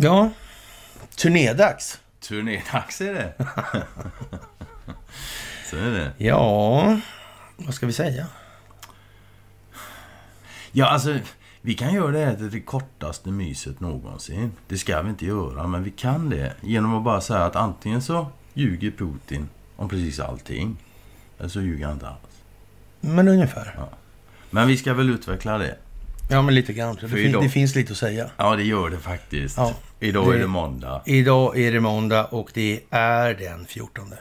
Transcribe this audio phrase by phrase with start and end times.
[0.00, 0.30] Ja,
[1.16, 2.00] turnédags.
[2.20, 3.34] Turnédags är det.
[5.70, 6.12] Så är det.
[6.18, 7.00] Ja,
[7.56, 8.26] vad ska vi säga?
[10.72, 11.18] Ja, alltså,
[11.60, 14.52] vi kan göra det här till det kortaste myset någonsin.
[14.68, 16.54] Det ska vi inte göra, men vi kan det.
[16.60, 20.76] Genom att bara säga att antingen så ljuger Putin om precis allting.
[21.38, 22.27] Eller så ljuger han inte alls.
[23.00, 23.74] Men ungefär.
[23.76, 23.88] Ja.
[24.50, 25.76] Men vi ska väl utveckla det.
[26.30, 26.98] Ja, men lite grann.
[27.00, 28.30] Det, fin- det finns lite att säga.
[28.36, 29.56] Ja, det gör det faktiskt.
[29.56, 29.74] Ja.
[30.00, 31.02] Idag är Det- det måndag.
[31.06, 34.12] Idag är det måndag och det är den 14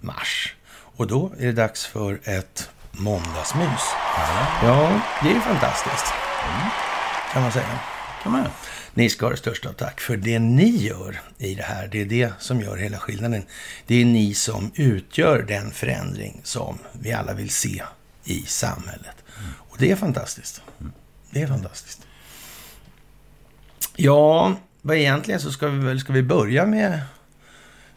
[0.00, 0.54] mars.
[0.96, 3.94] Och då är det dags för ett måndagsmys.
[4.62, 6.12] Ja, det är fantastiskt.
[7.32, 7.78] Kan man säga.
[8.94, 11.88] Ni ska ha det största tack för det ni gör i det här.
[11.92, 13.42] Det är det som gör hela skillnaden.
[13.86, 17.82] Det är ni som utgör den förändring som vi alla vill se
[18.24, 19.16] i samhället.
[19.54, 20.62] Och det är fantastiskt.
[21.30, 22.06] Det är fantastiskt.
[23.96, 27.00] Ja, vad egentligen så ska vi väl ska vi börja med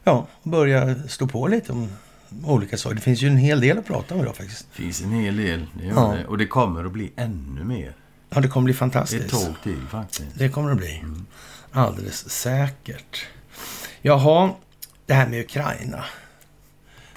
[0.04, 1.90] ja, börja stå på lite om
[2.44, 2.96] olika saker.
[2.96, 4.68] Det finns ju en hel del att prata om idag faktiskt.
[4.76, 5.66] Det finns en hel del.
[5.74, 6.16] Det Ja.
[6.18, 6.26] det.
[6.26, 7.96] Och det kommer att bli ännu mer.
[8.30, 9.30] Ja, det kommer bli Ett fantastiskt.
[9.30, 10.24] tag till faktiskt.
[10.34, 11.04] Det kommer det bli.
[11.72, 13.26] Alldeles säkert.
[14.02, 14.50] Jaha,
[15.06, 16.06] det här med Ukraina.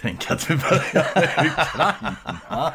[0.01, 2.73] Tänk att vi börjar med Ukraina.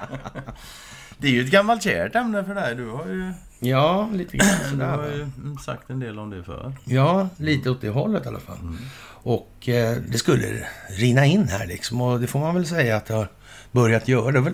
[1.17, 2.75] Det är ju ett gammalt kärt ämne för dig.
[2.75, 6.43] Du har ju, Ja, lite grann du har ju mm, sagt en del om det
[6.43, 6.73] förr.
[6.85, 8.57] Ja, lite åt det hållet i alla fall.
[9.05, 12.01] Och eh, det skulle rinna in här liksom.
[12.01, 13.27] Och det får man väl säga att det har
[13.71, 14.31] börjat göra.
[14.31, 14.53] Det väl,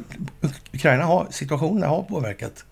[0.74, 2.66] Ukraina har, situationen har påverkat.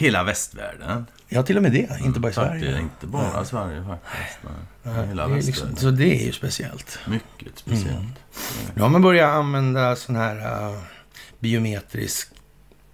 [0.00, 1.06] Hela västvärlden.
[1.28, 2.00] Ja, till och med det.
[2.04, 2.80] Inte bara i Faktiskt, Sverige.
[2.80, 4.38] inte bara Sverige faktiskt.
[4.82, 5.06] Nej.
[5.08, 6.98] Hela det liksom, så det är ju speciellt.
[7.08, 8.18] Mycket speciellt.
[8.74, 10.36] Nu har man börjat använda sån här
[10.70, 10.78] uh,
[11.38, 12.28] biometrisk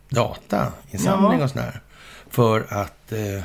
[0.08, 1.44] datainsamling Ja.
[1.44, 1.80] och sån här.
[2.30, 3.12] För att...
[3.12, 3.42] eh,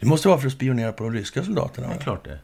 [0.00, 1.88] det måste vara för att spionera på de ryska soldaterna.
[1.88, 2.38] Det är klart det.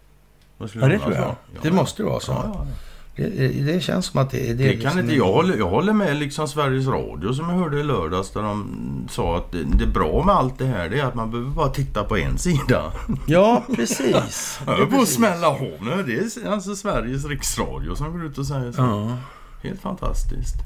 [0.59, 1.23] Ja, det tror jag.
[1.25, 2.67] Ja, Det måste vara så.
[3.17, 5.93] Det, det känns som att det, det, Det kan liksom inte jag håller, jag håller
[5.93, 9.85] med liksom Sveriges Radio som jag hörde i lördags där de sa att det, det
[9.85, 12.39] är bra med allt det här det är att man behöver bara titta på en
[12.39, 12.93] sida.
[13.27, 14.61] Ja, precis.
[14.67, 16.03] Jag höll på att smälla av nu.
[16.07, 18.81] Det är alltså Sveriges riksradio som går ut och säger så.
[18.81, 19.19] Ja.
[19.63, 20.57] Helt fantastiskt.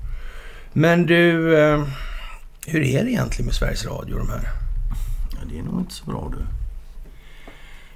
[0.73, 1.85] Men du, eh,
[2.67, 4.49] hur är det egentligen med Sveriges Radio de här?
[5.31, 6.60] Ja, det är nog inte så bra du.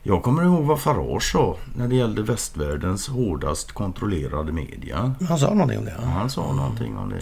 [0.07, 5.15] Jag kommer ihåg vad Farage sa när det gällde västvärldens hårdast kontrollerade media.
[5.29, 5.95] Han sa någonting om det?
[5.99, 6.09] Ja, Ja.
[6.09, 7.21] Han sa någonting om det.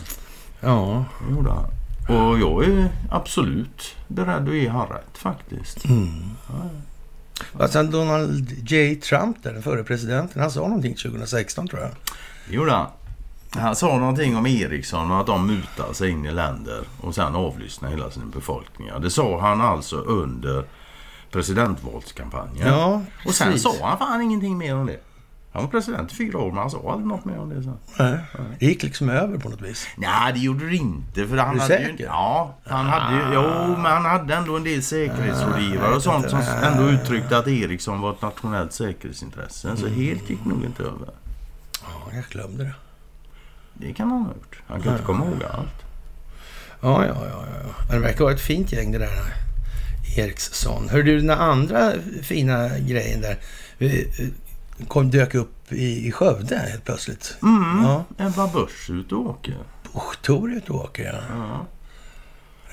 [0.60, 1.04] ja.
[1.26, 1.64] Det gjorde han.
[2.08, 5.84] Och jag är absolut beredd att ge han rätt faktiskt.
[7.52, 8.94] Och sen Donald J.
[8.94, 11.90] Trump, där, den förre presidenten, han sa någonting 2016 tror jag.
[12.48, 12.86] Det gjorde han.
[13.50, 17.34] Han sa någonting om Ericsson och att de mutar sig in i länder och sen
[17.34, 18.88] avlyssnar hela sin befolkning.
[19.00, 20.64] Det sa han alltså under
[21.32, 22.68] presidentvalskampanjen.
[22.68, 23.62] Ja, och sen precis.
[23.62, 24.98] sa han fan ingenting mer om det.
[25.52, 27.76] Han var president i fyra år men han sa aldrig något mer om det sen.
[27.98, 28.18] Nej,
[28.58, 29.86] Det gick liksom över på något vis.
[29.96, 31.26] Nej, det gjorde det inte.
[31.26, 32.04] För han du hade ju, säker?
[32.04, 33.42] Ja, han hade ju, jo,
[33.76, 38.12] men han hade ändå en del säkerhetsrådgivare och sånt som ändå uttryckte att Ericsson var
[38.12, 39.76] ett nationellt säkerhetsintresse.
[39.76, 41.08] Så helt gick nog inte över.
[41.82, 42.74] Ja, jag glömde det.
[43.74, 44.62] Det kan han ha gjort.
[44.66, 45.84] Han kan inte komma ihåg allt.
[46.80, 47.44] Ja, ja, ja.
[47.64, 47.74] ja.
[47.88, 49.51] Men det verkar vara ett fint gäng det där.
[50.18, 50.88] Eriksson.
[50.88, 51.92] Hör du, den andra
[52.22, 53.38] fina grejen där
[53.78, 54.04] eh,
[54.88, 57.36] kom, dök upp i, i Skövde helt plötsligt.
[57.42, 57.82] Mm.
[57.84, 58.04] Ja.
[58.18, 59.54] Ebba Busch ute och åker.
[60.22, 61.36] Toriet åker, ja.
[61.36, 61.66] Ja.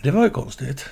[0.03, 0.85] Det var ju konstigt.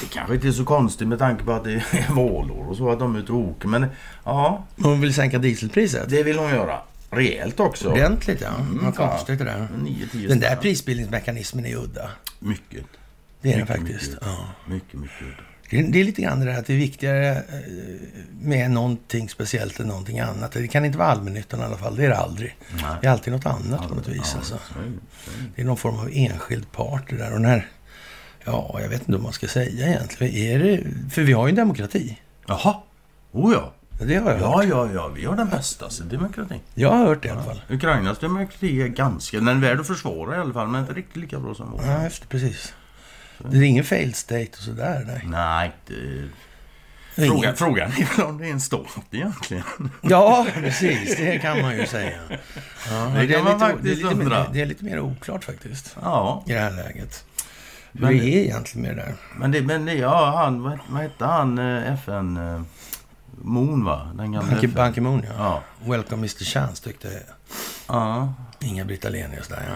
[0.00, 2.90] Det kanske inte är så konstigt med tanke på att det är valår och så
[2.90, 3.68] att de är ute och åker.
[3.68, 3.86] Men
[4.24, 6.08] ja, Hon vill sänka dieselpriset.
[6.10, 6.78] det vill hon göra.
[7.10, 7.90] Rejält också.
[7.90, 8.48] Ordentligt, ja.
[8.60, 9.68] Mm, Vad konstigt det där.
[9.78, 12.10] 9-10 Den där prisbildningsmekanismen är udda.
[12.38, 12.84] Mycket.
[13.44, 14.10] Det är den Mycket, faktiskt.
[14.12, 14.26] mycket.
[14.26, 14.46] Ja.
[14.66, 15.26] Mycket, mycket.
[15.70, 17.42] Det är- det är lite grann det där att det är viktigare eh,
[18.40, 20.52] med någonting speciellt än någonting annat.
[20.52, 21.96] Det kan inte vara allmännyttan i alla fall.
[21.96, 22.56] Det är det aldrig.
[22.74, 22.82] Nej.
[23.00, 24.16] Det är alltid något annat på något vis.
[24.32, 24.54] Ja, Alltså.
[24.68, 24.74] så.
[24.74, 24.92] Så är
[25.56, 25.62] det.
[25.62, 27.26] Är någon form av enskild part det där.
[27.32, 27.68] Och den här,
[28.44, 30.34] ja, jag vet inte vad man ska säga egentligen.
[30.34, 32.18] Är det, för vi har ju en demokrati.
[32.46, 32.74] Jaha.
[33.32, 33.72] Oh ja.
[33.98, 34.64] Det har jag hört.
[34.64, 35.08] Ja, ja, ja.
[35.08, 36.60] Vi har den bästa demokratin.
[36.74, 37.62] Jag har hört det i alla fall.
[37.70, 39.36] Ukrainas demokrati är ganska...
[39.36, 41.82] Den är värd att försvara i alla fall, men inte riktigt lika bra som vår.
[41.86, 42.74] Ja, just det, precis.
[43.38, 45.04] Det är ingen failed state och sådär.
[45.06, 45.22] Nej.
[45.26, 45.72] Nej.
[47.16, 49.64] Det Frågan, ingen- frågan är väl om det är en stat egentligen.
[50.02, 51.16] Ja, precis.
[51.16, 52.18] Det kan man ju säga.
[52.90, 54.28] Ja, Det det, är lite, det, är faktiskt lite, undra.
[54.42, 55.96] mer- det är lite mer oklart faktiskt.
[56.02, 57.24] Ja, I det här läget.
[57.92, 59.14] Hur Men- det är egentligen med det där.
[59.36, 59.62] men det...
[59.62, 60.62] Men det ja, han...
[60.62, 61.58] Vad, vad hette han?
[61.58, 62.36] eh, FN...
[62.36, 62.62] eh,
[63.42, 64.10] Moon, va?
[64.14, 64.74] Den gamla Ban Ki- FN.
[64.74, 65.34] Ban Ki-Moon, ja.
[65.38, 65.62] Ja.
[65.90, 67.22] Welcome Mr Chance tyckte
[67.88, 68.34] Ja.
[68.60, 69.74] Inga-Britt Ahlenius där, ja.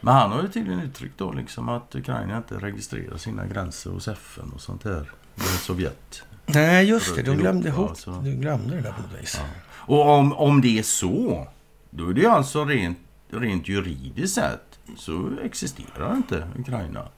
[0.00, 4.08] Men han har ju tydligen uttryckt då liksom att Ukraina inte registrerar sina gränser hos
[4.08, 5.10] FN och sånt där.
[5.34, 6.22] Med Sovjet.
[6.46, 7.22] Nej, just det.
[7.22, 8.10] Du Europa, glömde, ihop, alltså.
[8.10, 9.40] du glömde det där på något vis.
[9.40, 9.46] Ja.
[9.72, 11.48] Och om, om det är så,
[11.90, 12.98] då är det ju alltså rent,
[13.30, 17.08] rent juridiskt sett så existerar inte Ukraina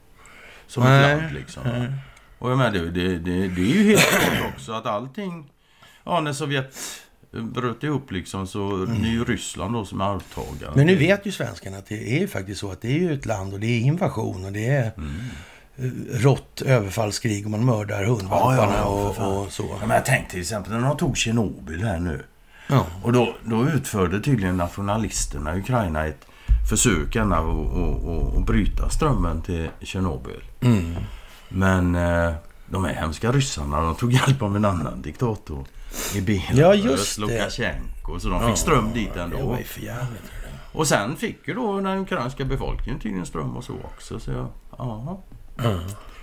[0.67, 1.63] som Nej, ett land liksom.
[1.65, 1.93] nej.
[2.39, 5.49] Och jag menar, det, det, det, det är ju helt klart också att allting...
[6.03, 6.75] Ja, när Sovjet
[7.41, 10.71] bröt ihop liksom så det är ju Ryssland då som är arvtagare.
[10.75, 13.13] Men nu vet ju svenskarna att det är ju faktiskt så att det är ju
[13.13, 15.11] ett land och det är invasion och det är Mm.
[15.77, 19.63] eh, rått överfallskrig och man mördar hundvalparna Ja, ja, och, och så.
[19.81, 22.23] Ja, men jag tänkte till exempel när de tog Tjernobyl här nu.
[22.67, 22.85] Ja.
[23.03, 26.25] Och då, då utförde tydligen nationalisterna i Ukraina ett
[26.69, 30.43] försök att, att, att bryta strömmen till Tjernobyl.
[30.61, 30.95] Mm.
[31.49, 32.33] Men eh,
[32.69, 35.65] de här hemska ryssarna, de tog hjälp av en annan diktator
[36.15, 37.21] i Belarus, Ja, just det.
[37.21, 38.19] Lukasjenko.
[38.19, 39.45] Så de fick ström dit Det ändå.
[39.47, 40.21] var ju för jävligt.
[40.71, 44.19] Och sen fick ju då den ukrainska befolkningen tydligen ström och så också.
[44.19, 44.47] Så jag,
[44.77, 45.23] ja.
[45.63, 45.79] Mm.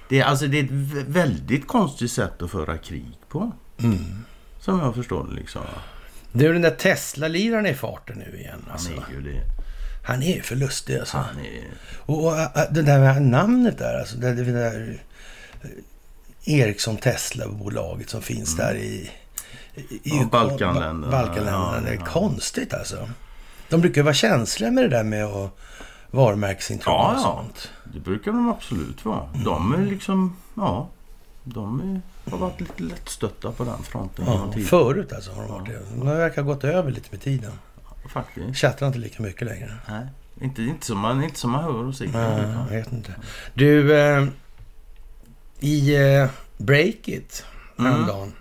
[0.09, 3.53] Det, är, alltså, det är ett vä- väldigt konstigt sätt att föra krig på.
[3.83, 4.25] Mm.
[4.61, 5.63] Som jag förstår det liksom.
[6.33, 8.59] Du, den där Tesla-liraren är i farten nu igen.
[8.65, 8.91] Han Alltså.
[8.91, 9.41] är ju det.
[10.05, 11.17] Han är för lustig alltså.
[11.17, 11.65] Han är...
[11.97, 14.99] Och, och äh, det där med namnet där, alltså det, det där
[15.63, 19.11] eh, Ericsson Tesla-bolaget som finns där i...
[19.89, 21.11] i Ja, Balkanländerna.
[21.11, 21.73] Balkanländerna.
[21.75, 22.05] Ja, det är ja.
[22.07, 23.09] konstigt alltså.
[23.69, 25.59] De brukar vara känsliga med det där med att
[26.11, 27.23] varumärkesintrång Ja, och ja.
[27.23, 27.71] sånt.
[27.93, 29.29] Det brukar de absolut vara.
[29.45, 30.37] De är liksom...
[30.55, 30.89] Ja.
[31.45, 34.25] De är, har varit lite lättstötta på den fronten.
[34.27, 35.81] Ja, förut alltså har de varit det.
[35.97, 37.53] De verkar ha gått över lite med tiden.
[38.13, 38.57] Faktiskt.
[38.59, 39.75] Chattar inte lika mycket längre.
[39.89, 40.07] Nej.
[40.41, 42.07] Inte, inte, som man, inte som man hör och ser.
[42.07, 43.15] Nej, jag vet inte.
[43.55, 44.27] Du, eh,
[45.61, 47.45] i eh, Breakit
[47.79, 48.33] Mm.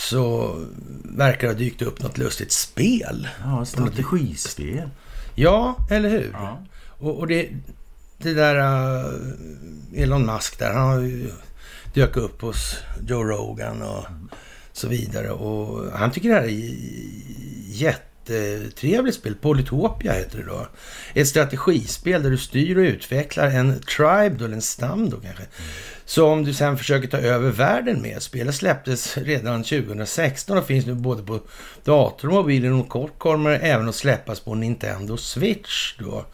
[0.00, 0.56] Så
[1.04, 3.28] verkar det ha dykt upp något lustigt spel.
[3.44, 4.90] Ja, strategispel.
[5.34, 6.30] Ja, eller hur?
[6.32, 6.62] Ja.
[6.86, 7.48] Och, och det,
[8.18, 11.30] det där uh, Elon Musk där, han har ju
[11.94, 12.76] dök upp hos
[13.06, 14.04] Joe Rogan och
[14.72, 15.30] så vidare.
[15.30, 16.76] Och han tycker det här är
[18.30, 19.34] jättetrevligt spel.
[19.34, 20.66] Polytopia heter det då.
[21.14, 25.42] Ett strategispel där du styr och utvecklar en tribe då, eller en stam då kanske.
[26.04, 28.22] Som du sen försöker ta över världen med.
[28.22, 31.40] Spelet släpptes redan 2016 och finns nu både på
[31.84, 32.64] dator och mobil.
[32.64, 36.24] Inom kort kommer det även att släppas på Nintendo Switch då.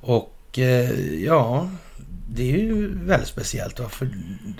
[0.00, 0.90] Och eh,
[1.24, 1.70] ja,
[2.34, 3.80] det är ju väldigt speciellt.
[3.80, 3.88] Va?
[3.88, 4.08] För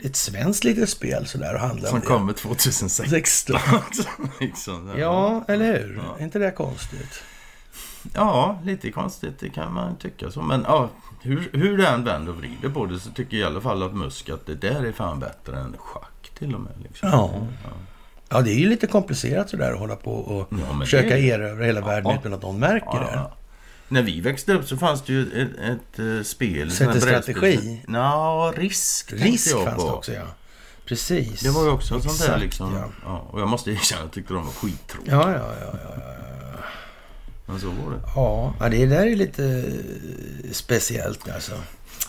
[0.03, 2.07] ett svenskt litet spel sådär och handla Som om det.
[2.07, 3.07] kommer 2016.
[3.09, 3.57] 16.
[4.41, 6.03] liksom, Ja, eller hur?
[6.07, 6.17] Ja.
[6.19, 7.23] Är inte det konstigt?
[8.15, 10.43] ja, lite konstigt det kan man tycka så.
[10.43, 10.91] Men ja,
[11.23, 13.95] hur, hur den vänder och vrider på det så tycker jag i alla fall att
[13.95, 16.73] Musk att det där är fan bättre än schack till och med.
[16.83, 17.09] Liksom.
[17.13, 17.47] Ja.
[18.29, 21.65] Ja, det är ju lite komplicerat sådär att hålla på och Ja, försöka det- erövra
[21.65, 22.19] hela världen Ja.
[22.21, 23.31] utan att någon märker Ja, det.
[23.95, 26.71] När vi växte upp så fanns det ju ett, ett, eh, spel.
[26.71, 27.81] Så strategi?
[27.89, 29.87] Ja, risk Risk jag fanns på.
[29.87, 30.27] det också, ja.
[30.87, 31.41] Precis.
[31.41, 32.75] Det var ju också sånt där Exakt, liksom.
[32.75, 32.91] Ja.
[33.05, 33.29] Ja.
[33.31, 35.15] och jag måste erkänna jag tyckte de var skittråkiga.
[35.15, 36.03] Ja, ja, ja, ja, ja.
[37.47, 38.01] Men så var det.
[38.15, 39.65] Ja, det där är lite
[40.53, 41.53] speciellt alltså.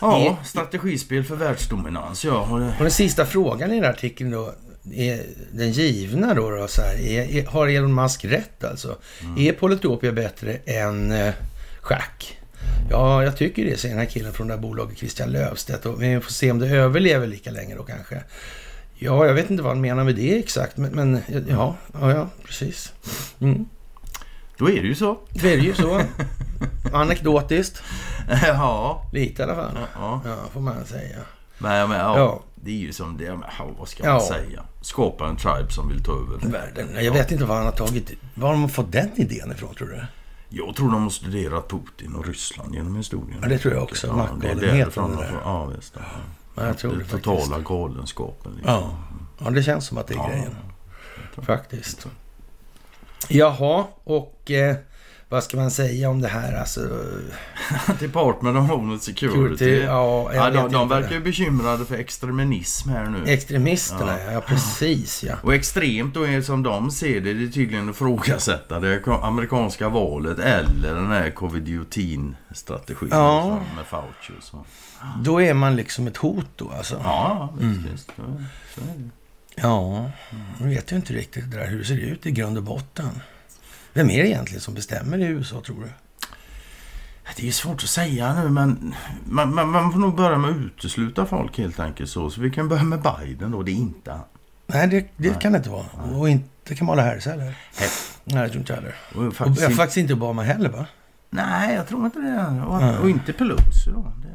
[0.00, 2.24] Ja, strategispel för världsdominans.
[2.24, 2.74] Ja, det...
[2.78, 4.54] Och den sista frågan i den här artikeln då,
[4.94, 5.22] är
[5.52, 8.96] den givna då, då så här, är, är, har Elon Musk rätt alltså?
[9.22, 9.38] Mm.
[9.38, 11.34] Är Polytopia bättre än eh,
[11.86, 12.38] schack?
[12.90, 15.86] Ja, jag tycker det, säger den här killen från det här bolaget, Christian Löfstedt.
[15.86, 18.22] Och vi får se om det överlever lika länge då kanske.
[18.94, 22.28] Ja, jag vet inte vad han menar med det exakt, men, men ja, ja, ja,
[22.44, 22.92] precis.
[23.40, 23.68] Mm.
[24.58, 25.18] Då är det ju så.
[25.30, 26.00] Det är det ju så.
[26.92, 27.82] Anekdotiskt,
[28.42, 29.02] ja.
[29.12, 29.78] lite i alla fall.
[29.94, 30.20] ja.
[30.24, 31.16] Ja, får man säga.
[31.58, 32.42] Men, men ja, Ja.
[32.54, 33.28] det är ju som det.
[33.28, 33.42] Men,
[33.78, 34.62] vad ska man säga?
[34.80, 36.48] Skapa en tribe som vill ta över.
[36.52, 37.04] Världen.
[37.04, 38.10] Jag vet inte var han har tagit...
[38.34, 40.02] Var har de fått den idén ifrån, tror du?
[40.48, 43.38] Jag tror de har studerat Putin och Ryssland genom historien.
[43.42, 44.06] Ja, det tror jag också.
[44.06, 45.92] Ja, det är därifrån det de får- Ja, visst.
[45.96, 46.02] Ja.
[46.54, 47.24] Ja, jag tror det Den faktiskt.
[47.24, 48.52] totala galenskapen.
[48.52, 48.72] Liksom.
[48.74, 48.98] Ja.
[49.44, 50.28] ja, det känns som att det är Ja.
[50.28, 50.54] grejen.
[51.42, 52.06] Faktiskt.
[53.28, 54.76] Jaha, och eh,
[55.28, 56.52] vad ska man säga om det här?
[56.60, 56.80] Alltså,
[58.00, 59.38] Department of Homeland Security.
[59.58, 63.24] Security, ja, ja, de, de verkar ju bekymrade för extremism här nu.
[63.26, 65.34] extremisterna, ja, ja precis ja.
[65.42, 69.88] Och extremt då är som de ser det, det är tydligen att ifrågasätta det amerikanska
[69.88, 73.60] valet eller den här covid-19-strategin Ja.
[73.76, 74.64] med Fauci och så.
[75.22, 77.00] Då är man liksom ett hot då alltså.
[77.04, 77.92] Ja, visst, Mm.
[77.92, 78.12] visst.
[79.54, 80.10] Ja,
[80.60, 83.10] man vet ju inte riktigt det där, hur det ser ut i grund och botten.
[83.96, 85.88] Vem är det egentligen som bestämmer i USA, tror du?
[87.36, 90.50] Det är ju svårt att säga nu, men man, man, man får nog börja med
[90.50, 92.10] att utesluta folk helt enkelt.
[92.10, 94.20] Så, så vi kan börja med Biden då, det är inte han.
[94.66, 95.38] Nej, det, det Nej.
[95.40, 95.86] kan det inte vara.
[96.14, 97.44] Och inte Kamala Harris heller.
[97.44, 97.88] Nej.
[98.24, 98.94] Nej, det tror inte jag heller.
[99.14, 100.86] Och Och faktiskt, faktiskt inte Obama heller, va?
[101.30, 102.62] Nej, jag tror inte det.
[102.66, 104.12] Och, och inte Pelosi då.
[104.22, 104.28] Det,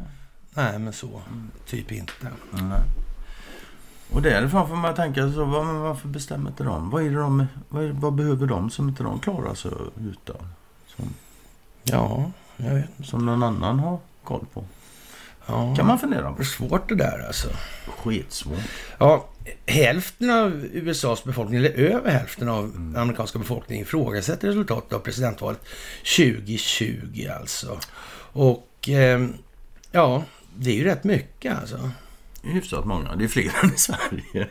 [0.61, 1.21] Nej, men så.
[1.67, 2.13] Typ inte.
[2.51, 2.81] nej.
[4.11, 6.89] Och därifrån får man tänka så, men varför bestämmer inte de?
[6.89, 9.71] Vad, är det de vad, är, vad behöver de som inte de klarar sig
[10.11, 10.47] utan?
[10.87, 11.13] Som,
[11.83, 12.85] Ja, jag vet.
[13.03, 14.63] som någon annan har koll på.
[15.45, 15.75] Ja.
[15.75, 16.41] Kan man fundera Det på.
[16.41, 17.47] är svårt det där alltså.
[17.87, 18.59] Sketsvårt.
[18.97, 19.25] Ja,
[19.65, 25.59] hälften av USAs befolkning, eller över hälften av amerikanska befolkningen ifrågasätter resultatet av presidentvalet
[26.17, 27.79] 2020 alltså.
[28.33, 29.27] Och eh,
[29.91, 30.23] ja,
[30.55, 31.89] det är ju rätt mycket alltså.
[32.43, 33.15] Hyfsat många.
[33.15, 34.47] Det är fler än i Sverige.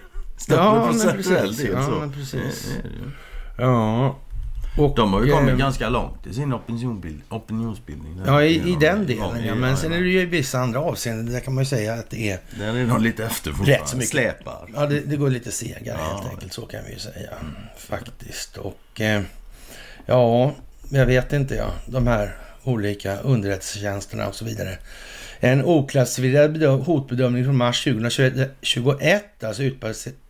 [0.48, 1.64] Ja, men procentuell precis.
[1.64, 1.90] del, Ja, så.
[1.90, 2.68] men precis.
[2.82, 3.10] Det det ju.
[3.58, 4.18] Ja.
[4.78, 8.22] Och, De har ju kommit eh, ganska långt i sin opinionsbild, opinionsbildning.
[8.26, 9.54] Ja, i, i den ja, delen ja.
[9.54, 12.10] Men sen är det ju i vissa andra avseenden, där kan man ju säga att
[12.10, 14.10] det är Där är de lite efter rätt så mycket.
[14.10, 14.68] Släpar.
[14.74, 16.14] Ja, det, det går lite segare Ja.
[16.16, 16.52] helt enkelt.
[16.52, 17.30] Så kan vi ju säga.
[17.78, 18.56] Faktiskt.
[18.56, 19.22] Och eh,
[20.06, 20.54] ja,
[20.90, 21.70] jag vet inte ja.
[21.86, 24.78] De här olika underrättelsetjänsterna och så vidare.
[25.40, 29.62] En oklassificerad bedö- hotbedömning från mars 2021, alltså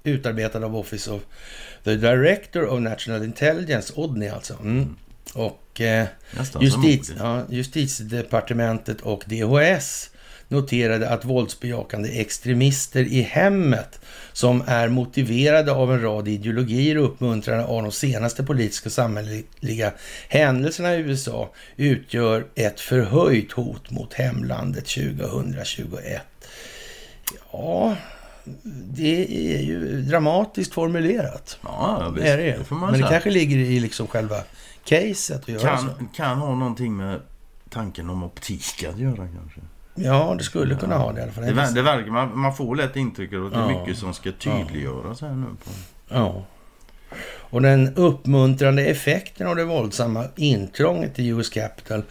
[0.04, 1.22] utarbetad av Office of
[1.84, 4.54] the Director of National Intelligence, ODNI alltså.
[4.62, 4.96] Mm.
[5.34, 6.06] Och eh,
[6.42, 10.10] som ja, Justitiedepartementet och DHS
[10.50, 14.00] noterade att våldsbejakande extremister i hemmet
[14.32, 19.92] som är motiverade av en rad ideologier och uppmuntrande av de senaste politiska och samhälleliga
[20.28, 26.22] händelserna i USA utgör ett förhöjt hot mot hemlandet 2021.
[27.52, 27.96] Ja,
[28.94, 29.26] det
[29.56, 31.58] är ju dramatiskt formulerat.
[31.62, 32.26] Ja, visst.
[32.26, 32.64] Det är det.
[32.68, 34.36] Det Men det kanske ligger i liksom själva
[34.84, 35.86] caset att göra så.
[35.86, 37.20] kan, kan ha någonting med
[37.70, 39.60] tanken om optik att göra kanske.
[40.00, 41.44] Ja, det skulle kunna ha det i alla fall.
[41.44, 43.80] Det, det verkar, man, man får lätt intrycket att det är Ja.
[43.80, 45.46] mycket som ska tydliggöras här nu.
[45.64, 45.70] På.
[46.08, 46.44] Ja.
[47.26, 52.02] Och den uppmuntrande effekten av det våldsamma intrånget i US Capital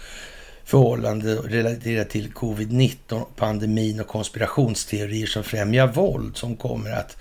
[0.63, 7.17] förhållande relaterat till covid-19, pandemin och konspirationsteorier som främjar våld som kommer att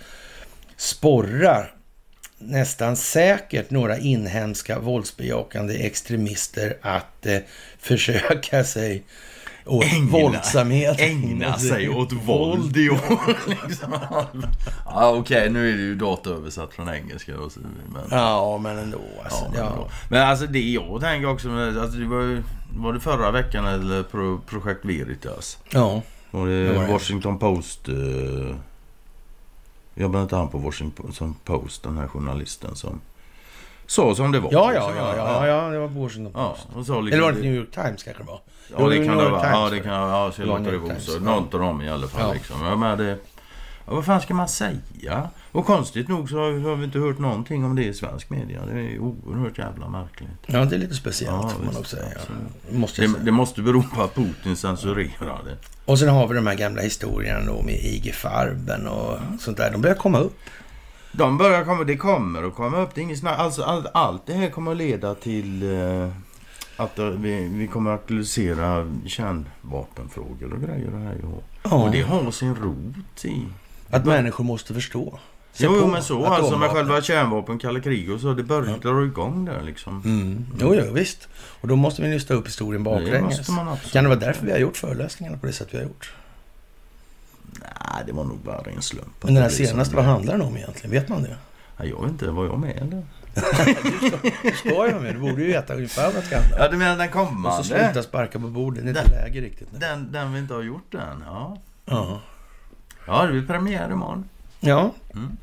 [0.76, 1.66] sporra
[2.38, 7.38] nästan säkert några inhemska våldsbejakande extremister att eh,
[7.78, 9.02] försöka sig
[9.68, 11.00] åt våldsamhet.
[11.00, 13.36] Ägna sig åt våld i år.
[13.68, 13.92] Liksom.
[14.86, 17.38] ja, Okej, nu är det ju dataöversatt från engelska.
[17.40, 17.60] Och så,
[17.92, 18.98] men, Ja, men ändå.
[19.24, 19.88] Alltså, ja, ja, men, då.
[20.10, 22.42] men alltså det jag tänker också, alltså, det var, ju-
[22.78, 25.58] var det förra veckan eller pro, Projekt Veritas?
[25.70, 26.02] ja.
[26.30, 26.92] Var det, Det var det.
[26.92, 27.88] Washington Post?
[27.88, 28.56] Eh,
[29.94, 33.00] jobbade inte han på Washington Post, den här journalisten som
[33.88, 34.52] sa som det var?
[34.52, 36.66] Ja, ja, ja, ja, ja, det var Washington Ja, Post.
[36.76, 38.40] och sa liksom, Eller var det New York Times kanske det var?
[38.78, 39.50] Ja, det kan det vara.
[39.50, 41.12] Ja, det kan ja, så Det låter vara så.
[41.12, 41.18] ja.
[41.20, 42.20] Någon av dem i alla fall.
[42.28, 42.32] Ja.
[42.32, 42.56] Liksom.
[42.66, 43.08] Ja, men det,
[43.86, 45.28] ja, vad fan ska man säga?
[45.52, 48.60] Och konstigt nog så har vi inte hört någonting om det i svensk media.
[48.72, 50.28] Det är oerhört jävla märkligt.
[50.46, 52.02] Ja, det är lite speciellt Ja, får man nog säga.
[52.72, 53.24] Måste jag Det, säga.
[53.24, 55.56] det måste bero på att Putin censurerar det.
[55.84, 59.70] Och sen har vi de här gamla historierna då med IG Farben och sånt där.
[59.72, 60.36] De börjar komma upp.
[61.12, 62.94] De börjar komma, det kommer att komma upp.
[62.94, 63.38] Det är inget snack.
[63.38, 66.08] Alltså, allt, allt det här kommer att leda till eh,
[66.76, 70.94] att eh, vi, vi kommer att aktualisera kärnvapenfrågor och grejer.
[70.94, 71.84] Och, här, och, Ja.
[71.84, 73.44] och det har sin rot i
[73.90, 75.18] Att människor måste förstå.
[75.52, 78.34] Se Jo, på men så alltså med själva kärnvapen, kalla krig och så.
[78.34, 80.02] Det börjar dra igång där liksom.
[80.04, 80.46] Mm.
[80.60, 81.28] Jo, jo, visst.
[81.60, 83.38] Och då måste vi nysta upp historien Det baklänges.
[83.38, 83.92] absolut.
[83.92, 86.12] Kan det vara därför vi har gjort föreläsningarna på det sätt vi har gjort?
[87.60, 89.22] Nej, det var nog bara en slump.
[89.22, 90.90] Men den här senaste, vad handlar den om egentligen?
[90.90, 91.36] Vet man det?
[91.76, 92.30] Nej, jag vet inte.
[92.30, 93.02] Var jag med eller?
[94.42, 95.14] Du ska ju vara med.
[95.14, 96.62] Du borde ju veta ungefär vad det ska handla om.
[96.62, 97.64] Ja, du menar den Och så kommande?
[97.64, 98.82] sluta sparka på bordet.
[98.84, 99.72] Det är inte Den- läge riktigt.
[99.72, 99.78] nu.
[99.78, 101.58] Den, den vi inte har gjort än, ja.
[101.84, 102.20] Ja.
[103.06, 104.28] Ja, det blir premiär imorgon.
[104.60, 104.92] ja.
[105.14, 105.36] Mm.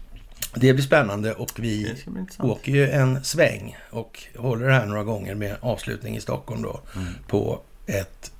[0.57, 1.95] Det blir spännande och vi
[2.39, 6.79] åker ju en sväng och håller det här några gånger med avslutning i Stockholm då
[6.95, 7.13] Mm.
[7.27, 8.31] på ett...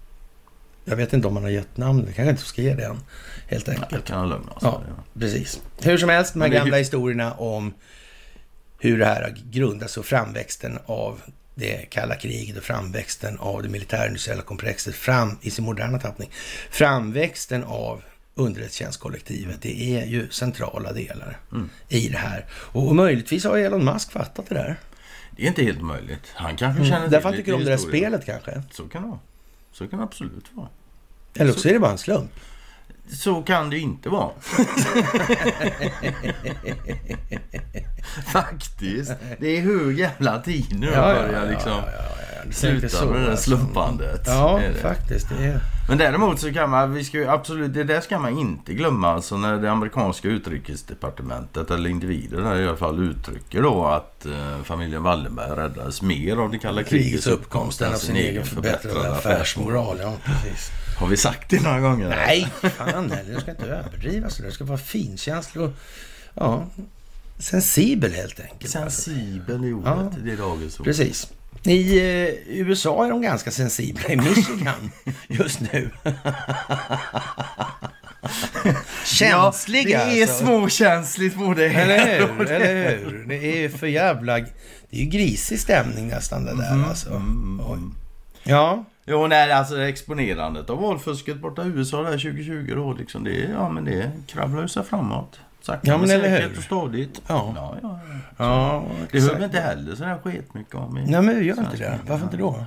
[0.86, 3.00] Jag vet inte om man har gett namn, det kanske inte ska ge det än.
[3.48, 4.06] Helt enkelt.
[4.06, 4.82] kan jag lugna oss Ja.
[4.88, 5.20] med det.
[5.20, 5.62] Precis.
[5.84, 7.74] Hur som helst, de här gamla historierna om
[8.80, 11.22] hur det här har grundats och framväxten av
[11.56, 16.30] det kalla kriget och framväxten av det militärindustriella komplexet fram i sin moderna tappning.
[16.72, 18.02] Framväxten av
[18.36, 21.70] underrättelsetjänstkollektivet, det är ju centrala delar Mm.
[21.90, 22.46] i det här.
[22.52, 24.80] Och, och möjligtvis har Elon Musk fattat det där.
[25.38, 26.22] Det är inte helt möjligt.
[26.34, 27.04] Han kanske känner Mm.
[27.10, 28.64] till Därför han tycker om det där spelet kanske.
[28.72, 29.20] Så kan det vara.
[29.78, 30.70] Så kan det absolut vara.
[31.34, 32.32] Eller också är det bara en slump.
[33.08, 34.30] Så kan det inte vara.
[38.26, 39.12] Faktiskt.
[39.40, 41.72] Det är hur jävla tid nu att börja liksom.
[41.72, 43.44] ja, ja, Du tänker Sluta så, med det där alltså.
[43.50, 44.22] slumpandet.
[44.26, 44.74] Ja, det.
[44.74, 45.30] faktiskt.
[45.30, 45.60] Det är...
[45.90, 49.14] Men däremot så kan man, vi ska absolut, det där ska man inte glömma.
[49.14, 54.64] Alltså när det amerikanska utrikesdepartementet, eller individer där i alla fall, uttrycker då att eh,
[54.64, 59.12] familjen Wallenberg räddades mer av det kalla krigets Krigets uppkomst än av sin egen förbättrade
[59.12, 59.98] affärsmoral.
[60.02, 60.72] Ja, precis.
[60.96, 62.10] Har vi sagt det några gånger?
[62.10, 62.48] Nej,
[62.78, 63.34] fan heller.
[63.36, 64.44] Du ska inte överdriva så.
[64.44, 65.72] Du ska vara finkänslig och
[66.34, 66.68] ja,
[67.40, 68.76] sensibel helt enkelt.
[68.76, 69.02] alltså.
[69.02, 70.12] Sensibel i ordet, Ja.
[70.24, 70.86] det är dagens ord.
[70.86, 71.28] Precis.
[71.64, 74.10] I eh, USA är de ganska sensibla.
[74.10, 74.92] I Michigan
[75.28, 75.90] just nu.
[79.06, 80.00] Känsliga.
[80.00, 80.46] Ja, det är alltså.
[80.46, 82.46] småkänsligt både Eller hur?
[82.52, 83.26] Eller hur?
[83.28, 84.40] Det är för jävla...
[84.40, 84.48] Det
[84.92, 87.10] är ju grisig stämning nästan det där alltså.
[87.10, 87.74] Mm, Oj.
[87.74, 87.96] mm.
[88.44, 93.32] Ja, Jo, nej, alltså exponerandet av valfusket borta i USA där 2020 då, liksom det,
[93.52, 95.40] ja men det kravlar ju sig framåt.
[95.62, 96.58] Sakta Ja, men eller hur?
[96.58, 97.22] och stadigt.
[97.28, 97.54] Ja.
[97.56, 98.00] ja, ja.
[98.38, 100.94] ja Det hör vi inte heller sådär sketmycket om.
[100.94, 102.00] Nej, men vi gör inte det.
[102.08, 102.66] Varför inte då?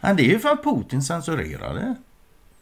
[0.00, 1.94] Nej, det är ju för att Putin censurerar det.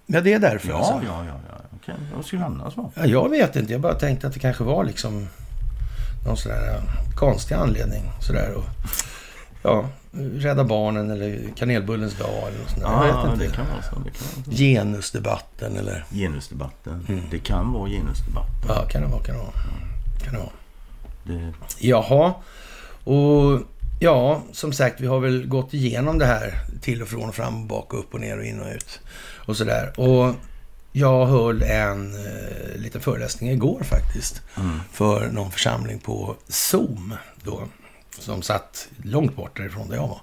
[0.06, 0.92] Ja, det är därför Ja, alltså.
[1.06, 1.35] ja, ja.
[1.50, 1.56] ja.
[1.76, 2.90] Okej, vad skulle det annars vara?
[2.94, 3.73] Ja, jag vet inte.
[3.73, 5.28] Jag bara tänkte att det kanske var liksom
[6.26, 6.82] någon sån där eh,
[7.16, 8.02] konstig anledning.
[8.21, 8.64] Sådär och,
[9.62, 13.07] ja, Rädda Barnen eller Kanelbullens dag eller något sånt där.
[13.07, 13.45] jag vet inte.
[13.47, 13.99] det kan vara så.
[14.04, 14.50] Det kan vara så.
[14.50, 16.04] Genusdebatten eller...
[16.11, 17.07] Genusdebatten.
[17.09, 17.23] Mm.
[17.31, 18.69] Det kan vara genusdebatten.
[18.69, 19.52] Ja, kan det vara, kan det vara.
[20.25, 20.50] Kan det vara.
[21.25, 22.35] Det, Jaha.
[23.04, 23.61] Och
[24.00, 27.62] ja, som sagt, vi har väl gått igenom det här till och från och fram
[27.62, 29.00] och bak och upp och ner och in och ut
[29.47, 30.00] och sådär.
[30.00, 30.35] Och
[30.92, 34.81] jag höll en eh, liten föreläsning igår faktiskt mm.
[34.92, 37.14] för någon församling på Zoom
[37.45, 37.62] då.
[38.22, 40.20] Som satt långt bort därifrån där jag var.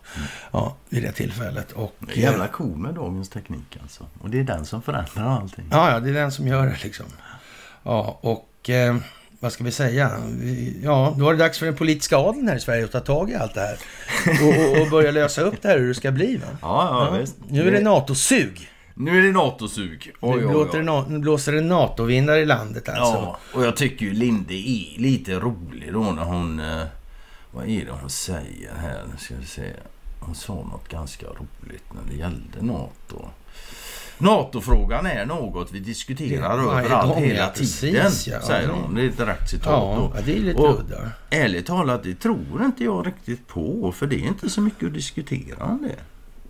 [0.51, 1.71] Ja, vid det tillfället.
[1.71, 4.05] Och, Det är jävla cool med dagens teknik alltså.
[4.21, 5.65] Och det är den som förändrar allting.
[5.71, 7.05] Ja, ja, det är den som gör det liksom.
[7.83, 8.95] Ja, och eh,
[9.39, 10.11] vad ska vi säga?
[10.83, 13.31] Ja, då var det dags för den politiska adeln här i Sverige att ta tag
[13.31, 13.77] i allt det här.
[14.43, 16.37] Och, och, och börja lösa upp det här hur det ska bli.
[16.37, 16.47] Va?
[16.61, 17.35] Ja, ja, visst.
[17.49, 18.69] Nu är det NATO-sug.
[18.93, 20.11] Nu är det NATO-sug.
[20.21, 20.85] Oj, Nu oj, blåser oj.
[20.85, 23.13] det, na- nu blåser det NATO-vindar i landet alltså.
[23.13, 26.59] Ja, och jag tycker ju Linde är lite rolig då när hon...
[26.59, 26.81] Eh,
[27.51, 29.03] vad är det hon säger här?
[29.11, 29.71] Nu ska vi se.
[30.19, 33.25] Hon sa något ganska roligt när det gällde NATO.
[34.17, 38.11] NATO-frågan är något vi diskuterar Det- överallt gång, hela precis, tiden.
[38.27, 38.41] ja.
[38.41, 38.95] Säger hon.
[38.95, 39.65] Det är ett direkt citat
[40.15, 41.11] Ja, det är lite Och- udda.
[41.29, 43.91] Ärligt talat, det tror inte jag riktigt på.
[43.91, 45.95] För det är inte så mycket att diskutera om det.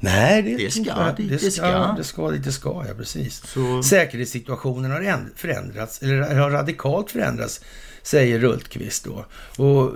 [0.02, 0.84] Nej, det, Det ska
[1.18, 1.52] det, det ska.
[1.52, 1.94] ska.
[1.98, 3.44] Det ska det ska, ja precis.
[3.46, 3.84] Så...
[3.84, 7.62] Säkerhetssituationen har änd- förändrats, eller har radikalt förändrats,
[8.04, 9.26] säger Rultqvist då.
[9.64, 9.94] Och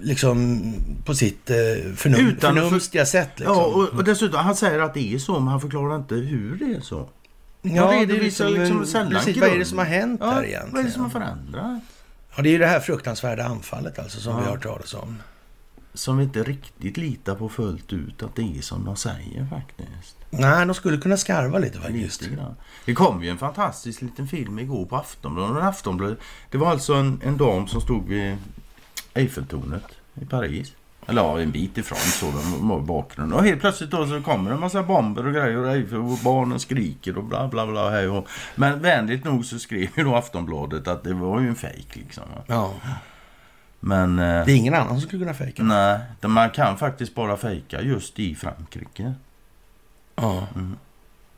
[0.00, 0.62] liksom
[1.06, 1.56] på sitt eh,
[1.96, 3.30] förnum- Utan för- förnumstiga sätt.
[3.36, 3.56] Liksom.
[3.56, 6.56] Ja, och, och dessutom, han säger att det är så, men han förklarar inte hur
[6.56, 7.08] det är så.
[7.62, 10.30] Ja, Han det är redovisar liksom sällan precis, vad är det som har hänt Ja,
[10.30, 10.72] här egentligen?
[10.72, 11.82] vad är det som har förändrat?
[12.36, 14.38] Ja, det är ju det här fruktansvärda anfallet alltså som Ja.
[14.38, 15.18] vi har hört talas om.
[15.94, 20.16] Som vi inte riktigt litar på fullt ut att det är som de säger faktiskt.
[20.30, 22.22] Nej, de skulle kunna skarva lite faktiskt.
[22.22, 22.56] Lite grann.
[22.84, 25.62] Det kom ju en fantastisk liten film igår på Aftonbladet.
[25.62, 26.18] Aftonbladet.
[26.50, 28.36] Det var alltså en, en dam som stod vid
[29.14, 30.72] Eiffeltornet i Paris.
[31.06, 33.38] Eller ja, en bit ifrån så de var bakgrunden.
[33.38, 36.18] Och helt plötsligt då så kommer det en massa bomber och grejer och Eiffel och
[36.24, 37.90] barnen skriker och bla bla bla.
[37.90, 38.28] Hej och.
[38.54, 42.24] Men vänligt nog så skrev ju då Aftonbladet att det var ju en fejk liksom.
[42.46, 42.74] Ja,
[43.80, 44.18] Men...
[44.18, 45.62] eh, det är ingen annan som skulle kunna fejka.
[45.62, 49.14] Nej, man kan faktiskt bara fejka just i Frankrike.
[50.16, 50.46] Ja,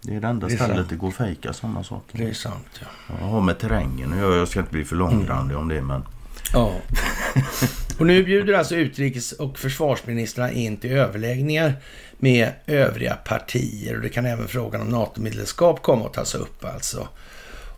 [0.01, 0.89] Det är det enda Det är stället sant.
[0.89, 2.19] det går att fejka sådana saker.
[2.19, 2.81] det är sant.
[2.81, 2.87] Ja.
[3.21, 4.37] Jag har med terrängen göra.
[4.37, 6.03] Jag ska inte bli för långrandig om det men...
[6.53, 6.75] Ja.
[7.99, 11.75] Och nu bjuder alltså utrikes och försvarsministrarna in till överläggningar
[12.19, 13.97] med övriga partier.
[13.97, 17.09] Och det kan även frågan om NATO-medlemskap komma att tas upp alltså.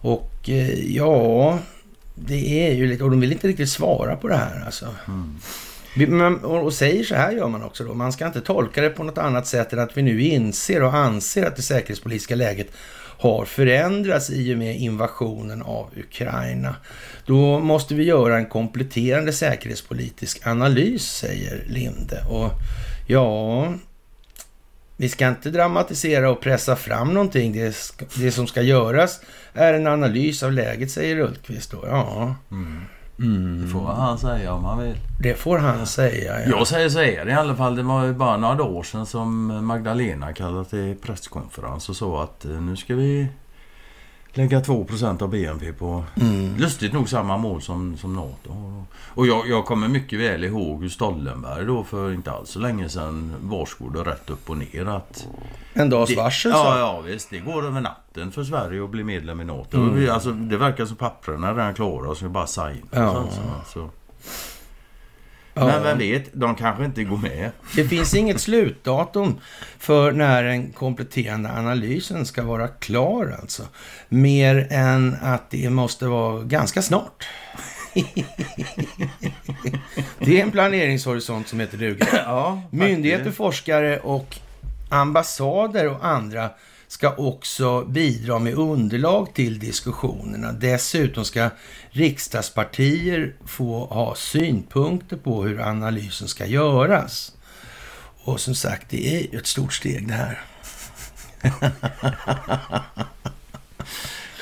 [0.01, 1.59] Och eh, ja,
[2.15, 3.05] det är ju lite...
[3.05, 4.95] Och de vill inte riktigt svara på det här alltså.
[5.09, 5.39] Mm.
[6.19, 7.95] Men- Och och säger så här gör man också då.
[7.95, 10.95] Man ska inte tolka det på något annat sätt än att vi nu inser och
[10.95, 12.69] anser att det säkerhetspolitiska läget
[13.19, 16.77] har förändrats i och med invasionen av Ukraina.
[17.27, 22.25] Då måste vi göra en kompletterande säkerhetspolitisk analys, säger Linde.
[22.31, 22.51] Och
[23.07, 23.75] ja,
[24.97, 27.53] vi ska inte dramatisera och pressa fram någonting.
[27.53, 29.21] Det, ska, det som ska göras
[29.55, 31.79] är en analys av läget, säger Ulfqvist då.
[31.87, 32.35] Ja,
[33.63, 34.97] Det får han säga om han vill.
[35.21, 36.41] det får han säga.
[36.41, 36.47] Ja.
[36.59, 37.77] Jag säger så här i alla fall.
[37.77, 42.45] Det var ju bara några dagar sedan som Magdalena kallade till presskonferens och sa att
[42.45, 43.29] eh, nu ska vi
[44.35, 44.87] lägga 2
[45.21, 46.57] av BNP på Mm.
[46.57, 48.85] lustigt nog samma mål som, som NATO har.
[49.17, 52.89] Och jag, jag kommer mycket väl ihåg hur Stoltenberg då för inte alls så länge
[52.89, 55.27] sedan varskod och rätt upp och ner att
[55.73, 56.79] En dags Det- varsel ja, så.
[56.79, 57.31] ja, visst.
[57.31, 59.77] Det går över natten för Sverige att bli medlem i NATO.
[59.77, 59.95] Mm.
[59.95, 62.73] Vi, alltså, det verkar som papperna är redan klara och så är det bara signa.
[62.91, 63.25] Ja.
[63.31, 63.91] Så, så.
[65.55, 65.67] Ja.
[65.67, 67.51] Men vem vet, de kanske inte går med.
[67.77, 69.41] Det finns inget slutdatum
[69.79, 73.63] för när den kompletterande analysen ska vara klar alltså.
[74.09, 77.29] Mer än att det måste vara ganska snart.
[80.19, 82.07] det är en planeringshorisont som heter duga.
[82.13, 84.39] Ja, Myndigheter, forskare och
[84.89, 86.51] ambassader och andra
[86.89, 90.53] ska också bidra med underlag till diskussionerna.
[90.53, 91.51] Dessutom ska
[91.91, 97.33] riksdagspartier få ha synpunkter på hur analysen ska göras.
[98.25, 100.41] Och som sagt, det är ju ett stort steg det här.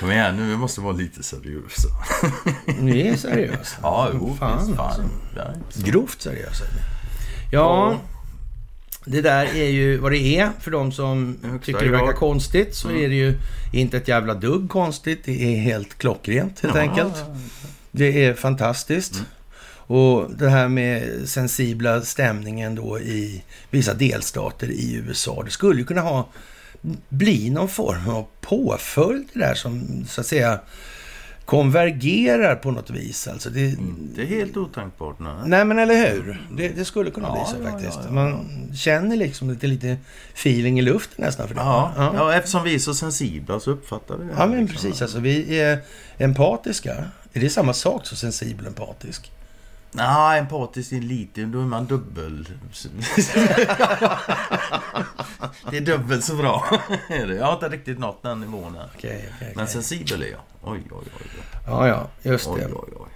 [0.00, 1.88] Kom igen nu, vi måste vara lite seriösa.
[2.81, 3.76] Ni är seriösa.
[3.83, 4.87] Ja, jo, Fan, fan.
[4.88, 5.83] alltså.
[5.85, 6.64] Grovt seriösa.
[7.52, 8.00] Ja.
[9.05, 10.51] Det där är ju vad det är.
[10.61, 13.35] För de som tycker det verkar konstigt så är det ju
[13.73, 15.25] inte ett jävla dugg konstigt.
[15.25, 17.25] Det är helt klockrent helt enkelt.
[17.91, 19.23] Det är fantastiskt.
[19.87, 25.43] Och det här med sensibla stämningen då i vissa delstater i USA.
[25.45, 26.29] Det skulle ju kunna ha
[27.09, 30.61] bli någon form av påföljd det där som så att säga
[31.44, 33.28] konvergerar på något vis.
[33.28, 35.33] Alltså det, Inte helt otänkbart, nej.
[35.46, 36.46] Nej, men eller hur?
[36.57, 37.98] Det, det skulle kunna Ja, bli så ja, faktiskt.
[38.05, 38.11] ja.
[38.11, 39.96] Man känner liksom lite, lite
[40.35, 41.61] feeling i luften nästan för det.
[41.61, 42.12] Ja, ja.
[42.16, 42.35] ja.
[42.35, 44.35] eftersom vi är så sensibla så uppfattar vi det.
[44.38, 44.74] Ja, men liksom.
[44.83, 45.02] precis.
[45.02, 45.78] Alltså, vi är
[46.18, 47.05] empatiska.
[47.33, 49.33] Är det samma sak som sensibel och empatisk?
[49.94, 52.48] Nej, empatisk är lite, då är man dubbel.
[55.70, 56.81] det är dubbelt så bra.
[57.09, 58.88] Jag har inte riktigt nått den nivån än.
[58.96, 59.72] Okej, okej, Men okej.
[59.72, 60.40] sensibel är jag.
[60.62, 61.26] Oj, oj, oj.
[61.66, 62.66] Ja, ja, just oj, det.
[62.66, 63.09] oj, oj.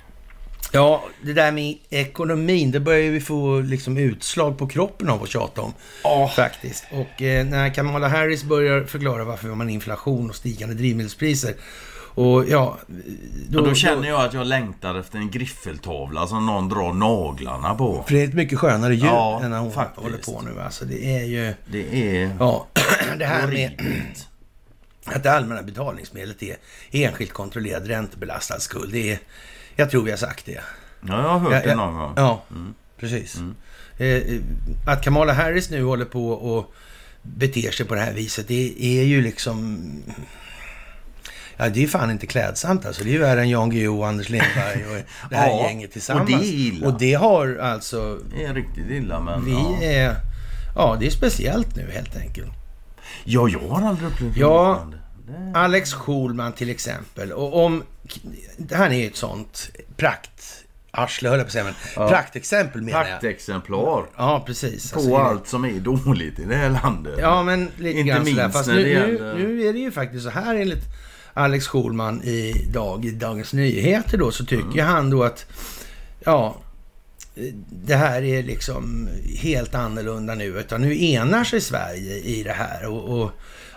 [0.73, 5.29] Ja, det där med ekonomin, det börjar vi få liksom utslag på kroppen av att
[5.29, 5.73] tjata om.
[6.03, 6.33] Ja.
[6.37, 6.85] Faktiskt.
[6.91, 11.55] Och eh, när Kamala Harris börjar förklara varför man har inflation och stigande drivmedelspriser.
[12.17, 12.79] Och ja...
[13.49, 18.05] Då, då känner jag att jag längtar efter en griffeltavla som någon drar naglarna på.
[18.07, 20.03] För det är ett mycket skönare ljud Ja, än när hon faktiskt.
[20.03, 20.61] håller på nu.
[20.61, 21.55] Alltså det är ju...
[21.71, 22.67] Det är Ja,
[23.19, 23.81] det här med
[25.05, 26.57] att det allmänna betalningsmedlet är
[26.91, 28.93] enskilt kontrollerad räntebelastad skuld.
[28.93, 29.19] Det är,
[29.77, 30.53] jag tror vi har sagt det.
[30.53, 32.13] Ja, jag har hört Ja, det någon gång.
[32.17, 32.43] Ja,
[33.01, 33.41] precis.
[33.99, 34.41] Eh, eh,
[34.87, 36.75] att Kamala Harris nu håller på och
[37.23, 39.79] beter sig på det här viset, det är ju liksom...
[41.57, 43.05] Ja, det är fan inte klädsamt alltså.
[43.05, 44.97] Det är ju värre än Jan Guillou och Anders Lindberg och
[45.31, 46.31] det här Ja, gänget tillsammans.
[46.35, 46.87] och det är illa.
[46.89, 48.19] Och det har alltså...
[48.37, 49.45] Det är riktigt illa, men...
[49.45, 49.79] Vi ja.
[49.83, 50.15] är...
[50.75, 52.51] Ja, det är speciellt nu helt enkelt.
[53.25, 54.87] ja, jag har aldrig upplevt Ja.
[55.27, 57.33] Det- Alex Schulman till exempel.
[57.33, 57.83] Och om...
[58.73, 60.63] Han är ju ett sånt prakt...
[60.91, 62.09] Arsle höll jag på att säga, men Ja.
[62.09, 63.09] praktexempel menar jag.
[63.09, 64.93] Praktexemplar Ja, precis.
[64.93, 67.15] på Alltså, allt som är dåligt i det här landet.
[67.21, 68.43] Ja, men lite Inte grann sådär.
[68.43, 70.85] minst Fast när nu, nu, nu är det ju faktiskt så här enligt
[71.37, 74.87] Alex Schulman idag i Dagens Nyheter då, så tycker Mm.
[74.87, 75.47] han då att
[76.25, 76.57] ja,
[77.71, 80.45] det här är liksom helt annorlunda nu.
[80.45, 82.87] Utan nu enar sig Sverige i det här.
[82.87, 83.31] Och, och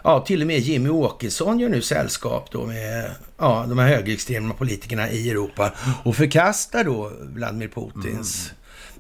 [0.04, 4.54] ja, till och med Jimmy Åkesson gör nu sällskap då med ja, de här högerextrema
[4.54, 5.72] politikerna i Europa
[6.04, 8.52] och förkastar då Vladimir Putins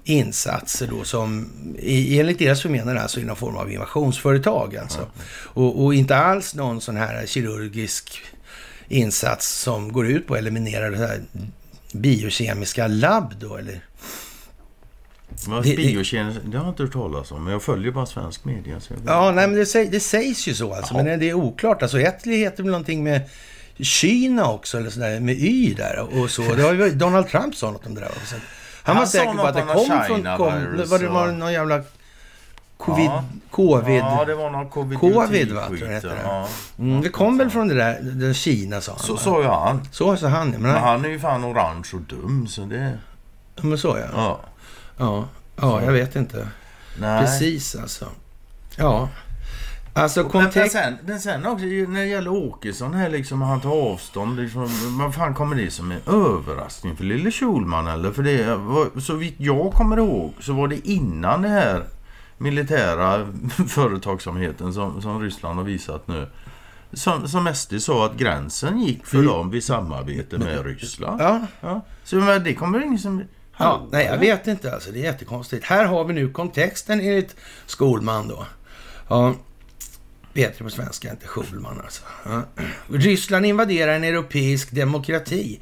[0.03, 5.07] insatser då som i, enligt deras förmenande alltså i någon form av invasionsföretag alltså.
[5.31, 8.21] Och, och inte alls någon sån här kirurgisk
[8.89, 11.21] insats som går ut på att eliminera det här
[11.93, 13.81] biokemiska labb då eller?
[15.47, 17.43] Vad Det- har jag inte hört talas om.
[17.43, 18.79] Men jag följer bara svensk media.
[18.79, 18.93] Så.
[19.05, 21.03] Ja, nej men det, säg, det sägs ju så alltså, Ja.
[21.03, 21.81] men det är oklart.
[21.81, 23.21] Alltså Etli heter väl någonting med
[23.79, 26.41] Kina också, eller sådär, med Y där och så.
[26.53, 28.07] Det ju, Donald Trump sa något om det där.
[28.09, 28.35] också.
[28.35, 30.23] Han, Han var säker på att det om kom från...
[30.37, 31.83] Kom, var det var någon jävla
[32.79, 33.05] covid...
[33.05, 33.23] Ja.
[33.51, 33.99] Covid.
[33.99, 36.47] Ja, det var någon covid Covid, va, tror jag det ja.
[36.79, 38.99] Mm, det kom väl från det där, den Kina sa han.
[38.99, 39.81] Så sa ju han.
[39.91, 40.49] så sa han.
[40.49, 42.97] Men, Men han, är ju fan orange och dum, så det...
[43.61, 44.07] men så ja.
[44.13, 44.39] Ja.
[44.97, 46.47] Ja, ja jag vet inte.
[46.99, 47.21] Nej.
[47.21, 48.05] Precis alltså.
[48.75, 49.09] Ja.
[49.93, 50.71] Alltså Men, men, kontext...
[50.71, 54.67] sen, men sen också när det gäller Åkesson här liksom, han tar avstånd liksom,
[54.99, 58.11] Vad fan kommer det som en överraskning för lille Schulman eller?
[58.11, 61.83] För det så vitt jag kommer ihåg så var det innan det här
[62.39, 63.27] militära
[63.67, 66.27] företagsamheten som, som Ryssland har visat nu.
[66.93, 69.27] Som, som SD sa att gränsen gick för Mm.
[69.29, 71.21] dem vid samarbete med Ryssland.
[71.21, 71.85] Ja, Ja.
[72.03, 73.23] Så men, det kommer ingen som...
[73.57, 74.91] Ja, nej, jag vet inte alltså.
[74.91, 75.65] Det är jättekonstigt.
[75.65, 78.45] Här har vi nu kontexten enligt Skolman då.
[79.07, 79.35] Ja,
[80.33, 82.01] vet det på svenska, inte Schulman alltså.
[82.25, 82.41] Ja.
[82.87, 85.59] Ryssland invaderar en europeisk demokrati.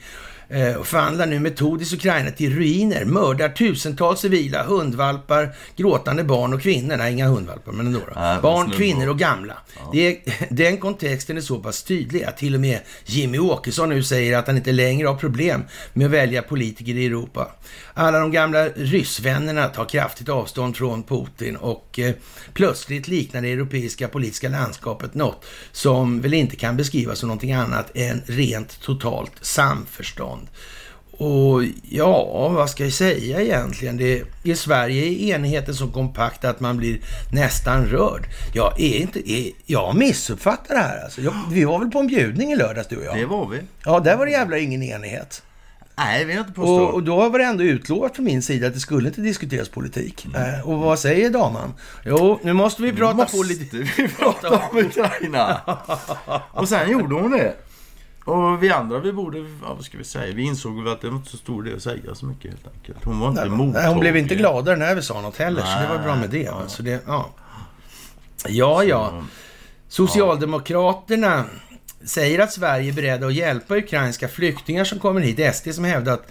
[0.49, 6.61] Eh, och förvandlar nu metodiskt Ukraina till ruiner, mördar tusentals civila, hundvalpar, gråtande barn och
[6.61, 6.97] kvinnor.
[6.97, 7.99] Nej, inga hundvalpar, men ändå.
[7.99, 8.21] Då.
[8.21, 9.57] Nej, barn, kvinnor och gamla.
[9.91, 10.17] Det är,
[10.53, 14.47] den kontexten är så pass tydlig att till och med Jimmy Åkesson nu säger att
[14.47, 17.51] han inte längre har problem med att välja politiker i Europa.
[17.93, 22.13] Alla de gamla ryssvännerna tar kraftigt avstånd från Putin och eh,
[22.53, 27.91] plötsligt liknar det europeiska politiska landskapet något som väl inte kan beskrivas som någonting annat
[27.95, 30.36] än rent totalt samförstånd.
[31.19, 33.97] Och ja, vad ska jag säga egentligen?
[33.97, 36.99] Det, I Sverige är enigheten så kompakt att man blir
[37.31, 38.27] nästan rörd.
[38.53, 39.31] Jag är inte...
[39.31, 41.21] Är, jag missuppfattar det här alltså.
[41.21, 43.27] Jag, vi var väl på en bjudning i lördags du och Det jag?
[43.27, 43.61] var vi.
[43.85, 45.43] Ja, där var det jävla ingen enighet.
[45.99, 46.93] Nej, vi har inte Och, påstått.
[46.93, 50.27] och då var det ändå utlovat från min sida att det skulle inte diskuteras politik.
[50.35, 51.73] Eh, och vad säger damen?
[52.05, 53.77] Jo, nu måste vi prata Måste på lite...
[53.77, 55.61] vi prata om Ukraina?
[56.51, 57.53] och sen gjorde hon det.
[58.27, 61.09] Och vi andra, vi borde, ja, vad ska vi säga, vi insåg väl att det
[61.09, 63.03] var inte så stor idé att säga så mycket helt enkelt.
[63.03, 63.73] Hon var inte mottaglig.
[63.73, 66.29] Nej, hon blev inte gladare när vi sa något heller, så det var bra med
[66.29, 66.37] det.
[66.37, 66.61] Nej, ja.
[66.61, 67.29] Alltså det ja.
[68.47, 69.23] ja, ja.
[69.87, 71.45] Socialdemokraterna
[72.05, 75.55] säger att Sverige är beredda att hjälpa ukrainska flyktingar som kommer hit.
[75.55, 76.27] SD som hävdat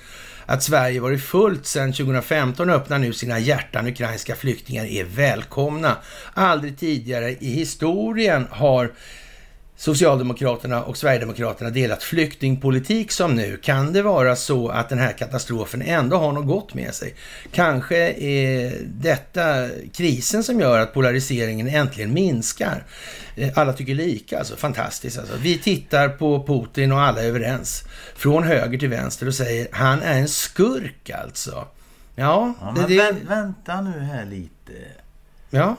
[0.47, 3.87] att Sverige varit fullt sedan 2015 öppnar nu sina hjärtan.
[3.87, 5.97] Ukrainska flyktingar är välkomna.
[6.35, 8.93] Aldrig tidigare i historien har
[9.79, 13.57] Socialdemokraterna och Sverigedemokraterna delat flyktingpolitik som nu.
[13.57, 17.15] Kan det vara så att den här katastrofen ändå har något gott med sig?
[17.53, 22.85] Kanske är detta krisen som gör att polariseringen äntligen minskar.
[23.37, 25.19] Eh, Alla tycker lika, alltså fantastiskt.
[25.19, 25.35] Alltså.
[25.37, 27.85] Vi tittar på Putin och alla är överens.
[28.17, 31.51] Från höger till vänster och säger han är en skurk alltså.
[32.15, 34.73] Ja, Ja, det, men det, vänt, vänta nu här lite.
[35.51, 35.77] ja.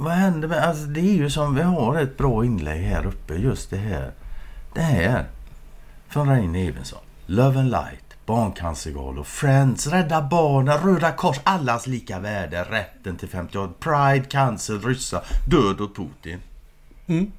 [0.00, 0.58] Vad händer med...
[0.64, 3.34] Alltså det är ju som vi har ett bra inlägg här uppe.
[3.34, 4.12] Just det här.
[4.74, 5.24] Det här.
[6.08, 6.98] Från Reine Evensson.
[7.26, 8.16] Love and Light.
[8.26, 9.24] Barncancergalor.
[9.24, 9.86] Friends.
[9.86, 10.78] Rädda Barnen.
[10.78, 11.40] Röda Kors.
[11.44, 12.66] Allas lika värde.
[12.70, 13.72] Rätten till 58.
[13.80, 14.24] Pride.
[14.24, 14.78] Cancer.
[14.78, 15.22] Ryssar.
[15.46, 16.40] Död åt Putin.
[17.06, 17.32] Mm.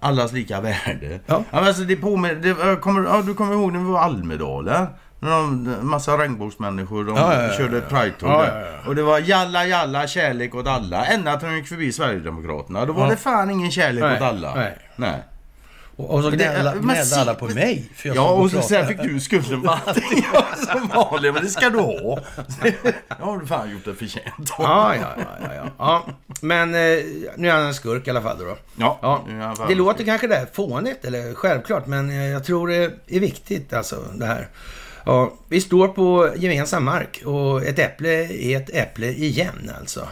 [0.00, 1.20] Allas lika värde.
[1.26, 1.44] Ja.
[1.50, 2.34] alltså det påminner...
[2.34, 4.86] Det, kommer, ja, du kommer ihåg när vi var i Almedalen?
[5.20, 8.80] En massa regnbågsmänniskor de Ja, ja, ja, körde Pride-tåg där.
[8.86, 11.04] Och det var jalla jalla kärlek åt alla.
[11.06, 12.86] Ända till de gick förbi Sverigedemokraterna.
[12.86, 14.54] Då var det fan ingen kärlek Nej, åt alla.
[14.54, 14.78] nej.
[14.96, 15.24] nej.
[15.96, 17.90] Och, och så gnällde alla på mig.
[17.96, 20.26] För jag Ja, och så sen fick du skulden på allting.
[20.72, 21.34] Som vanligt.
[21.34, 22.18] Men det ska du ha.
[22.62, 22.74] Det
[23.08, 24.52] har du fan gjort det förtjänt.
[24.58, 26.06] Ja, ja, ja, ja, ja.
[26.40, 26.80] Men eh,
[27.36, 28.56] nu är han en skurk i alla fall då.
[28.76, 32.92] Ja, Ja, nu det låter kanske där fånigt, eller självklart, men eh, jag tror det
[33.06, 34.48] är viktigt alltså det här.
[35.06, 38.08] Ja, vi står på gemensam mark och ett äpple
[38.42, 40.08] är ett äpple igen alltså.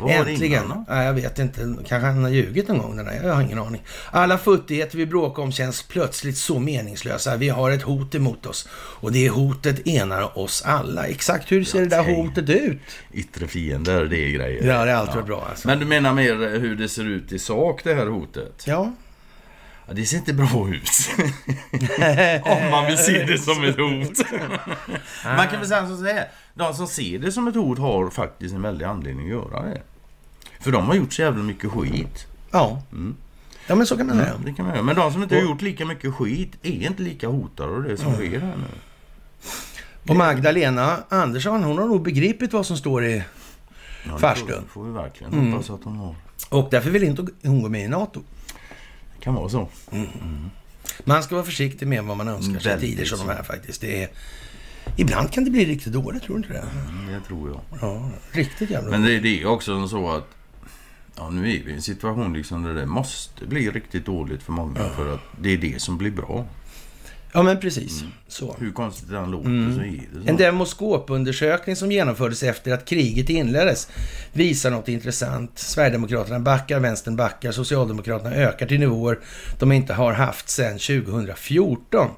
[0.00, 0.64] Var Äntligen.
[0.64, 1.74] innan Nej, jag vet inte.
[1.88, 3.20] Kanske han har ljugit någon gång den där.
[3.22, 3.82] Jag har ingen aning.
[4.10, 7.36] Alla futtigheter vi bråkar om känns plötsligt så meningslösa.
[7.36, 8.68] Vi har ett hot emot oss.
[8.72, 11.06] Och det hotet enar oss alla.
[11.06, 12.78] Exakt hur ser det där hotet ut?
[13.12, 14.66] Yttre fiender, det är grejer.
[14.66, 15.68] Ja, det har alltid varit bra alltså.
[15.68, 18.64] Men du menar mer hur det ser ut i sak, det här hotet?
[18.66, 18.92] Ja.
[19.88, 20.90] Ja, det ser inte bra ut.
[22.44, 24.30] Om man vill se det som ett hot.
[25.24, 26.28] man kan väl säga så här.
[26.54, 29.82] De som ser det som ett hot har faktiskt en väldig anledning att göra det.
[30.60, 32.26] För de har gjort så jävla mycket skit.
[32.50, 32.82] Ja.
[32.92, 33.16] Mm.
[33.66, 34.32] Ja, men så kan man säga.
[34.44, 34.84] Det kan man göra.
[34.84, 37.96] Men de som inte har gjort lika mycket skit är inte lika hotade av det
[37.96, 38.64] som sker här nu.
[40.08, 43.22] Och Magdalena Andersson, hon har nog begripit vad som står i...
[44.06, 44.46] Ja, Farstun.
[44.48, 45.52] får, får vi verkligen Mm.
[45.52, 46.14] hoppas att de har.
[46.48, 48.20] Och därför vill inte hon gå med i NATO.
[49.20, 49.68] Kan vara så.
[51.04, 53.80] Man ska vara försiktig med vad man önskar sig i tider som de här faktiskt.
[53.80, 54.08] Det är...
[54.96, 56.68] Ibland kan det bli riktigt dåligt, tror du inte det?
[56.90, 57.60] Mm, Det tror jag.
[57.80, 60.28] Ja, riktigt jävla Men det, det är också så att
[61.16, 64.52] Ja, nu är vi i en situation liksom där det måste bli riktigt dåligt för
[64.52, 66.46] många för att det är det som blir bra.
[67.32, 68.04] Ja, men precis.
[68.28, 68.56] Så.
[68.58, 69.74] Hur konstigt den låter Mm.
[69.74, 70.28] så är det så.
[70.28, 73.88] En demoskopundersökning som genomfördes efter att kriget inleddes
[74.32, 75.58] visar något intressant.
[75.58, 79.18] Sverigedemokraterna backar, vänstern backar, Socialdemokraterna ökar till nivåer
[79.58, 82.08] de inte har haft sedan 2014.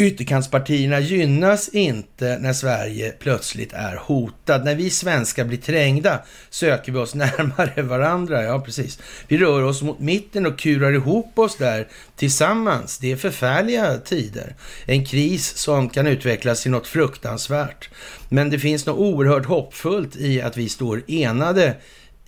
[0.00, 4.64] Ytterkantspartierna gynnas inte när Sverige plötsligt är hotad.
[4.64, 8.42] När vi svenskar blir trängda söker vi oss närmare varandra.
[8.42, 8.98] Ja, precis.
[9.28, 12.98] Vi rör oss mot mitten och kurar ihop oss där tillsammans.
[12.98, 14.54] Det är förfärliga tider.
[14.86, 17.90] En kris som kan utvecklas till något fruktansvärt.
[18.28, 21.76] Men det finns något oerhört hoppfullt i att vi står enade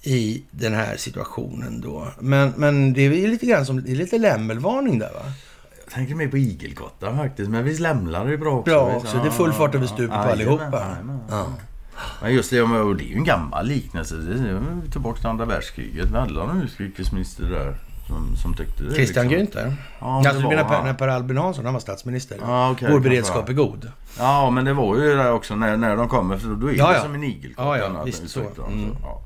[0.03, 2.13] i den här situationen då.
[2.21, 5.33] Men, men det är lite grann som, det är lite lämmelvarning där va?
[5.93, 7.51] Tänker mer på igelkottar faktiskt.
[7.51, 8.71] Men visst lämlar det bra också.
[8.71, 9.17] Bra också.
[9.17, 10.85] Det är full fart över stupet på allihopa.
[12.23, 14.15] Men just det, och det är ju en gammal liknelse.
[14.17, 16.09] Det är tillbaka till andra världskriget.
[16.11, 17.75] Vi hade någon utrikesminister där
[18.07, 18.95] som, som tyckte det.
[18.95, 19.61] Christian liksom.
[19.63, 19.73] Günther?
[20.01, 20.85] Ja, alltså, du menar Per- han.
[20.87, 22.39] när Per Albin Hansson han var statsminister?
[22.41, 23.93] Ja, okej, Vår beredskap är god.
[24.19, 26.39] Ja, men det var ju det också när, när de kommer.
[26.39, 27.03] För då är Ja, det ja.
[27.03, 27.65] som en igelkott.
[27.67, 28.41] Ja, ja, visst så.
[28.57, 28.73] de.
[28.73, 28.97] Mm.
[29.03, 29.23] Ja.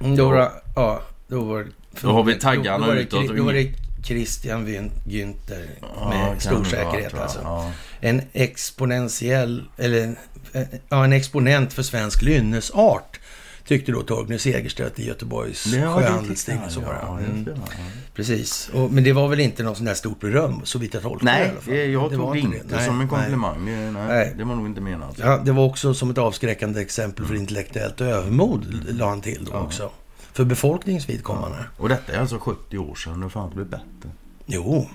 [0.00, 1.70] Mm, Då var ja, då var det...
[2.02, 3.74] Då har vi taggarna då utåt och Då var det ingen-
[4.04, 4.66] Christian
[5.04, 7.38] Günther Ja, med kan stor det säkerhet vara, alltså.
[7.42, 7.48] jag.
[7.48, 7.72] Ja.
[8.00, 10.16] En exponentiell, eller
[10.52, 13.18] eh, ja, en exponent för svensk lynnesart.
[13.66, 16.62] Tyckte då Torgny Segerstedt i Göteborgs Det Sjöhandelstidning.
[16.68, 16.86] det det.
[17.02, 17.44] ja, Mm.
[17.44, 17.50] det.
[17.50, 17.72] Ja.
[18.14, 18.70] Precis.
[18.74, 21.26] Och, men det var väl inte något sånt där stort beröm, så vitt jag tolkar
[21.26, 23.08] det Nej, det, jag var tog det inte Nej, som en nej.
[23.08, 23.66] komplimang.
[23.66, 24.34] Det, nej, Nej.
[24.38, 25.14] det var nog inte menat.
[25.18, 29.52] Ja, det var också som ett avskräckande exempel för intellektuellt övermod, la han till då
[29.58, 29.90] också.
[30.32, 31.64] För befolkningens vidkommande.
[31.76, 33.18] Och detta är alltså 70 år sedan.
[33.20, 34.10] Det har fan blivit bättre.
[34.46, 34.88] Jo.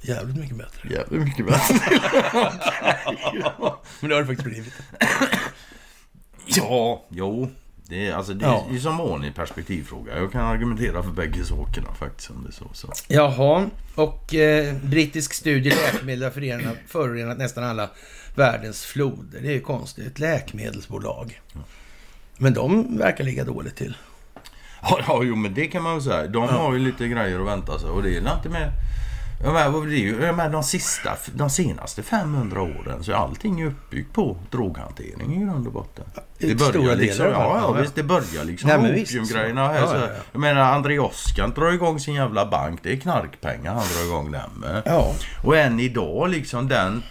[0.00, 0.88] Jävligt mycket bättre.
[0.88, 1.74] Jävligt mycket bättre.
[4.00, 4.72] Men det har det faktiskt blivit.
[6.46, 7.50] ja, jo.
[7.88, 8.80] Det är, alltså, det är Ja.
[8.80, 10.18] som vanlig perspektivfråga.
[10.18, 12.30] Jag kan argumentera för bägge sakerna faktiskt.
[12.30, 12.92] Om det är så, så.
[13.08, 17.90] Jaha, och eh, brittisk studie läkemedel har förenat, förorenat nästan alla
[18.34, 19.40] världens floder.
[19.40, 20.06] Det är ju konstigt.
[20.06, 21.40] Ett läkemedelsbolag.
[22.42, 23.96] Men de verkar ligga dåligt till.
[24.82, 26.26] Ja, ja, jo men det kan man väl säga.
[26.26, 27.90] De har ju lite grejer att vänta sig.
[27.90, 28.72] Och det är inte med...
[29.44, 30.22] Jag menar, det ju?
[30.22, 35.44] Jag menar, de, sista, de senaste 500 åren så är allting uppbyggt på droghantering i
[35.44, 36.04] grund och botten.
[36.38, 37.94] I stora liksom, ja, ja, Ja, visst.
[37.94, 39.68] Det börjar liksom Nej, opiumgrejerna.
[39.68, 40.22] Här, Ja, så, ja, ja.
[40.32, 42.80] Jag menar, André Oskar drar igång sin jävla bank.
[42.82, 44.82] Det är knarkpengar han drar igång den med.
[44.84, 47.02] Ja, Och än idag liksom den...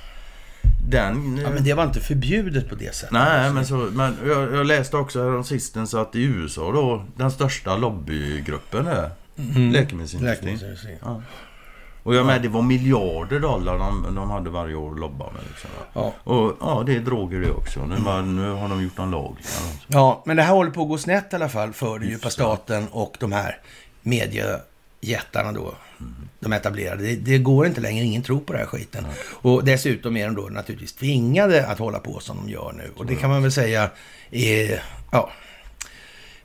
[0.87, 1.37] Den...
[1.43, 3.11] ja men det var inte förbjudet på det sättet.
[3.11, 7.77] Nej, men, så, men jag, jag läste också häromsistens att i USA då, den största
[7.77, 9.71] lobbygruppen är Mm.
[9.71, 10.23] läkemedelsindustrin.
[10.25, 10.97] Läkemedelsindustrin.
[11.01, 11.21] Ja.
[12.03, 15.41] Och jag med, det var miljarder dollar de, de hade varje år att lobba med.
[15.49, 15.69] Liksom.
[15.93, 16.13] Ja.
[16.23, 17.85] Och ja, det är droger det också.
[17.85, 19.35] Nu, bara, nu har de gjort en lag.
[19.41, 19.79] Ja.
[19.87, 22.29] Ja, men det här håller på att gå snett i alla fall för den djupa
[22.29, 23.57] staten och de här
[25.01, 25.73] mediejättarna då.
[26.39, 27.03] De etablerade.
[27.03, 29.05] Det, det går inte längre, ingen tror på den här skiten.
[29.41, 32.91] Och dessutom är de då naturligtvis tvingade att hålla på som de gör nu.
[32.95, 33.89] Och det kan man väl säga
[34.31, 35.29] är, ja,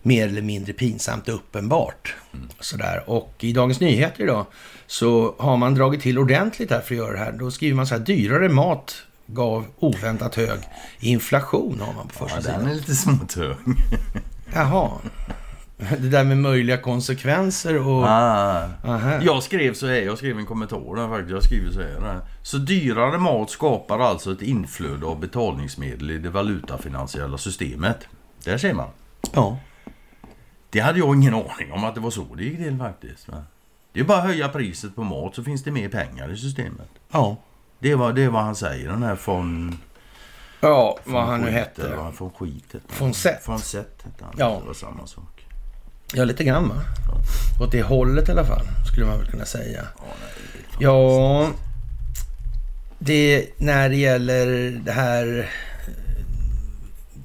[0.03, 2.15] mer eller mindre pinsamt uppenbart.
[2.61, 3.03] Sådär.
[3.07, 4.47] Och i Dagens Nyheter idag
[4.87, 7.33] så har man dragit till ordentligt här för att göra det här.
[7.33, 8.95] Då skriver man så här, dyrare mat
[9.27, 10.59] gav oväntat hög
[11.01, 12.61] inflation har man på första Ja, sidan.
[12.61, 13.57] den är lite småtung.
[14.55, 14.91] Jaha.
[15.99, 18.05] Det där med möjliga konsekvenser och...
[18.09, 18.69] Ah.
[18.85, 19.19] Aha.
[19.23, 21.31] Jag skrev så här, jag skrev en kommentar där faktiskt.
[21.31, 22.21] Jag skriver så här.
[22.43, 28.09] Så dyrare mat skapar alltså ett inflöde av betalningsmedel i det valutafinansiella systemet.
[28.45, 28.89] Där ser man.
[29.33, 29.59] Ja.
[30.71, 33.29] Det hade jag ingen aning om att det var så det gick till faktiskt.
[33.29, 33.43] va.
[33.93, 36.89] Det är bara att höja priset på mat så finns det mer pengar i systemet.
[37.11, 37.37] Ja.
[37.79, 39.79] Det var det är vad han säger, den här von...
[40.61, 41.87] Ja, vad han nu hette.
[41.87, 42.99] eller vad- Von skit hette han.
[43.07, 43.49] Von Sett.
[43.49, 44.35] Von Sett hette han.
[44.39, 44.59] Ja.
[44.61, 45.36] Det var samma sak.
[46.15, 46.83] Ja, lite grann va?
[47.61, 49.87] Åt det hållet i alla fall, skulle man väl kunna säga.
[50.81, 51.49] Ja,
[52.99, 55.51] det Ja, när det gäller det här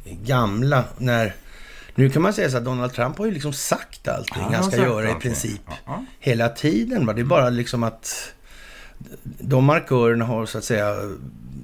[0.05, 1.35] eh, gamla, när...
[1.95, 4.63] Nu kan man säga så att Donald Trump har ju liksom sagt allting Han han,
[4.63, 6.05] ska göra i princip Ja, ja.
[6.19, 7.05] hela tiden.
[7.05, 7.13] Va?
[7.13, 8.33] Det är bara liksom att
[9.39, 10.95] de markörerna har så att säga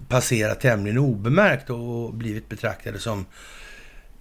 [0.07, 3.25] passerat tämligen obemärkt och blivit betraktade som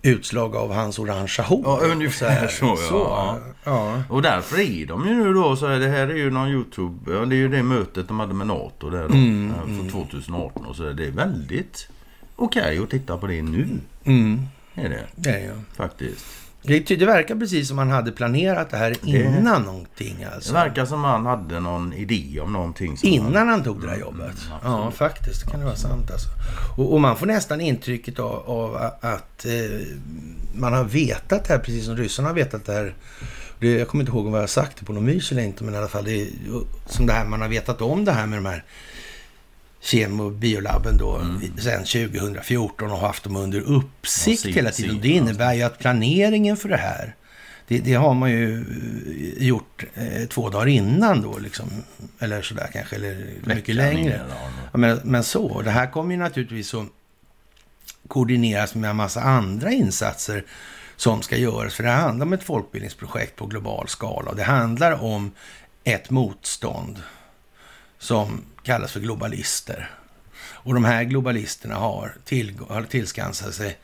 [0.07, 1.63] utslag av hans orangea hår.
[1.65, 2.77] Ja, ungefär så, ja.
[2.77, 4.03] så ja.
[4.09, 7.13] Och därför är de ju nu då så här, det här är ju någon Youtube,
[7.13, 9.91] ja, det är ju det mötet de hade med NATO där då, Mm, eh, för
[9.91, 10.95] 2018 och så där.
[10.95, 11.89] Det är väldigt
[12.37, 13.69] okej att titta på det nu.
[14.05, 14.41] Mm,
[14.75, 15.53] Är det det är ju.
[15.77, 16.25] faktiskt.
[16.67, 20.53] Det, det verkar precis som han hade planerat det här innan någonting Det alltså.
[20.53, 22.97] verkar som han hade någon idé om någonting.
[23.03, 24.21] Innan han tog det här jobbet.
[24.21, 24.95] Mm, ja, absolut.
[24.95, 25.45] faktiskt.
[25.45, 26.29] Det kan det vara sant alltså.
[26.77, 29.87] Och, och man får nästan intrycket av, av att eh,
[30.55, 32.95] man har vetat det här, precis som ryssarna har vetat det här.
[33.59, 35.65] Det, jag kommer inte ihåg om jag har sagt det på någon mys eller inte,
[35.65, 36.29] men i alla fall det
[36.87, 38.65] som det här man har vetat om det här med de här
[39.81, 41.21] kemo och biolabben då
[41.59, 44.55] sedan 2014 och haft dem under uppsikt Mm.
[44.55, 45.01] Ja, hela tiden.
[45.01, 47.15] Det innebär ju att planeringen för det här
[47.69, 51.67] det, det har man ju eh, gjort eh, två dagar innan då liksom.
[52.19, 54.15] Eller sådär kanske, eller mycket Veckan längre.
[54.15, 54.79] innan, ja.
[54.79, 56.87] Men, men så, det här kommer ju naturligtvis att
[58.09, 60.45] koordineras med en massa andra insatser
[60.97, 61.75] som ska göras.
[61.75, 64.31] För det handlar om ett folkbildningsprojekt på global skala.
[64.31, 65.31] Och det handlar om
[65.85, 67.03] ett motstånd
[67.99, 69.91] som kallas för globalister.
[70.39, 73.79] Och de här globalisterna har, till, har tillskansat sig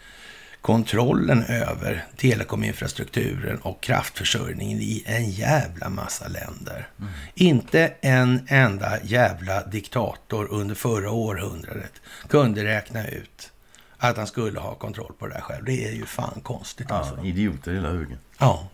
[0.60, 6.88] kontrollen över telekominfrastrukturen och kraftförsörjningen i en jävla massa länder.
[7.34, 11.92] Inte en enda jävla diktator under förra århundradet
[12.28, 13.52] kunde räkna ut
[13.98, 15.64] att han skulle ha kontroll på det där själv.
[15.64, 17.16] Det är ju fan konstigt alltså.
[17.16, 18.18] Ja, idioter hela högen.
[18.38, 18.68] Ja.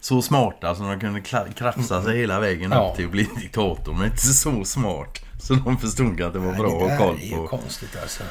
[0.00, 1.20] Så smarta så de kunde
[1.56, 2.88] krafsa sig hela vägen Ja.
[2.90, 3.92] upp till att bli diktator.
[3.94, 5.18] Men inte så smart.
[5.40, 7.46] Så de förstod att det var Nej, bra det att ha koll är ju på.
[7.46, 8.22] konstigt alltså.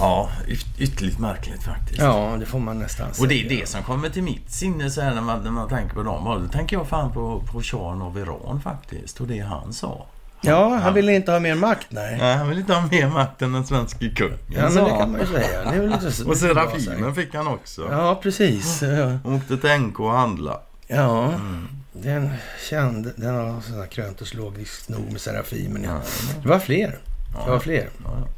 [0.00, 2.00] Ja, yt- ytterligt märkligt faktiskt.
[2.00, 3.60] Ja, det får man nästan Och det är säga.
[3.60, 6.42] det som kommer till mitt sinne så här när man, när man tänker på dem.
[6.42, 9.20] Då tänker jag fan på, på Shahen av Iran faktiskt.
[9.20, 10.06] Och det han sa.
[10.40, 12.18] Ja, han ville inte ha mer makt, nej.
[12.18, 14.38] Nej, han vill inte ha mer makt än den svenska kungen.
[14.48, 14.98] Ja, men det han.
[14.98, 15.70] kan man ju säga.
[15.70, 16.36] Det är väl lite så- Och.
[16.36, 17.88] Serafimen fick han också.
[17.90, 18.82] Ja, precis.
[18.82, 20.60] Ja, Åkte till NK och handla.
[20.86, 21.32] Ja.
[21.34, 21.68] Mm.
[21.92, 22.30] den
[22.70, 23.12] kände...
[23.16, 25.82] Den har sådana kröntes logiskt nog med Serafimen.
[25.84, 25.90] Ja.
[25.94, 26.00] Ja,
[26.42, 26.98] Det var fler.
[27.44, 27.88] Det var fler.
[28.04, 28.28] ja, ja.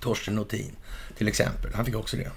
[0.00, 0.72] Torsten Nothin,
[1.18, 1.70] till exempel.
[1.74, 2.30] Han fick också det.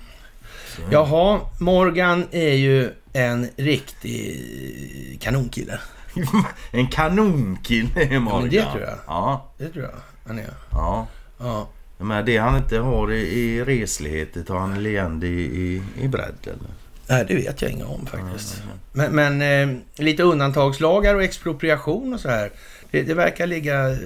[0.75, 5.79] Så- Jaha, Morgan är ju en riktig kanonkille.
[6.71, 8.49] en kanonkille är Morgan.
[8.49, 8.97] det tror jag.
[9.07, 9.91] Ja, Det tror jag
[10.27, 10.53] han är.
[10.71, 11.07] ja.
[11.39, 11.67] Ja.
[11.97, 16.35] Men det han inte har i, i reslighet, tar han igen i, i, i bredd
[16.43, 16.69] eller?
[17.09, 18.63] Nej, det vet jag inget om faktiskt.
[18.91, 22.51] Men, men eh, lite undantagslagar och expropriation och så här.
[22.91, 23.97] Det, det verkar ligga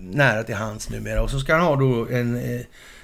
[0.00, 1.22] nära till hands numera.
[1.22, 2.60] Och så ska han ha då en eh,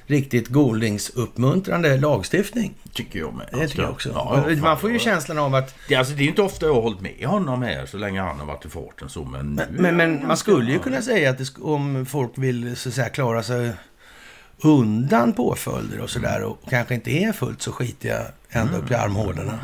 [0.07, 2.75] riktigt Goldings-uppmuntrande lagstiftning.
[2.93, 3.49] Tycker jag med.
[3.53, 4.09] Det tycker jag också.
[4.09, 5.75] Ja, ja, Man får ju känslan av att...
[5.89, 8.21] Det, alltså, det är ju inte ofta jag har hållit med honom här så länge
[8.21, 9.63] han har varit i farten så, men nu...
[9.71, 12.95] Men, men, men man skulle ju kunna säga att det, om folk vill så att
[12.95, 13.73] säga, klara sig
[14.63, 19.59] undan påföljder och sådär och kanske inte är fullt så skitiga ända upp till armhålorna.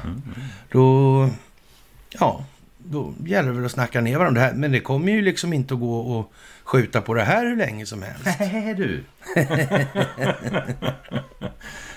[0.70, 1.28] Då,
[2.08, 2.44] ja,
[2.78, 4.40] då gäller det väl att snacka ner varandra.
[4.40, 6.26] Det här, men det kommer ju liksom inte att gå att
[6.64, 8.40] skjuta på det här hur länge som helst.
[8.40, 9.04] Nej du.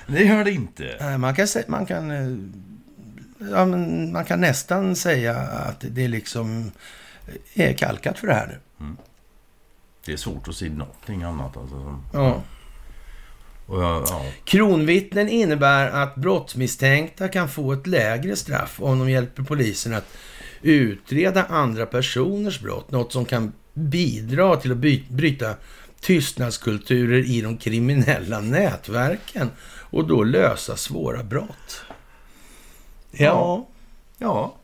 [0.08, 1.18] det gör det inte.
[1.18, 2.38] Man kan, man kan, eh,
[3.52, 6.72] ja, men man kan nästan säga att det liksom
[7.54, 8.60] är kalkat för det här nu.
[10.06, 12.00] Det är svårt att se någonting annat alltså.
[12.14, 12.42] Ja.
[13.70, 14.26] Och ja.
[14.44, 20.18] Kronvittnen innebär att brottsmisstänkta kan få ett lägre straff om de hjälper polisen att
[20.62, 22.92] utreda andra personers brott.
[22.92, 25.56] Något som kan bidra till att bryta
[26.00, 29.52] tystnadskulturer i de kriminella nätverken
[29.92, 31.82] och då lösa svåra brott.
[33.12, 33.68] Ja, Ja.
[34.18, 34.56] ja.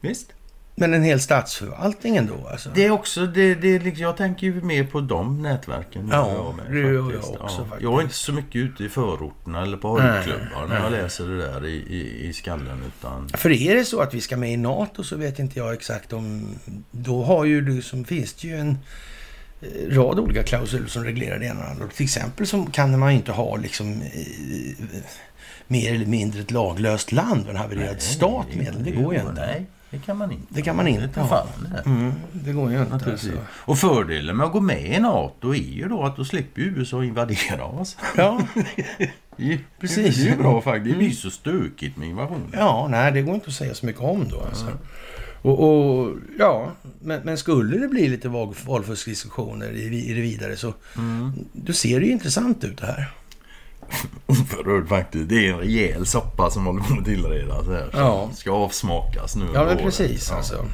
[0.00, 0.32] Visst.
[0.80, 2.70] Men en hel statsförvaltning ändå alltså.
[2.74, 6.08] Det är också, det, det, liksom- jag tänker ju mer på de nätverken.
[6.12, 7.82] Ja, jag med, det gör jag också faktiskt.
[7.82, 11.36] Jag är inte så mycket ute i förorterna eller på hojklubbar när jag läser det
[11.36, 12.82] där i, i, i skallen.
[12.86, 15.72] Utan, För är det så att vi ska med i NATO så vet inte jag
[15.72, 16.46] exakt om...
[16.90, 18.78] Då har ju du som finns det ju en
[19.60, 21.86] eh, rad olika klausuler som reglerar det ena och andra.
[21.86, 24.98] Till exempel så kan man ju inte ha liksom eh,
[25.66, 28.74] mer eller mindre ett laglöst land och en havererad stat med.
[28.78, 29.32] Det går ju inte.
[29.32, 30.46] Nej, det kan man inte.
[30.54, 31.46] Det kan man inte ha.
[31.86, 33.10] Mm, det går ju inte.
[33.10, 33.28] Alltså.
[33.48, 36.68] Och fördelen med att gå med i NATO är ju då att då slipper ju
[36.68, 37.96] USA invadera oss.
[38.16, 38.40] Ja,
[39.80, 40.16] Precis.
[40.16, 40.92] Det är ju bra faktiskt.
[40.92, 42.50] Det blir så stökigt med invasionen.
[42.52, 44.40] ja, nej, det går inte att säga så mycket om då.
[44.48, 44.66] Alltså.
[45.42, 46.72] Och, och, ja,
[47.02, 50.74] men, men skulle det bli lite val- valfuskdiskussioner i, i det vidare så
[51.52, 53.10] då ser det ju intressant ut det här.
[54.26, 55.28] Oerhört faktiskt.
[55.28, 57.88] Det är en rejäl soppa som håller på att tillredas här.
[57.90, 58.30] Som Ja.
[58.34, 59.44] ska avsmakas nu.
[59.54, 59.82] Ja, men året.
[59.82, 60.36] precis Ja.
[60.36, 60.64] alltså.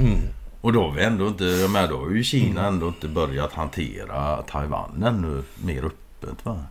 [0.00, 0.20] Mm.
[0.60, 3.52] Och då har vi ändå inte, jag menar, då har ju Kina ändå inte börjat
[3.52, 6.64] hantera Taiwan ännu mer öppet va?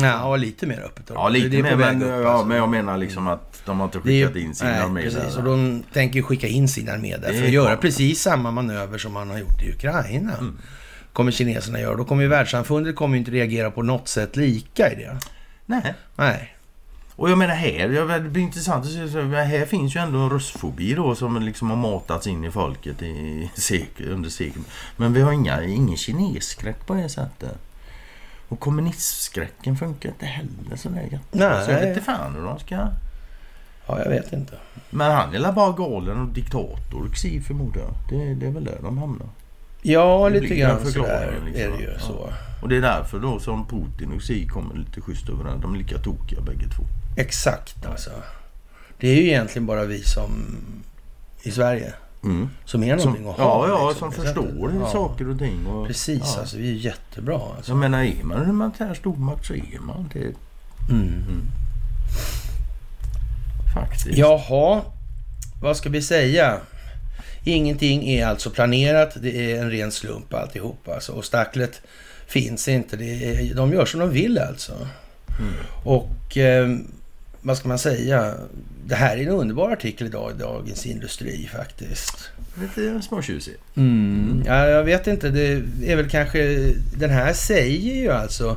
[0.00, 1.04] Ja, lite mer öppet.
[1.14, 2.46] Ja, lite mer men, upp, ja, alltså.
[2.46, 5.04] men jag menar liksom att de har inte Det är- skickat in sina nej, arméer
[5.10, 5.34] precis.
[5.34, 5.38] där.
[5.38, 9.12] Och de tänker skicka in sin armé där för att göra precis samma manöver som
[9.12, 10.32] man har gjort i Ukraina.
[10.38, 10.58] Mm.
[11.12, 11.96] Kommer kineserna göra.
[11.96, 15.18] Då kommer ju världssamfundet kommer inte reagera på något sätt lika i det.
[15.66, 15.94] Nej.
[16.16, 16.56] Nej.
[17.16, 20.30] Och jag menar här, det blir intressant att se, så här finns ju ändå en
[20.30, 24.62] röstfobi då som liksom har matats in i folket i sekel, under sekel.
[24.96, 27.58] Men vi har inga, ingen kinesskräck på det sättet.
[28.48, 31.20] Och kommunistskräcken funkar inte heller sådär gött.
[31.30, 31.64] Nej.
[31.64, 32.74] Så jag vet inte fan hur de ska...
[33.86, 34.54] Ja, jag vet inte.
[34.90, 37.94] Men han är bara galen och diktator, Xi förmodar jag.
[38.10, 39.28] Det, det är väl där de hamnar.
[39.82, 41.62] Ja, lite grann sådär liksom.
[41.62, 41.90] är det ju.
[41.92, 41.98] Ja.
[42.00, 42.32] Så.
[42.62, 45.62] Och det är därför då som Putin och Xi kommer lite schysst överens.
[45.62, 46.82] De är lika tokiga bägge två.
[47.16, 48.10] Exakt alltså.
[49.00, 50.30] Det är ju egentligen bara vi som
[51.42, 51.92] i Sverige
[52.24, 52.48] Mm.
[52.64, 53.68] som är Som, någonting att ja, ha.
[53.68, 54.34] ja, liksom, som sättet.
[54.44, 54.92] förstår Ja.
[54.92, 55.66] saker och ting.
[55.66, 56.40] Och, Precis, ja.
[56.40, 57.40] alltså vi är jättebra.
[57.56, 57.70] Alltså.
[57.72, 60.34] Jag menar, är man en humanitär stormakt så är man det.
[60.90, 61.42] Mm.
[63.74, 64.18] Faktiskt.
[64.18, 64.80] Jaha,
[65.62, 66.56] vad ska vi säga?
[67.44, 69.16] Ingenting är alltså planerat.
[69.22, 70.88] Det är en ren slump alltihop.
[70.88, 71.12] Alltså.
[71.12, 71.82] Och stacklet
[72.26, 72.96] finns inte.
[72.96, 74.72] Det är, de gör som de vill alltså.
[75.38, 75.54] Mm.
[75.84, 76.76] Och eh,
[77.40, 78.34] vad ska man säga?
[78.86, 82.30] Det här är en underbar artikel idag i Dagens Industri faktiskt.
[82.60, 83.54] Lite småtjusig.
[83.76, 84.42] Mm.
[84.46, 85.28] Ja, jag vet inte.
[85.28, 86.72] Det är väl kanske...
[86.98, 88.56] Den här säger ju alltså...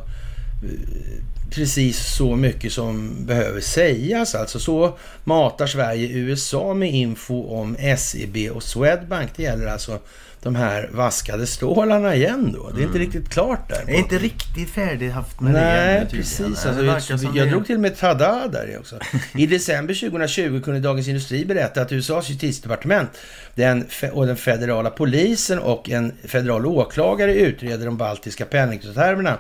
[1.50, 4.36] precis så mycket som behöver sägas.
[4.36, 9.30] Alltså så matar Sverige USA med info om SEB och Swedbank.
[9.36, 10.00] Det gäller alltså
[10.44, 12.70] de här vaskade stålarna igen då.
[12.70, 13.84] Det är inte riktigt klart där.
[13.86, 16.24] Det är inte riktigt färdighaft med det Nej, tydligen.
[16.24, 16.64] precis.
[16.64, 19.00] Det Alltså, jag jag det- drog till med tada där också.
[19.38, 23.10] I december 2020 kunde Dagens Industri berätta att USAs justitiedepartement
[23.56, 29.38] den, och den federala polisen och en federal åklagare utreder de baltiska penningtvättshärvorna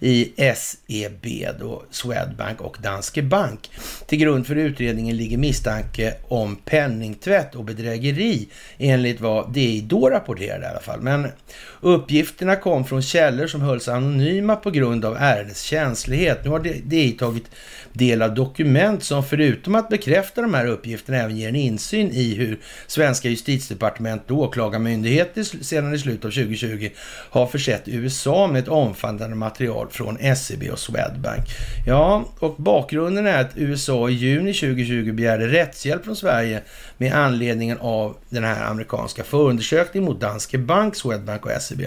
[0.00, 1.26] i SEB,
[1.60, 3.70] då Swedbank och Danske Bank.
[4.06, 10.64] Till grund för utredningen ligger misstanke om penningtvätt och bedrägeri enligt vad DI då rapporterade
[10.64, 11.00] i alla fall.
[11.00, 11.28] Men
[11.80, 16.44] uppgifterna kom från källor som hölls anonyma på grund av ärendets känslighet.
[16.44, 17.50] Nu har DI tagit
[17.92, 22.34] del av dokument som förutom att bekräfta de här uppgifterna även ger en insyn i
[22.34, 26.90] hur svenska justitiedepartement och åklagarmyndigheter sedan i slutet av 2020
[27.30, 31.44] har försett USA med ett omfattande material från SEB och Swedbank.
[31.86, 36.62] Ja, och bakgrunden är att USA i juni 2020 begärde rättshjälp från Sverige
[36.98, 41.80] med anledningen av den här amerikanska förundersökningen mot Danske Bank, Swedbank och SEB.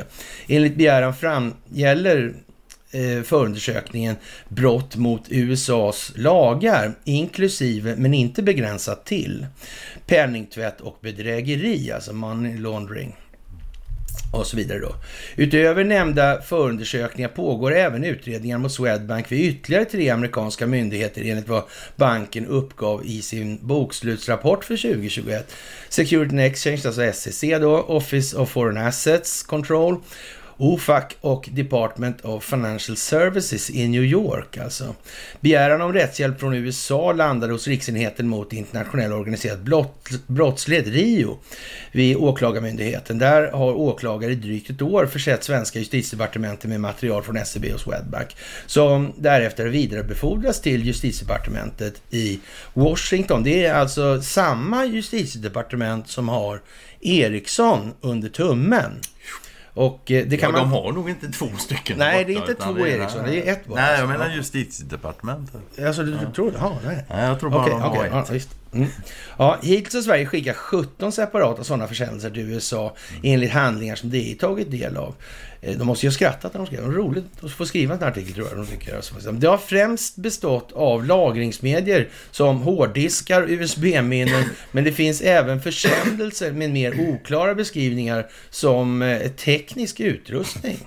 [0.47, 2.33] Enligt begäran fram gäller
[2.91, 4.15] eh, förundersökningen
[4.47, 9.45] brott mot USAs lagar, inklusive men inte begränsat till
[10.05, 13.15] penningtvätt och bedrägeri, alltså money laundering
[14.31, 14.95] och så vidare då.
[15.35, 21.63] Utöver nämnda förundersökningar pågår även utredningar mot Swedbank vid ytterligare tre amerikanska myndigheter enligt vad
[21.95, 25.53] banken uppgav i sin bokslutsrapport för 2021.
[25.89, 29.97] Security and Exchange, alltså SEC då, Office of Foreign Assets Control,
[30.61, 34.95] OFAC och Department of Financial Services i New York alltså.
[35.39, 41.39] Begäran om rättshjälp från USA landade hos Riksenheten mot internationell organiserad blott, brottslighet, RIO,
[41.91, 43.17] vid Åklagarmyndigheten.
[43.17, 47.79] Där har åklagare i drygt ett år försett svenska justitiedepartementet med material från SEB och
[47.79, 48.35] Swedbank
[48.65, 52.39] som därefter vidarebefordras till justitiedepartementet i
[52.73, 53.43] Washington.
[53.43, 56.61] Det är alltså samma justitiedepartement som har
[57.01, 58.91] Ericsson under tummen.
[59.73, 60.71] Och eh, det kan ja, man...
[60.71, 63.47] de har nog inte två stycken Nej, borta, det är inte två är- Ericsson, det
[63.49, 63.81] är ett bara.
[63.81, 64.07] Nej, jag Ja.
[64.07, 65.61] menar justitiedepartementet.
[65.85, 66.57] Alltså, du tror det?
[66.61, 67.05] Ja, nej.
[67.09, 68.11] Nej, jag tror bara Okej, de har okej, ett.
[68.13, 68.49] ja, visst.
[68.73, 68.87] Mm.
[69.37, 74.33] Ja, hittills har Sverige skickat 17 separata sådana försändelser till USA enligt handlingar som DI
[74.35, 75.15] tagit del av.
[75.61, 76.91] Eh, De måste ju ha skrattat när de skrev.
[76.91, 78.57] Det roligt att få skriva en artikel tror jag.
[78.57, 78.95] De tycker.
[78.95, 86.51] Alltså, Det har främst bestått av lagringsmedier som hårddiskar, USB-minnen, men det finns även försändelser
[86.51, 90.77] med mer oklara beskrivningar som eh, teknisk utrustning.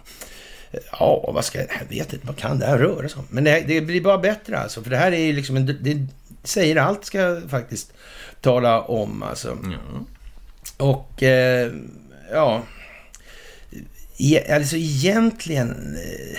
[0.92, 1.68] Ja, vad ska jag...
[1.80, 3.26] Jag vet inte, vad kan det här röra sig om?
[3.30, 5.66] Men det, det blir bara bättre alltså, för det här är ju liksom en...
[5.80, 6.06] Det
[6.42, 7.92] säger allt, ska jag faktiskt
[8.40, 9.58] tala om alltså.
[9.64, 10.06] Ja.
[10.86, 11.72] Och, eh,
[12.32, 12.62] ja...
[14.50, 15.96] Alltså egentligen...
[15.96, 16.38] Eh,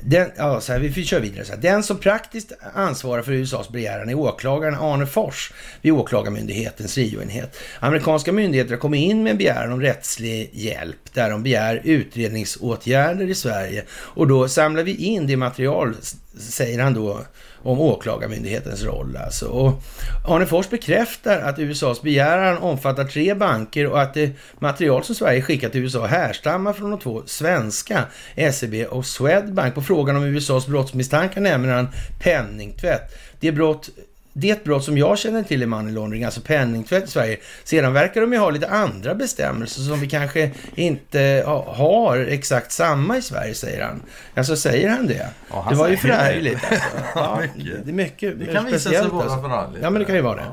[0.00, 1.44] den, ja, så här, vi kör vidare.
[1.44, 1.60] Så här.
[1.60, 7.56] Den som praktiskt ansvarar för USAs begäran är åklagaren Arne Fors vid Åklagarmyndighetens RIO-enhet.
[7.80, 13.26] Amerikanska myndigheter har kommit in med en begäran om rättslig hjälp där de begär utredningsåtgärder
[13.26, 13.84] i Sverige.
[13.90, 15.94] Och då samlar vi in det material,
[16.38, 17.20] säger han då,
[17.62, 19.18] om åklagarmyndighetens roll.
[19.24, 19.46] Alltså.
[19.46, 19.82] Och
[20.28, 25.42] Arne Fors bekräftar att USAs begäran omfattar tre banker och att det material som Sverige
[25.42, 28.04] skickat till USA härstammar från de två svenska,
[28.52, 29.74] SEB och Swedbank.
[29.74, 31.88] På frågan om USAs brottsmisstankar nämner han
[32.22, 33.14] penningtvätt.
[33.40, 33.90] Det brott
[34.32, 37.36] det brott som jag känner till i money laundering, alltså penningtvätt i Sverige.
[37.64, 42.72] Sedan verkar de ju ha lite andra bestämmelser som vi kanske inte ha- har exakt
[42.72, 44.02] samma i Sverige, säger han.
[44.34, 45.26] Alltså säger han det?
[45.50, 46.88] Ja, han det var ju förargligt alltså.
[47.14, 47.40] Ja,
[47.84, 49.42] det är mycket Det kan visa sig vara alltså.
[49.42, 49.82] förargligt.
[49.82, 50.46] Ja, men det kan ju vara det.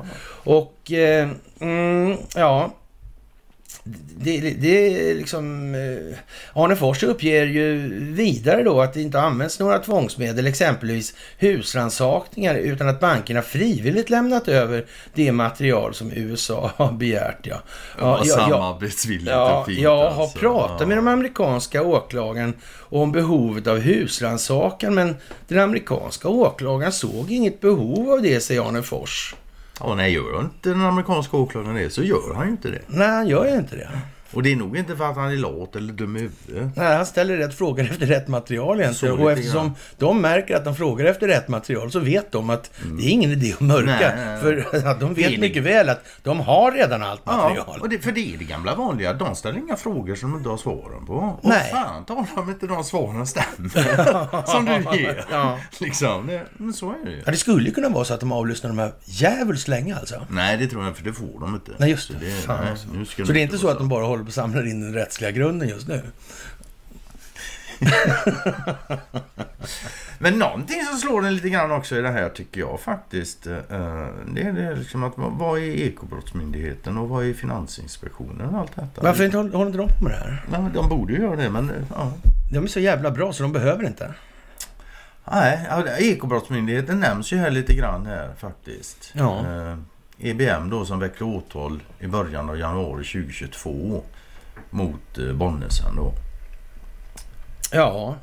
[0.50, 1.28] Och, eh,
[1.60, 2.74] mm, ja...
[4.22, 5.74] Det, det, är liksom...
[5.74, 6.16] Eh,
[6.62, 12.88] Arne Fors uppger ju vidare då att det inte används några tvångsmedel, exempelvis husrannsakningar, utan
[12.88, 17.46] att bankerna frivilligt lämnat över det material som USA har begärt.
[17.46, 17.60] Ja,
[17.98, 19.80] Ja, jag- samarbetsvilligt Ja, och fint.
[19.80, 20.38] jag har alltså.
[20.38, 20.86] pratat Ja.
[20.86, 25.16] med de amerikanska åklagaren om behovet av husrannsakan, men
[25.48, 29.34] den amerikanska åklagaren såg inget behov av det, säger Arne Fors.
[29.80, 32.82] Ja, nej, gör inte den amerikanska åklagaren det så gör han ju inte det.
[32.86, 33.88] Nej, han gör ju inte det.
[34.32, 36.76] Och det är nog inte för att han är lat eller dum i huvudet.
[36.76, 39.18] Nej, han ställer rätt frågor efter rätt material egentligen.
[39.18, 39.74] Och eftersom grann.
[39.98, 43.30] de märker att de frågar efter rätt material så vet de att det är ingen
[43.30, 44.12] idé att mörka.
[44.12, 44.16] Mm.
[44.16, 44.70] Nej, nej, nej.
[44.72, 47.80] För att de Det vet mycket väl att de har redan allt Ja, material.
[47.80, 49.12] och det, för det är det gamla vanliga.
[49.12, 51.14] De ställer inga frågor som de inte har svaren på.
[51.14, 51.70] Och Nej.
[51.72, 54.46] fan talar om inte de svaren stämmer.
[54.46, 55.24] som du ger.
[55.30, 55.58] Ja.
[55.80, 57.22] Liksom, det, men så är det ju.
[57.24, 60.26] Ja, det skulle ju kunna vara så att de avlyssnar de här djävulskt länge alltså.
[60.30, 61.72] Nej, det tror jag inte, för det får de inte.
[61.78, 62.14] Nej, just det.
[62.20, 62.88] det Fan, nej, alltså.
[62.94, 64.80] nu ska Så det är inte så att de bara håller på att samla in
[64.80, 66.02] den rättsliga grunden just nu?
[70.18, 73.46] Men någonting som slår en lite grann också i det här tycker jag faktiskt.
[73.46, 73.56] eh,
[74.34, 79.02] Det är det liksom att vad- är Ekobrottsmyndigheten och vad är Finansinspektionen och allt detta?
[79.02, 80.44] Varför inte håller, håller inte de på med det här?
[80.50, 82.12] Nej, de borde ju göra det men eh, ja.
[82.52, 84.14] De är så jävla bra så de behöver inte.
[85.32, 85.66] Nej,
[85.98, 89.10] Ekobrottsmyndigheten nämns ju här lite grann här faktiskt.
[89.12, 89.44] Ja.
[90.22, 94.02] EBM då som väckte åtal i början av januari 2022
[94.70, 96.12] mot eh, Bonnesen då.
[97.72, 98.16] Ja.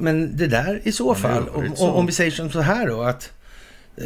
[0.00, 3.32] Men det där i så fall, om, om vi säger som så här då att
[3.96, 4.04] eh,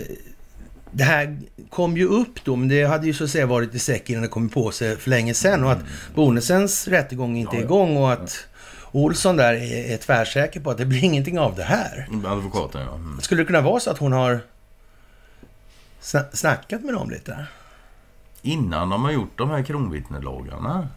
[0.92, 1.38] det här
[1.70, 4.22] kom ju upp då, men det hade ju så att säga varit i säck innan
[4.22, 5.82] det kom på sig för länge sedan och att
[6.14, 8.46] Bonesens rättegång inte är igång och att
[8.92, 12.08] Olsson där är, är tvärsäker på att det blir ingenting av det här.
[12.26, 12.94] Advokaten ja.
[12.94, 13.20] Mm.
[13.20, 14.40] Skulle det kunna vara så att hon har
[16.32, 17.46] snackat med dem lite?
[18.42, 20.88] Innan de har gjort de här kronvittnelagarna.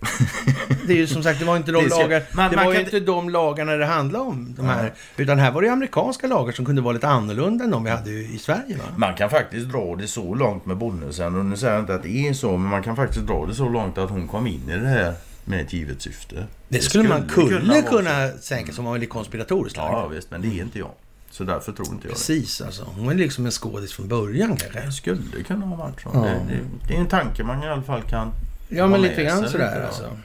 [0.86, 2.66] Det är ju som sagt, det var inte de Det ska- lagar, man- det man
[2.66, 4.54] var ju inte de lagarna det handlade om.
[4.56, 7.70] De här, utan här var det ju amerikanska lagar som kunde vara lite annorlunda än
[7.70, 8.76] de vi hade i Sverige.
[8.76, 8.84] Va?
[8.96, 12.02] Man kan faktiskt dra det så långt med Bonnesen och nu säger jag inte att
[12.02, 14.68] det är så men man kan faktiskt dra det så långt att hon kom in
[14.70, 16.46] i det här med ett givet syfte.
[16.68, 18.54] Det skulle, man kunna, kunna, så.
[18.54, 19.76] tänka som var väldigt konspiratoriskt.
[19.76, 20.90] Ja visst, men det är inte jag.
[21.30, 22.14] Så därför tror inte jag det.
[22.14, 22.84] Precis alltså.
[22.96, 24.80] Hon är liksom en skådis från början kanske.
[24.80, 26.10] Det skulle kunna ha varit så.
[26.14, 26.20] Ja.
[26.20, 28.32] Det, det, det är en tanke man i alla fall kan
[28.68, 30.16] Ja, men lite grann sådär lite, alltså.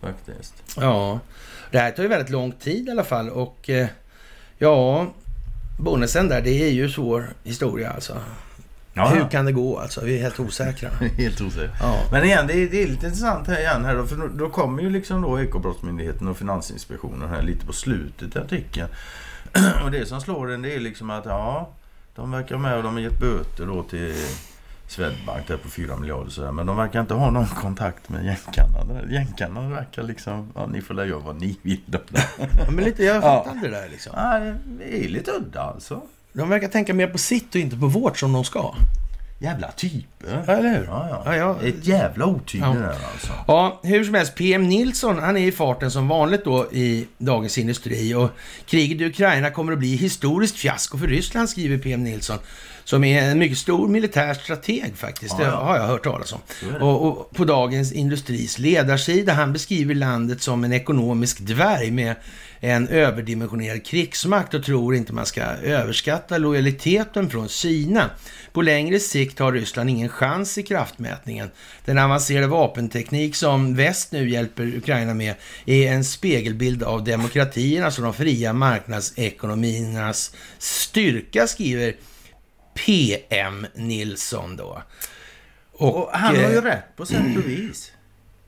[0.00, 0.54] faktiskt.
[0.76, 1.20] Ja.
[1.70, 3.88] Det här tar ju väldigt lång tid i alla fall och eh,
[4.58, 5.06] ja,
[5.78, 8.16] Bonnesen där, det är ju svår historia alltså.
[8.94, 9.28] Ja, Hur ja.
[9.28, 10.04] kan det gå alltså?
[10.04, 10.90] Vi är helt osäkra.
[11.16, 11.74] Helt osäkert.
[11.80, 12.02] Ja.
[12.12, 13.84] Men igen, det är, det är lite intressant här igen.
[13.84, 17.72] Här då, för då, då kommer ju liksom då Ekobrottsmyndigheten och Finansinspektionen här lite på
[17.72, 18.88] slutet i artikeln.
[19.84, 21.68] Och det som slår en det är liksom att ja,
[22.14, 24.14] de verkar med och de har gett böter då till
[24.88, 26.52] Swedbank där på 4 miljarder sådär.
[26.52, 29.00] Men de verkar inte ha någon kontakt med jänkarna.
[29.10, 31.80] Jänkarna verkar liksom, ja ni får lägga göra vad ni vill.
[31.86, 31.98] då.
[32.38, 33.20] Ja, men lite, jag Ja.
[33.20, 34.12] fattar inte det där liksom.
[34.16, 34.38] ja,
[34.78, 36.02] det är lite udda alltså.
[36.32, 38.74] De verkar tänka mer på sitt och inte på vårt som de ska.
[39.42, 40.44] Jävla typer.
[40.46, 40.84] Ja, eller hur?
[40.86, 41.56] Ja, ja.
[41.62, 42.68] Ett jävla otyg Ja.
[42.68, 43.32] det där alltså.
[43.46, 44.34] Ja, hur som helst.
[44.34, 48.14] PM Nilsson, han är i farten som vanligt då i Dagens Industri.
[48.14, 48.30] Och
[48.66, 52.38] kriget i Ukraina kommer att bli historiskt fiasko för Ryssland, skriver PM Nilsson.
[52.84, 55.34] Som är en mycket stor militär strateg faktiskt.
[55.38, 55.56] Ja, Det ja.
[55.64, 56.40] har jag hört talas om.
[56.72, 56.78] Det.
[56.78, 62.14] Och, och på Dagens Industris ledarsida, han beskriver landet som en ekonomisk dvärg med
[62.60, 68.10] en överdimensionerad krigsmakt och tror inte man ska överskatta lojaliteten från Kina.
[68.52, 71.50] På längre sikt har Ryssland ingen chans i kraftmätningen.
[71.84, 75.34] Den avancerade vapenteknik som väst nu hjälper Ukraina med
[75.66, 81.94] är en spegelbild av demokratiernas och de fria marknadsekonomiernas styrka, skriver
[82.74, 84.82] PM Nilsson då.
[85.72, 87.92] Och han har ju eh, rätt på sätt och vis.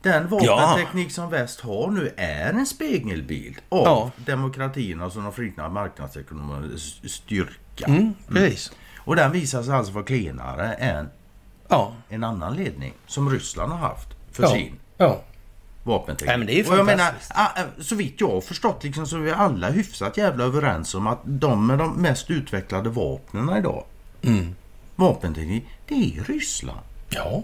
[0.02, 4.10] Den vapenteknik som väst har nu är en spegelbild av Ja.
[4.26, 7.86] demokratiernas och de fria marknadsekonomiernas styrka.
[7.86, 8.72] Mm, precis.
[9.04, 11.08] Och den visar sig alltså vara klenare än
[11.68, 11.92] Ja.
[12.08, 14.48] en annan ledning som Ryssland har haft för Ja.
[14.48, 15.20] sin ja.
[15.82, 16.28] vapenteknik.
[16.28, 19.06] Nej, men det är och jag menar, ah, eh, så vitt jag har förstått liksom,
[19.06, 23.56] så är vi alla hyfsat jävla överens om att de med de mest utvecklade vapnen
[23.56, 23.84] idag,
[24.22, 24.54] Mm.
[24.96, 26.80] vapenteknik, det är Ryssland.
[27.08, 27.42] Ja.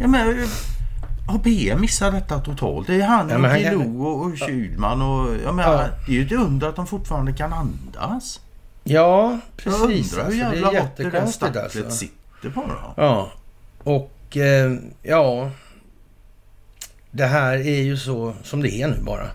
[0.00, 0.48] Ja, men, eh,
[1.28, 2.86] har PM missat detta totalt?
[2.86, 5.34] Det är han Ja, kan- och, och Kylman och...
[5.44, 5.88] Jag menar, Ja.
[6.06, 8.40] Det är ju ett under att de fortfarande kan andas.
[8.88, 10.12] Ja, Jag precis.
[10.12, 11.90] undrar hur Alltså, det jävla är hårt det där stacklet alltså.
[11.90, 12.94] sitter på då.
[12.96, 13.32] Ja,
[13.78, 14.72] och eh,
[15.02, 15.50] ja...
[17.10, 19.30] Det här är ju så som det är nu bara.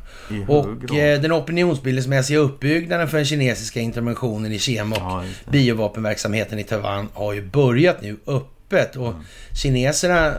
[0.47, 6.63] Och eh, den opinionsbildningsmässiga uppbyggnaden för den kinesiska interventionen i kema och Ja, biovapenverksamheten i
[6.63, 8.95] Taiwan har ju börjat nu öppet.
[8.95, 9.21] Och Mm.
[9.61, 10.33] kineserna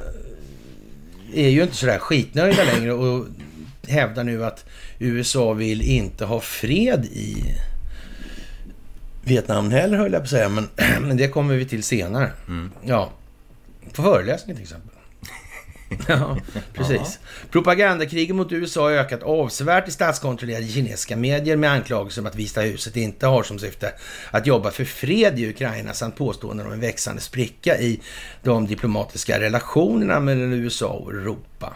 [1.34, 3.26] är ju inte sådär skitnöjda längre och
[3.88, 4.64] hävdar nu att
[4.98, 7.54] USA vill inte ha fred i
[9.24, 10.68] Vietnam heller höll jag på att säga, men,
[11.00, 12.32] men det kommer vi till senare.
[12.48, 12.70] Mm.
[12.84, 13.10] Ja,
[13.92, 14.92] på föreläsning till exempel.
[16.08, 16.38] ja,
[16.72, 17.18] precis.
[17.50, 22.60] Propagandakriget mot USA har ökat avsevärt i statskontrollerade kinesiska medier med anklagelser om att Vita
[22.60, 23.92] huset inte har som syfte
[24.30, 28.00] att jobba för fred i Ukraina samt påståenden om en växande spricka i
[28.42, 31.72] de diplomatiska relationerna mellan USA och Europa.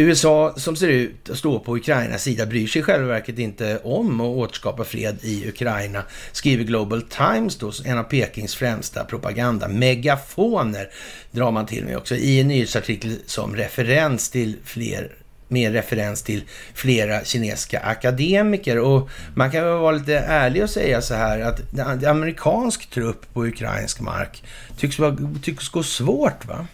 [0.00, 3.78] USA som ser ut att stå på Ukrainas sida bryr sig i själva verket inte
[3.78, 10.90] om att återskapa fred i Ukraina, skriver Global Times då, en av Pekings främsta propagandamegafoner,
[11.30, 15.12] drar man till med också, i en nyhetsartikel som referens till fler
[15.48, 16.44] med referens till
[16.74, 18.78] flera kinesiska akademiker.
[18.78, 23.46] Och man kan väl vara lite ärlig och säga så här att amerikansk trupp på
[23.46, 24.44] ukrainsk mark
[24.78, 26.66] tycks, vara, tycks gå svårt va?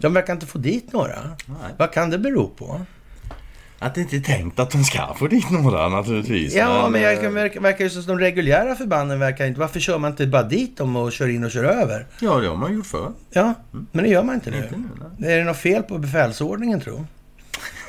[0.00, 1.22] De verkar inte få dit några.
[1.46, 1.74] Nej.
[1.76, 2.80] Vad kan det bero på?
[3.78, 6.54] Att det inte är tänkt att de ska få dit några naturligtvis.
[6.54, 9.60] Ja, men eh, jag verkar, verkar ju som att de reguljära förbanden verkar inte...
[9.60, 12.06] Varför kör man inte bara dit dem och kör in och kör över?
[12.20, 13.12] Ja, det har man gjort förr.
[13.30, 13.54] Ja,
[13.92, 14.56] men det gör man inte nu.
[14.56, 14.82] Inte
[15.18, 15.26] nu.
[15.28, 17.06] Är det något fel på befälsordningen, tro?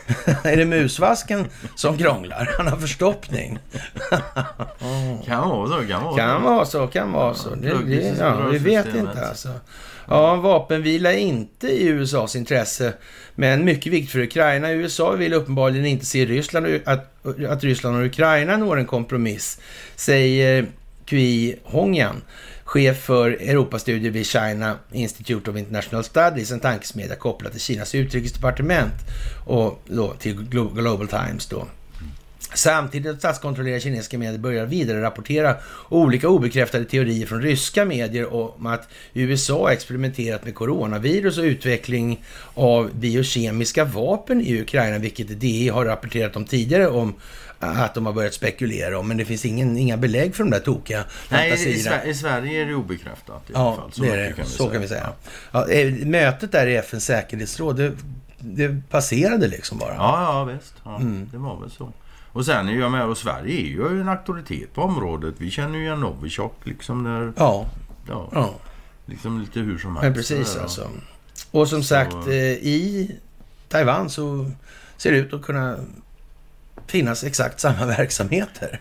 [0.44, 2.54] är det musvasken som krånglar?
[2.58, 3.60] Han har förstoppning.
[5.26, 6.50] Kan vara så, kan vara Kan så.
[6.50, 7.56] vara så, kan vara så.
[7.56, 9.50] Det, det, ja, vi vet inte alltså.
[10.10, 12.94] Ja, vapenvila är inte i USAs intresse,
[13.36, 14.72] men mycket viktigt för Ukraina.
[14.72, 19.60] USA vill uppenbarligen inte se Ryssland, att, att Ryssland och Ukraina når en kompromiss,
[19.96, 20.66] säger
[21.06, 22.22] Qui Hongyan,
[22.68, 28.94] chef för Europastudier vid China Institute of International Studies, en tankesmedja kopplad till Kinas utrikesdepartement
[29.46, 30.34] och då till
[30.74, 31.68] Global Times då.
[32.54, 35.56] Samtidigt att statskontrollerade kinesiska medier börjar vidare rapportera
[35.90, 42.96] olika obekräftade teorier från ryska medier om att USA experimenterat med coronavirus och utveckling av
[42.96, 47.16] biokemiska vapen i Ukraina, vilket DI har rapporterat om tidigare om
[47.60, 49.08] att de har börjat spekulera om.
[49.08, 51.98] Men det finns ingen, inga belägg för de där tokiga Nej, i, fantasierna.
[51.98, 53.92] Sver- i Sverige är det obekräftat i alla Ja, fall.
[53.92, 54.34] Så det är det.
[54.38, 55.10] vi Så kan vi säga.
[55.52, 57.92] Ja, eh, mötet där i FNs säkerhetsråd, det,
[58.40, 59.94] det passerade liksom bara.
[59.94, 60.74] Ja, ja visst.
[60.84, 61.30] Ja, Mm.
[61.32, 61.92] Det var väl så.
[62.32, 65.36] Och sen är jag med och Sverige är ju en auktoritet på området.
[65.38, 67.34] Vi känner ju igen Novichok liksom där.
[67.38, 67.66] Ja,
[68.10, 68.54] Ja, ja.
[69.06, 70.04] liksom lite hur som helst.
[70.04, 70.88] Men precis Där, alltså.
[71.52, 73.12] Och som Så- sagt, eh, i
[73.70, 74.52] Taiwan så
[74.98, 75.78] ser det ut att kunna
[76.88, 78.80] finnas exakt samma verksamheter.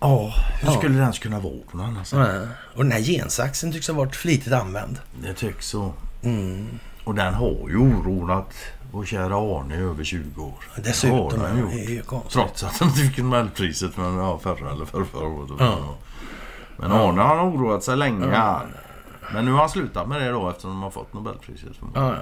[0.00, 0.74] Ja, hur Ja.
[0.78, 2.28] skulle det ens kunna vara någon annanstans?
[2.34, 2.40] Ja.
[2.76, 4.98] Och den här gensaxen tycks ha varit flitigt använd.
[5.22, 5.92] Det tycks så.
[6.22, 6.66] Mm.
[7.04, 8.54] Och den har ju oroat
[8.92, 10.54] vår kära Arne i över 20 år.
[10.84, 11.88] Dessutom, Ja, den ja, har det gjort.
[11.88, 12.32] är ju konstigt.
[12.32, 15.50] Trots att han fick Nobelpriset men ja, förra eller förra, förra året.
[15.58, 15.94] Ja.
[16.76, 18.66] Men Arne har oroat sig länge här.
[19.34, 21.72] Men nu har han slutat med det då eftersom de har fått Nobelpriset.
[21.94, 22.14] Ja,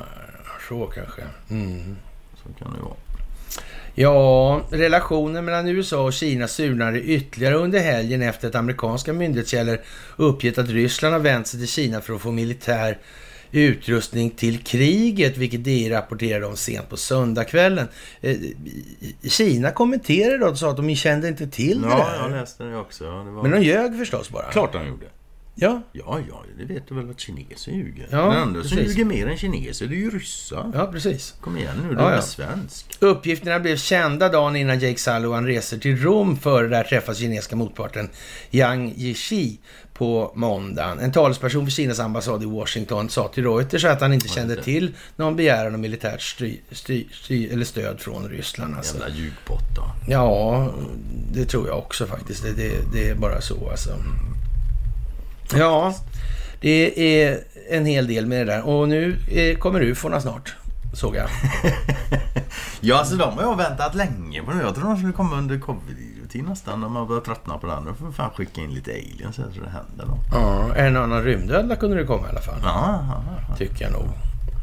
[0.68, 1.22] så kanske.
[1.50, 1.96] Mm.
[2.42, 2.94] Så kan det vara.
[3.94, 9.78] Ja, relationen mellan USA och Kina surnade ytterligare under helgen efter att amerikanska myndighetskällor
[10.16, 12.98] uppgett att Ryssland har vänt sig till Kina för att få militär
[13.52, 17.88] utrustning till kriget, vilket DI rapporterade om sent på söndagskvällen.
[18.20, 18.36] Eh,
[19.28, 22.22] Kina kommenterade då och sa att de kände inte till det Ja, där.
[22.22, 23.04] jag läste det också.
[23.04, 23.42] Ja, det var...
[23.42, 24.50] Men de ljög förstås bara.
[24.50, 25.06] Klart han gjorde.
[25.56, 28.08] Ja, Ja, ja, det vet du väl att kineser ljuger.
[28.10, 30.70] Ja, Den enda som ljuger mer än kineser, det är ju ryssar.
[30.74, 31.34] ja precis.
[31.40, 32.22] Kom igen nu, du Ja, är ja.
[32.22, 32.96] svensk.
[32.98, 37.56] Uppgifterna blev kända dagen innan Jake Sullivan reser till Rom för att där träffa kinesiska
[37.56, 38.08] motparten
[38.50, 39.58] Yang Jiechi
[39.94, 40.98] på måndagen.
[40.98, 44.94] En talesperson för Kinas ambassad i Washington sa till Reuters att han inte kände till
[45.16, 48.74] någon begäran om militärt stry, stry, stry, eller stöd från Ryssland.
[48.76, 48.98] Alltså.
[48.98, 49.82] Jävla ljugbotta.
[50.08, 50.70] Ja,
[51.32, 52.42] det tror jag också faktiskt.
[52.42, 53.90] Det, det, det är bara så alltså.
[55.52, 55.94] Ja,
[56.60, 57.40] det är
[57.70, 58.62] en hel del med det där.
[58.62, 60.54] Och nu eh, kommer UFOna snart,
[60.92, 61.28] såg jag.
[62.80, 64.62] Ja, alltså de har jag väntat länge på nu.
[64.62, 66.80] Jag tror de skulle komma under covid-tid nästan.
[66.80, 67.84] De har börjat tröttna på den.
[67.84, 70.26] Nu får vi fan skicka in lite aliens så det händer något.
[70.32, 72.58] Ja, en annan rymdödla kunde det komma i alla fall.
[72.62, 73.56] Ja, ja, ja.
[73.56, 74.08] Tycker jag nog.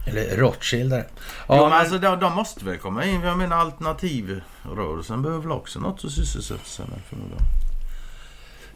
[0.07, 1.05] Eller Rothschildare.
[1.47, 3.21] Ja, men men, alltså de, de måste väl komma in.
[3.21, 7.43] Jag menar alternativrörelsen behöver väl också något att sysselsätta sig med förmodligen.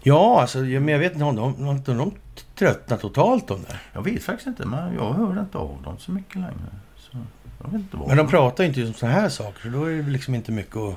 [0.06, 2.12] Ja alltså, men jag vet inte om de, om de
[2.56, 3.80] tröttnar totalt om det.
[3.94, 6.72] Jag vet faktiskt inte, men jag hör inte av dem så mycket längre.
[6.98, 7.18] Så
[7.64, 8.08] jag vet inte vad.
[8.08, 10.52] Men de pratar ju inte om sådana här saker, så då är det liksom inte
[10.52, 10.96] mycket att...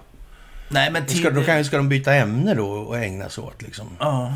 [0.69, 1.19] Nej, men till...
[1.19, 3.87] Ska, då kan, ska de byta ämne då och ägna sig åt liksom?
[3.99, 4.35] Ja.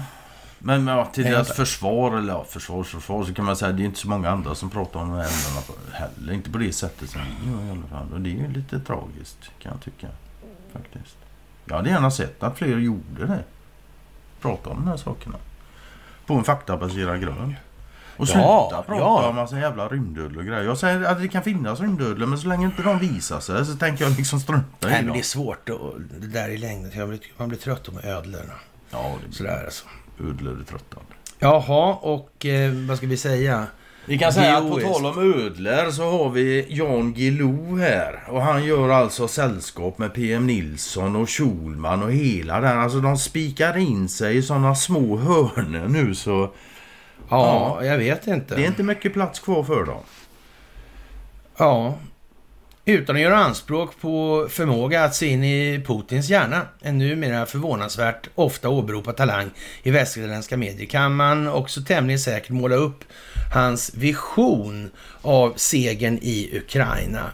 [0.65, 3.85] Men ja, till deras försvar, eller ja, försvarsförsvar, så kan man säga att det är
[3.85, 5.63] inte så många andra som pratar om de här ämnena
[5.93, 6.33] heller.
[6.33, 8.13] Inte på det sättet som vi gör i alla fall.
[8.13, 10.07] Och det är ju lite tragiskt, kan jag tycka.
[10.73, 11.17] Faktiskt.
[11.65, 13.45] Jag hade gärna sett att fler gjorde det.
[14.43, 15.37] Prata om de här sakerna.
[16.27, 17.55] På en faktabaserad grund.
[18.17, 19.29] Och sluta Ja, prata ja.
[19.29, 20.63] om massa jävla rymdödlor och grejer.
[20.63, 23.77] Jag säger att det kan finnas rymdödlor, men så länge inte de visar sig så
[23.77, 25.13] tänker jag liksom strunta i Nej, men dem.
[25.15, 26.91] det är svårt och det där i längden.
[26.95, 28.53] Jag blir, man blir trött på ödlorna.
[28.91, 29.85] Ja, det Sådär alltså.
[30.21, 31.07] ödlor är tröttande.
[31.39, 33.67] Jaha, och eh, vad ska vi säga?
[34.07, 38.21] Vi kan säga att på tal om ödlor så har vi Jan Guillou här.
[38.29, 42.79] Och han gör alltså sällskap med PM Nilsson och Schulman och hela den.
[42.79, 46.51] Alltså de spikar in sig i sådana små hörnor nu så
[47.29, 48.57] Ja, jag vet inte.
[48.57, 50.03] det är inte mycket plats kvar för dem.
[51.57, 51.95] Ja.
[52.85, 58.29] Utan att göra anspråk på förmåga att se in i Putins hjärna, en numera förvånansvärt
[58.35, 59.51] ofta åberopad talang
[59.83, 63.05] i västerländska medier, kan man också tämligen säkert måla upp
[63.55, 64.91] hans vision
[65.23, 67.31] av segern i Ukraina.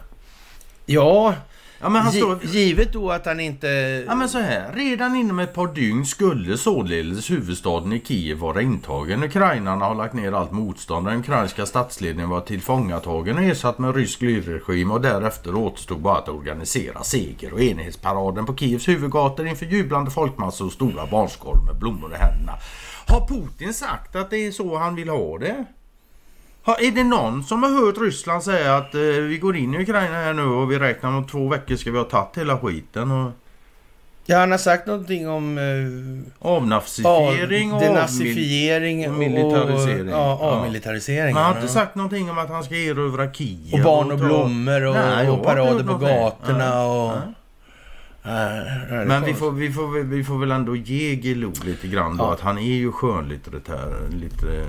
[0.85, 1.35] Ja,
[1.81, 2.45] Ja, men han står...
[2.45, 3.67] givet då att han inte...
[4.07, 8.61] Ja men så här, redan inom ett par dygn skulle således huvudstaden i Kiev vara
[8.61, 9.23] intagen.
[9.23, 11.07] Ukrainarna har lagt ner allt motstånd.
[11.07, 16.29] Den ukrainska statsledningen var tillfångatagen och ersatt med rysk lydregim och därefter återstod bara att
[16.29, 22.13] organisera seger och enhetsparaden på Kievs huvudgator inför jublande folkmassor och stora barnskål med blommor
[22.13, 22.53] i händerna.
[23.07, 25.65] Har Putin sagt att det är så han vill ha det?
[26.79, 30.13] Är det någon som har hört Ryssland säga att eh, vi går in i Ukraina
[30.15, 33.11] här nu och vi räknar med om två veckor ska vi ha tagit hela skiten
[33.11, 33.31] och
[34.25, 35.57] Ja, han har sagt någonting om...
[35.57, 40.07] Eh, avnazifiering och avmil- denazifiering och militarisering.
[40.13, 40.47] Och, ja, Ja.
[40.47, 41.33] avmilitarisering.
[41.33, 41.67] Man har inte ja.
[41.73, 43.73] sagt någonting om att han ska erövra Kiev.
[43.73, 47.11] Och barn och ta- blommor och, Nej, och parader på gatorna Nej, och...
[48.33, 48.99] nej.
[49.01, 52.23] Är Men vi får, vi, får, vi får väl ändå ge Gilo lite grann då
[52.23, 52.33] Ja.
[52.33, 54.65] att han är ju skönlitterär, lite,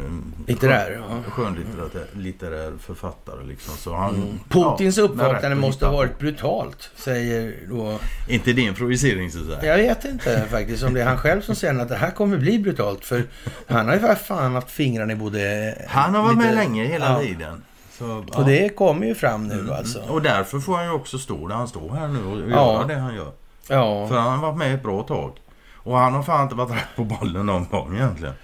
[0.46, 1.30] Litterär, ja.
[1.30, 3.74] skönlitterär litterär författare liksom.
[3.76, 7.98] Så han, Putins ja, uppvaknande måste ha varit brutalt, säger då...
[8.28, 9.62] inte det en projicering så att?
[9.62, 12.38] Jag vet inte faktiskt om det är han själv som säger att det här kommer
[12.38, 13.04] bli brutalt.
[13.04, 13.22] För
[13.66, 15.74] han har ju för fan haft fingrarna i både...
[15.88, 17.20] Han har varit lite- med länge hela ja.
[17.20, 17.62] tiden.
[17.98, 18.38] Så, ja.
[18.38, 20.00] Och det kommer ju fram nu alltså.
[20.08, 22.74] Och därför får han ju också stå där han står här nu och Ja.
[22.74, 23.32] göra det han gör.
[23.70, 24.08] Ja.
[24.08, 25.32] För han har varit med ett bra tag.
[25.74, 28.34] Och han har fan inte varit rätt på bollen någon gång egentligen.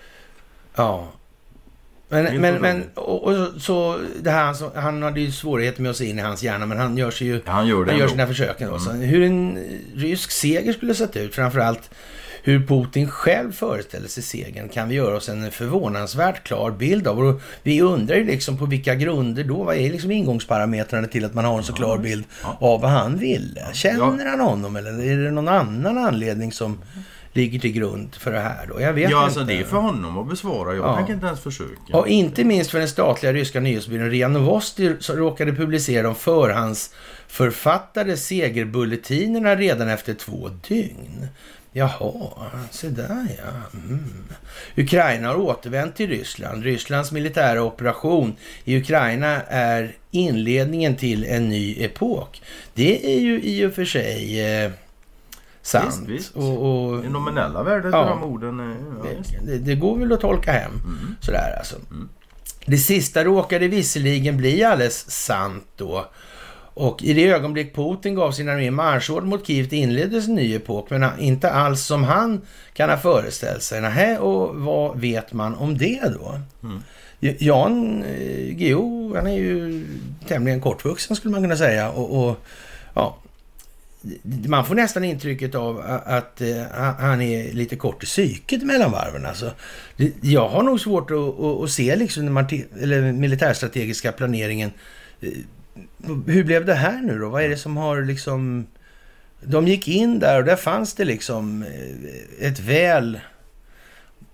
[0.74, 1.08] Ja.
[2.08, 5.96] Men, men, men och, och så det här, så, han hade ju svårigheter med att
[5.96, 7.40] se in i hans hjärna, men han gör sig ju...
[7.46, 8.08] Han gör Han gör ändå.
[8.08, 8.78] sina försöken då.
[8.78, 9.58] Så hur en
[9.94, 11.90] rysk seger skulle sett ut, framförallt
[12.46, 17.18] hur Putin själv föreställer sig segern, kan vi göra oss en förvånansvärt klar bild av.
[17.18, 19.62] Och vi undrar ju liksom på vilka grunder då?
[19.62, 22.24] Vad är liksom ingångsparametrarna till att man har en så klar bild
[22.58, 23.66] av vad han ville?
[23.72, 26.78] Känner han honom eller är det någon annan anledning som
[27.32, 28.80] ligger till grund för det här då?
[28.80, 29.18] Jag vet Ja, inte.
[29.24, 30.74] alltså det är för honom att besvara.
[30.74, 30.96] Jag Ja.
[30.96, 31.96] tänker inte ens försöka.
[31.96, 38.16] Och inte minst för den statliga ryska nyhetsbyrån RIA Novosti som råkade publicera de förhandsförfattade
[38.16, 41.26] segerbulletiner redan efter två dygn.
[41.76, 42.30] Jaha,
[42.70, 43.78] se där ja.
[43.88, 44.04] Mm.
[44.76, 46.62] Ukraina har återvänt till Ryssland.
[46.64, 52.42] Rysslands militära operation i Ukraina är inledningen till en ny epok.
[52.74, 54.70] Det är ju i och för sig eh,
[55.62, 55.94] sant.
[56.06, 56.36] Visst, visst.
[56.36, 57.98] Och, och, Det nominella värdet Ja.
[57.98, 58.76] av de orden är...
[59.04, 60.72] Ja, det, det går väl att tolka hem.
[61.20, 61.76] Sådär alltså.
[62.66, 66.06] Det sista råkade visserligen bli alldeles sant då.
[66.78, 70.90] Och i det ögonblick Putin gav sin armé marschord mot Kiev inleddes en ny epok.
[70.90, 72.40] Men inte alls som han
[72.72, 73.80] kan ha föreställt sig.
[73.80, 76.40] Nähä, och vad vet man om det då?
[77.20, 79.86] Jan eh, Guillou, han är ju
[80.28, 81.90] tämligen kortvuxen skulle man kunna säga.
[81.90, 82.36] Och, och
[82.94, 83.16] ja,
[84.46, 86.62] man får nästan intrycket av att eh,
[86.98, 89.26] han är lite kort i psyket mellan varven.
[89.26, 89.50] Alltså,
[89.96, 94.70] Det- jag har nog svårt att, att, att se liksom den militärstrategiska planeringen.
[96.26, 97.28] Hur blev det här nu då?
[97.28, 98.66] Vad är det som har liksom...
[99.40, 103.20] De gick in där och där fanns det liksom eh, ett väl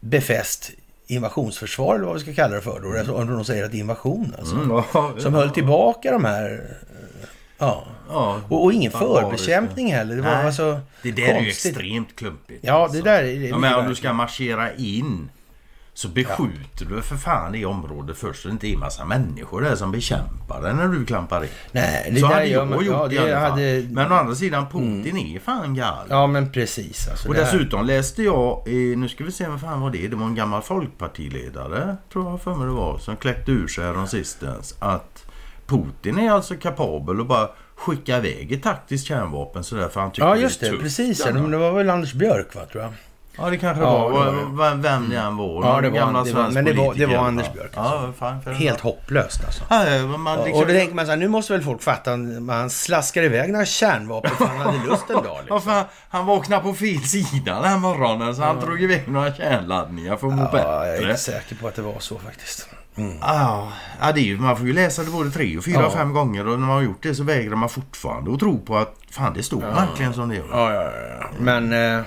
[0.00, 0.70] befäst
[1.06, 3.14] invasionsförsvar, eller vad vi ska kalla det för då.
[3.14, 4.54] Om de säger att invasion alltså.
[4.56, 6.50] Mm, ja, Som höll tillbaka de här...
[6.52, 7.84] eh, Ja.
[8.08, 10.16] Ja, Och, och ingen förbekämpning heller.
[10.16, 11.76] Det var Nej, alltså Det där är ju konstigt.
[11.76, 12.60] extremt klumpigt.
[12.64, 13.02] Ja, det alltså.
[13.02, 13.22] där är...
[13.22, 15.28] det är Ja, men om du ska marschera in
[15.94, 19.76] så beskjuter du för fan det området först så det inte är massa människor där
[19.76, 21.50] som bekämpar dig när du klampar in.
[21.72, 23.50] Nej, det så där hade jag man- gjort ja, i det alla fall.
[23.50, 26.06] hade- Men å andra sidan, Putin är fan galen.
[26.10, 27.08] Ja, men precis.
[27.08, 29.90] Alltså, Och det här- dessutom läste jag, i, nu ska vi se vad fan var
[29.90, 33.68] det Det var en gammal folkpartiledare, tror jag för mig det var, som kläckte ur
[33.68, 35.24] sig häromsistens att
[35.66, 40.28] Putin är alltså kapabel att bara skicka iväg ett taktiskt kärnvapen sådär för han tycker
[40.28, 40.82] Ja, just det är tufft.
[40.82, 41.22] Precis.
[41.26, 42.92] Ja, men det var väl Anders Björk, va, tror jag.
[43.38, 44.26] Ja, det kanske Ja, var.
[44.26, 44.70] det var.
[44.70, 45.64] Vem, vem det än var.
[45.66, 47.16] Ja, det var- gammal det var- men det var- det var.
[47.16, 47.52] Anders ja.
[47.52, 49.64] Björk, Ja, fan, Helt hopplöst alltså.
[49.70, 52.12] Ja, ja, man, liksom, Och då tänker man så här, nu måste väl folk fatta
[52.12, 52.18] att
[52.48, 55.24] han slaskar iväg några kärnvapen för han hade lust en dag.
[55.26, 55.60] Ja, Liksom.
[55.60, 60.16] fan, han vaknade på fel sida den här morgonen så han drog iväg några kärnladdningar
[60.16, 61.10] för att må Ja, jag är bättre.
[61.10, 62.68] inte säker på att det var så faktiskt.
[63.20, 63.68] Ja,
[64.00, 65.86] ja, det är ju, man får ju läsa det både tre och fyra Ja.
[65.86, 68.58] och fem gånger och när man har gjort det så vägrar man fortfarande att tro
[68.58, 70.46] på att fan det står verkligen som det gör.
[70.52, 70.82] Ja, ja,
[71.20, 71.26] ja.
[71.38, 71.72] Men...
[71.98, 72.04] Eh,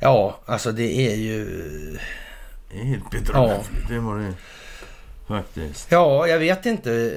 [0.00, 1.44] ja, alltså det är ju...
[2.70, 3.88] Det är helt bedrövligt.
[3.88, 4.32] Det var det
[5.28, 5.86] faktiskt.
[5.90, 7.12] Ja, jag vet inte.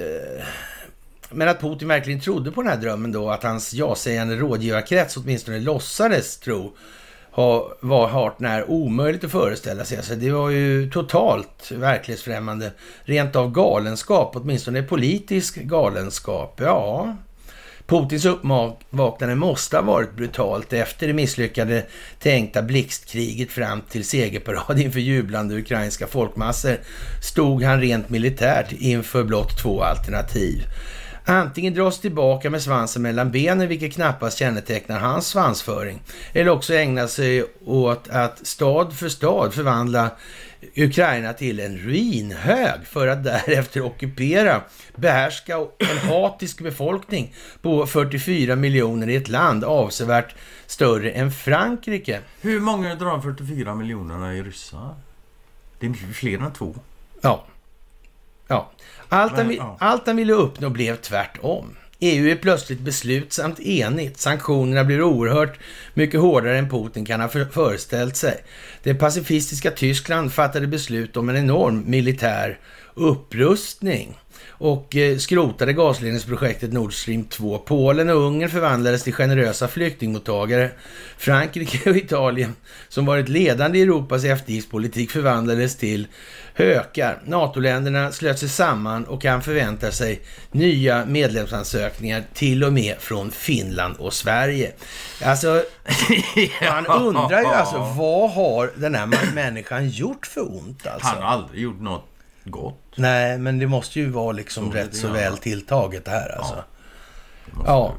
[1.30, 5.58] Men att Putin verkligen trodde på den här drömmen då, att hans ja-sägande rådgivarkrets åtminstone
[5.58, 6.72] låtsades tro,
[7.80, 9.96] var hart när omöjligt att föreställa sig.
[9.96, 12.72] Alltså, det var ju totalt verklighetsfrämmande.
[13.02, 16.60] Rent av galenskap, åtminstone politisk galenskap.
[16.64, 17.16] Ja,
[17.90, 21.86] Putins uppvaknande måste ha varit brutalt efter det misslyckade
[22.18, 26.76] tänkta blixtkriget fram till segerparad inför jublande ukrainska folkmassor
[27.22, 30.62] stod han rent militärt inför blott två alternativ.
[31.24, 37.08] Antingen dras tillbaka med svansen mellan benen, vilket knappast kännetecknar hans svansföring, eller också ägna
[37.08, 40.10] sig åt att stad för stad förvandla
[40.76, 44.62] Ukraina till en ruinhög för att därefter ockupera,
[44.96, 50.34] behärska en hatisk befolkning på 44 miljoner i ett land avsevärt
[50.66, 52.20] större än Frankrike.
[52.40, 54.94] Hur många drar de 44 miljonerna i ryssar?
[55.78, 56.74] Det är fler än två.
[57.20, 57.44] Ja.
[58.48, 58.70] ja.
[59.08, 59.76] Allt, Men, han, ja.
[59.80, 61.76] allt han ville uppnå blev tvärtom.
[62.00, 64.20] EU är plötsligt beslutsamt enigt.
[64.20, 65.58] Sanktionerna blir oerhört
[65.94, 68.44] mycket hårdare än Putin kan ha föreställt sig.
[68.82, 72.58] Det pacifistiska Tyskland fattade beslut om en enorm militär
[72.94, 74.18] upprustning
[74.48, 77.58] och eh, skrotade gasledningsprojektet Nord Stream 2.
[77.58, 80.70] Polen och Ungern förvandlades till generösa flyktingmottagare.
[81.18, 82.54] Frankrike och Italien,
[82.88, 86.06] som varit ledande i Europas eftergiftspolitik, förvandlades till
[86.54, 87.22] hökar.
[87.24, 90.20] NATO-länderna slöt sig samman och kan förvänta sig
[90.50, 94.72] nya medlemsansökningar till och med från Finland och Sverige.
[95.24, 95.62] Alltså,
[96.70, 101.08] man undrar ju alltså, vad har den här människan gjort för ont alltså?
[101.08, 102.06] Han har aldrig gjort något
[102.44, 102.82] gott.
[102.96, 106.54] Nej, men det måste ju vara liksom Så rätt så väl tilltaget det här alltså.
[107.46, 107.94] Det Ja.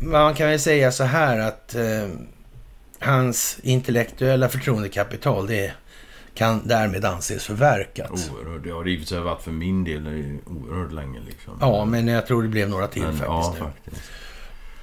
[0.00, 0.22] det vara.
[0.24, 2.08] Man kan väl säga så här att eh,
[2.98, 5.72] hans intellektuella förtroendekapital, det
[6.34, 8.10] kan därmed anses förverkat.
[8.10, 8.64] Oerhört.
[8.64, 11.52] Det har för sig varit för min del i oerhört länge liksom.
[11.60, 13.60] Ja, men jag tror det blev några till Men, faktiskt.
[13.60, 14.02] ja, faktiskt.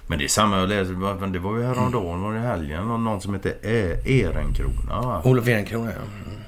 [0.07, 0.93] Men det är samma jag läste.
[1.33, 2.87] Det var ju häromdagen, var det helgen.
[2.87, 5.21] Någon, någon som heter E- Ehrenkrona va?
[5.25, 5.97] Olof Ehrenkrona, ja.
[6.27, 6.38] Mm.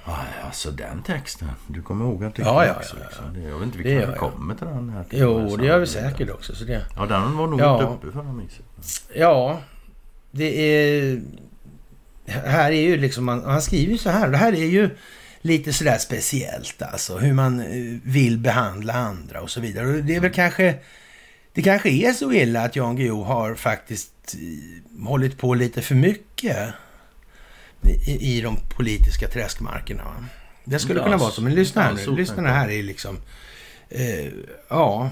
[0.45, 1.47] Alltså den texten.
[1.67, 3.43] Du kommer ihåg att det Ja, ja, ja, liksom.
[3.49, 4.17] Jag vet inte vi jag.
[4.17, 5.05] kommer till den här.
[5.09, 6.55] Jo, det gör vi säkert också.
[6.55, 7.73] Så det, Ja, den var nog Ja.
[7.73, 8.65] inte uppe förra myset.
[9.15, 9.61] ja,
[10.31, 11.21] det är...
[12.27, 14.29] Här är ju liksom, han, han skriver ju så här.
[14.29, 14.89] Det här är ju
[15.41, 17.17] lite sådär speciellt alltså.
[17.17, 19.87] Hur man eh, vill behandla andra och så vidare.
[19.87, 20.75] Och det är väl kanske...
[21.53, 25.95] Det kanske är så illa att Jan Guillou har faktiskt eh, hållit på lite för
[25.95, 26.67] mycket
[27.83, 30.03] i, i de politiska träskmarkerna.
[30.03, 30.25] Va?
[30.63, 31.41] Det skulle Ja, kunna vara så.
[31.41, 32.15] Men lyssna här nu.
[32.15, 33.17] Lyssna här är liksom...
[33.89, 34.25] Eh,
[34.69, 35.09] ja.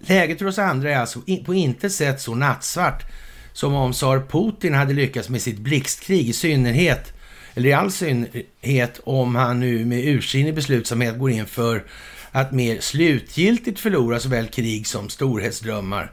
[0.00, 3.04] Läget för oss andra är alltså på intet sätt så nattsvart
[3.52, 7.12] som om tsar Putin hade lyckats med sitt blixtkrig i synnerhet,
[7.54, 11.84] eller i all synnerhet om han nu med ursinnig beslutsamhet går in för
[12.32, 16.12] att mer slutgiltigt förlora såväl krig som storhetsdrömmar.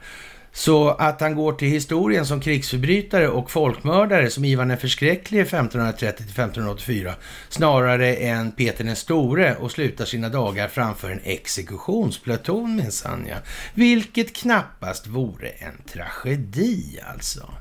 [0.56, 7.12] Så att han går till historien som krigsförbrytare och folkmördare som Ivan den förskräcklige 1530-1584
[7.48, 13.36] snarare än Peter den store och slutar sina dagar framför en exekutionspluton minsann ja.
[13.74, 17.54] Vilket knappast vore en tragedi alltså.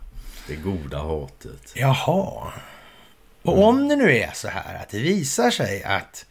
[0.48, 1.74] Det goda hatet.
[1.74, 2.52] Jaha.
[3.42, 6.26] Och om det nu är så här att det visar sig att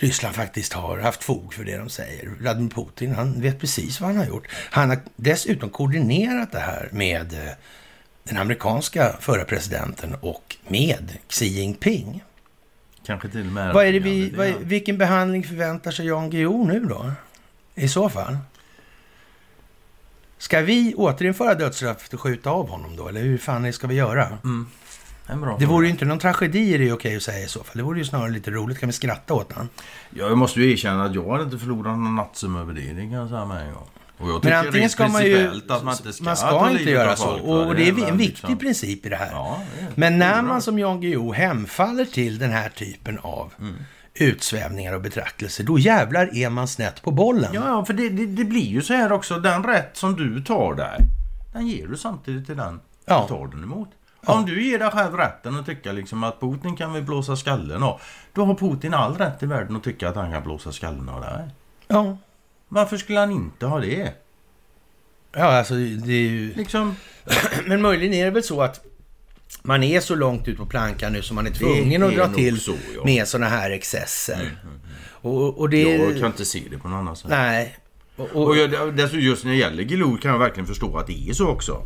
[0.00, 2.28] Ryssland faktiskt har haft fog för det de säger.
[2.40, 4.48] Vladimir Putin, han vet precis vad han har gjort.
[4.70, 7.52] Han har dessutom koordinerat det här med eh,
[8.24, 12.24] den amerikanska förra presidenten och med Xi Jinping.
[13.06, 13.74] Kanske till och med...
[13.74, 17.12] Vad är det vi, vad, är- vilken behandling förväntar sig Jan Guillou nu då?
[17.74, 18.38] I så fall?
[20.38, 23.08] Ska vi återinföra dödsstraffet och skjuta av honom då?
[23.08, 24.38] Eller hur fan ska vi göra?
[25.30, 27.64] En bra Det vore ju inte någon tragedi är det okej att säga i så
[27.64, 27.76] fall.
[27.76, 28.78] Det vore ju snarare lite roligt.
[28.80, 29.52] Kan vi skratta åt?
[29.56, 29.62] Ja,
[30.10, 32.80] Jag måste ju erkänna att jag hade inte förlorat någon nattsömn över det.
[32.80, 33.86] Det kan jag säga med en gång.
[34.18, 35.48] Och jag Men antingen ska man ju...
[35.68, 37.28] att man inte ska, man ska inte göra så.
[37.30, 39.30] Och det är en viktig liksom- princip i det här.
[39.32, 43.52] Ja, det är- Men när man som Jan Guillou hemfaller till den här typen av
[43.60, 43.74] Mm.
[44.14, 47.50] utsvävningar och betraktelser, då jävlar är man snett på bollen.
[47.54, 49.38] Ja, ja, för det, det, det blir ju så här också.
[49.38, 50.98] Den rätt som du tar där,
[51.52, 53.26] den ger du samtidigt till den Ja.
[53.28, 53.88] du tar den emot.
[54.26, 57.82] Om du ger dig själv rätten att tycka liksom att Putin kan vi blåsa skallen
[57.82, 58.00] av.
[58.32, 61.20] Då har Putin all rätt i världen att tycka att han kan blåsa skallen av
[61.20, 61.48] dig.
[61.88, 62.18] Ja,
[62.68, 64.12] Varför skulle han inte ha det?
[65.32, 66.54] ja alltså det är ju...
[66.54, 66.96] Liksom,
[67.66, 68.84] Men möjligen är det väl så att
[69.62, 72.60] man är så långt ut på plankan nu som man är tvungen att dra till
[72.60, 73.04] så, ja.
[73.04, 74.58] med sådana här excesser.
[75.10, 75.82] Och, och det...
[75.82, 77.30] jag kan inte se det på något annat sätt.
[77.30, 77.76] Nej.
[78.16, 81.06] Och, och, Och jag, dessutom just när det gäller Gilor kan jag verkligen förstå att
[81.06, 81.82] det är så också.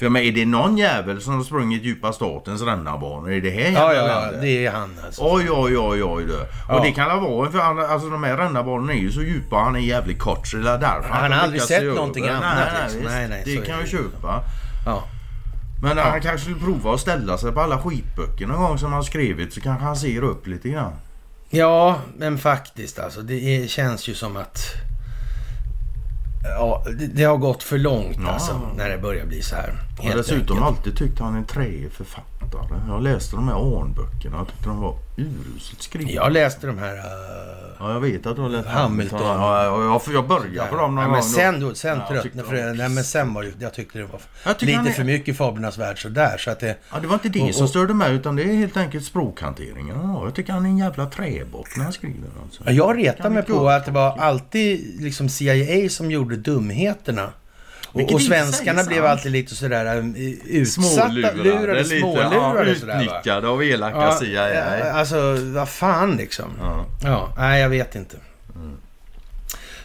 [0.00, 3.50] För jag menar, är det någon jävel som har sprungit djupa statens rännarbanor i det
[3.50, 5.22] här ja, ja, ja, det är han alltså.
[5.24, 6.38] Oj, oj, oj, oj du.
[6.68, 6.74] Ja.
[6.74, 9.56] Och det kan det vara, för han, alltså de här rännarbanorna är ju så djupa
[9.56, 12.36] han är jävligt kort så det är därför Han har aldrig sett se någonting över.
[12.36, 13.12] annat, Nej, nej, liksom.
[13.12, 13.86] Nej, nej, det kan det jag ju.
[13.86, 14.42] köpa.
[14.86, 15.02] Ja.
[15.82, 19.04] Men han kanske skulle prova att ställa sig på alla skitböcker någon gång som han
[19.04, 20.92] skrivit så kanske han ser upp lite grann.
[21.50, 23.20] ja, men faktiskt alltså.
[23.20, 24.58] Det känns ju som att...
[26.42, 26.84] Ja,
[27.14, 28.28] det, har gått för långt Ja.
[28.30, 28.60] alltså.
[28.76, 29.72] När det börjar bli så här.
[29.98, 30.78] Och dessutom enkelt.
[30.78, 32.39] alltid tyckt han är en träig författare.
[32.40, 32.78] Författare.
[32.88, 34.36] Jag läste de här Arn-böckerna.
[34.36, 36.12] Jag tyckte de var uruselt skrivna.
[36.12, 36.94] Jag läste de här...
[36.94, 37.00] Uh,
[37.82, 39.20] Ja, jag vet att du har läst Hamilton.
[39.22, 42.06] Ja, ja, jag, jag började på dem någon ja, men sen, då, sen Ja, jag
[42.08, 42.72] tröttnade tyckte för de det.
[42.72, 45.78] Nej, men sen var det, jag tyckte det var tycker lite är- för mycket Fablernas
[45.78, 46.36] värld sådär.
[46.38, 48.42] Så att det, Ja, det var inte det Och- som och- störde mig utan det
[48.42, 49.96] är helt enkelt språkhanteringen.
[50.02, 52.28] Ja, jag tycker han är en jävla träbock när han skriver.
[52.42, 52.62] Alltså.
[52.66, 57.28] Ja, Jag retar mig på att det var alltid liksom CIA som gjorde dumheterna.
[57.92, 60.14] Och, och svenskarna blev alltid lite sådär um,
[60.46, 63.02] utsatta, lurade, lite, smålurade ja, sådär va.
[63.02, 64.92] utnyttjade av elaka Ja, CIA.
[64.92, 66.50] alltså vad fan liksom.
[66.60, 66.86] Ja.
[67.02, 68.16] Ja, nej jag vet inte.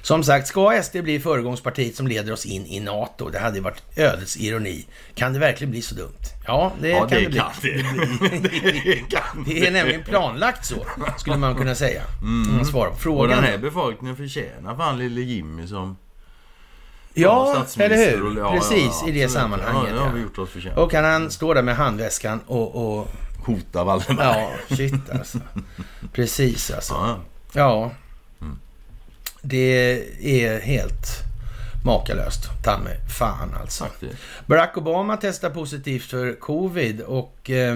[0.01, 3.29] Som sagt, ska SD bli föregångspartiet som leder oss in i NATO?
[3.29, 4.85] Det hade varit ödets ironi.
[5.15, 6.11] Kan det verkligen bli så dumt?
[6.47, 7.39] Ja, det Ja, kan det det bli.
[7.39, 7.69] kan det.
[8.85, 10.85] Det kan Det är nämligen planlagt så,
[11.17, 12.01] skulle man kunna säga.
[12.21, 13.29] Om man svarar på Och frågan.
[13.29, 15.97] den här befolkningen förtjänar fan lille Jimmy som
[17.15, 18.25] Ja, eller hur?
[18.25, 19.93] och- ja, Precis, ja, i det sammanhanget.
[19.95, 20.81] Ja, vi gjort oss förtjänta.
[20.81, 22.97] Och kan han stå där med handväskan och...
[22.99, 23.07] och
[23.45, 24.27] Hota Wallenberg.
[24.69, 25.39] ja, shit alltså.
[26.13, 26.93] Precis alltså.
[26.93, 27.19] Ja.
[27.53, 27.91] Ja.
[29.41, 31.07] Det är helt
[31.85, 32.49] makalöst.
[32.63, 33.85] Ta mig fan alltså.
[34.45, 37.75] Barack Obama testar positivt för covid och eh,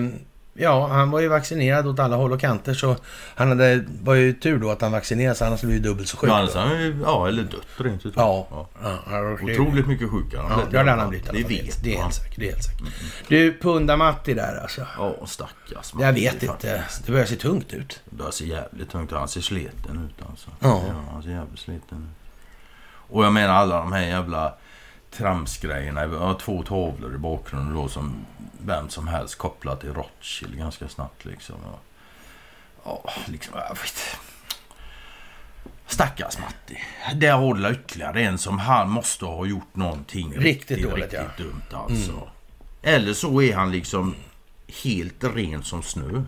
[0.60, 2.96] ja, han var ju vaccinerad åt alla håll och kanter så
[3.36, 6.18] han hade, var ju tur då att han vaccinerade sig annars blev ju dubbelt så
[6.18, 6.30] sjuk.
[6.30, 6.60] Ja, då.
[6.60, 8.24] han ja, eller dött rent utav.
[8.24, 8.68] Ja.
[8.82, 9.00] Ja.
[9.10, 9.22] ja.
[9.22, 10.46] ja Otroligt mycket sjukare.
[10.50, 12.40] Ja, det hade han blivit Det vet det är helt säkert.
[12.40, 12.88] Det är helt säkert.
[13.28, 14.86] Du, Punda-Matti där alltså.
[14.98, 16.06] Ja, stackars man.
[16.06, 16.84] Jag vet inte.
[17.06, 18.02] Det börjar se tungt ut.
[18.06, 19.18] Det ser jävligt tungt ut.
[19.18, 20.50] Han ser sliten ut alltså.
[20.60, 20.84] Ja.
[21.12, 22.20] han ser jävligt sliten ut.
[23.12, 24.54] Och jag menar alla de här jävla
[25.12, 26.02] tramsgrejerna.
[26.02, 28.26] Jag har två tavlor i bakgrunden då som
[28.66, 31.56] vem som helst kopplat till Rothschild ganska snabbt liksom.
[31.66, 31.80] Ja,
[32.84, 34.18] ja liksom, jag vet.
[35.88, 36.78] Stackars Matti.
[37.16, 41.44] Där håller ytterligare en som han måste ha gjort någonting Riktigt dåligt, riktigt ja.
[41.44, 42.30] dumt alltså.
[42.82, 44.16] Eller så är han liksom
[44.84, 46.24] helt ren som snö.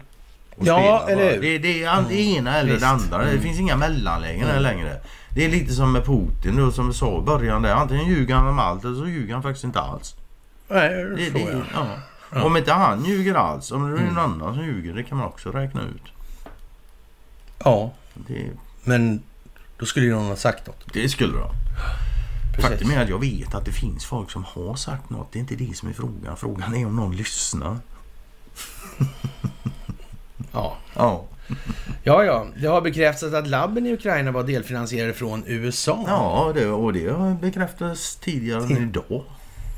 [0.59, 1.41] Ja, eller bara.
[1.41, 2.81] Det, det är det ena eller Visst.
[2.81, 3.25] det andra.
[3.25, 5.01] Det finns inga mellanlägen här längre.
[5.35, 7.73] Det är lite som med Putin då, som vi sa i början där.
[7.73, 10.15] Antingen ljuger han om allt eller så ljuger han faktiskt inte alls.
[10.67, 11.39] Nej, Det, det det,
[11.73, 11.85] jag.
[12.33, 12.43] ja.
[12.43, 15.27] Om inte han ljuger alls, om det är någon annan som ljuger, det kan man
[15.27, 16.03] också räkna ut.
[17.63, 18.49] Ja, Det,
[18.83, 19.21] men
[19.77, 20.93] då skulle ju någon ha sagt något.
[20.93, 21.33] det skulle
[22.55, 22.69] Precis.
[22.69, 25.31] Faktum är att jag vet att det finns folk som har sagt något.
[25.31, 26.37] Det är inte det som är frågan.
[26.37, 27.77] Frågan är om någon lyssnar.
[30.51, 30.77] Ja.
[30.93, 31.25] Ja.
[32.03, 32.45] ja, ja.
[32.61, 36.03] Det har bekräftats att labben i Ukraina var delfinansierade från USA.
[36.07, 39.23] Ja, det, och det har bekräftats tidigare än idag.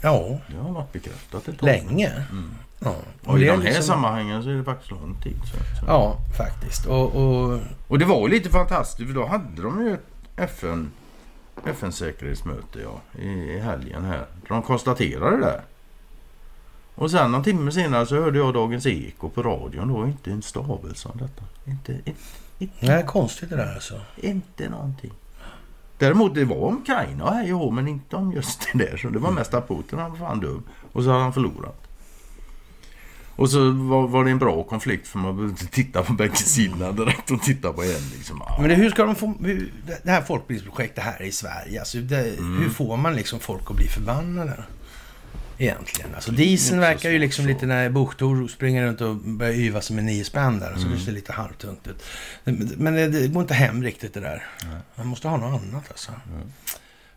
[0.04, 1.66] Ja, Det har varit bekräftat ett tag.
[1.68, 2.12] länge.
[2.80, 2.96] Ja.
[3.26, 5.38] Och i det är de här liksom- sammanhangen så är det faktiskt lång tid.
[5.46, 5.86] Så, så.
[5.88, 6.86] Ja, faktiskt.
[6.86, 10.06] Och, och Och det var ju lite fantastiskt för då hade de ju ett
[10.36, 10.92] FN,
[11.66, 14.26] FN-säkerhetsmöte ja, i, i helgen här.
[14.48, 15.62] De konstaterade det.
[16.96, 20.08] Och sen någon timme senare så hörde jag Dagens Eko på radion då.
[20.08, 21.44] Inte en stavelse om detta.
[21.66, 22.12] Inte, inte,
[22.60, 24.02] inte, är konstigt det där alltså.
[24.16, 25.12] inte någonting.
[25.98, 28.98] Däremot det var om Ukraina och hej och men inte om just det där.
[28.98, 30.64] Så det var mest att Putin han var fan dum.
[30.92, 31.80] Och så hade han förlorat.
[33.36, 36.92] Och så var, var det en bra konflikt för man behövde titta på bägge sidorna
[36.92, 38.10] direkt och titta på en.
[38.16, 38.42] Liksom.
[38.60, 39.34] Men det, hur ska de få...
[39.40, 39.74] Hur,
[40.04, 42.62] det här folkbildningsprojektet här i Sverige, alltså det, Mm.
[42.62, 44.64] hur får man liksom folk att bli förbannade?
[45.58, 46.16] Egentligen.
[46.16, 47.50] Alltså dieseln inte verkar ju liksom så.
[47.50, 50.74] lite när Buchtor springer runt och börjar yva sig med nio spänn där.
[50.76, 50.98] Så Mm.
[50.98, 52.04] det ser lite halvtungt ut.
[52.44, 54.48] Men- det, det går inte hem riktigt det där.
[54.96, 56.12] Man måste ha något annat alltså.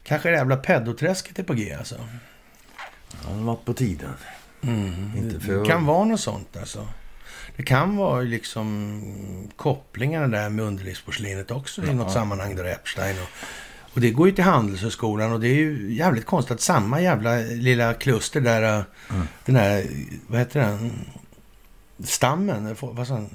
[0.05, 1.95] Kanske det jävla pedoträsket är på G alltså.
[3.23, 4.11] Det har varit på tiden.
[5.17, 5.65] Inte Det för...
[5.65, 6.89] kan vara något sånt alltså.
[7.57, 13.29] Det kan vara liksom kopplingarna där med underlivsporslinet också i något sammanhang där Epstein och,
[13.97, 17.37] och det går ju till Handelshögskolan och det är ju jävligt konstigt att samma jävla
[17.37, 18.85] lilla kluster där, äh,
[19.45, 19.85] den här,
[20.27, 20.93] vad heter den,
[22.05, 23.29] stammen, vad sa han?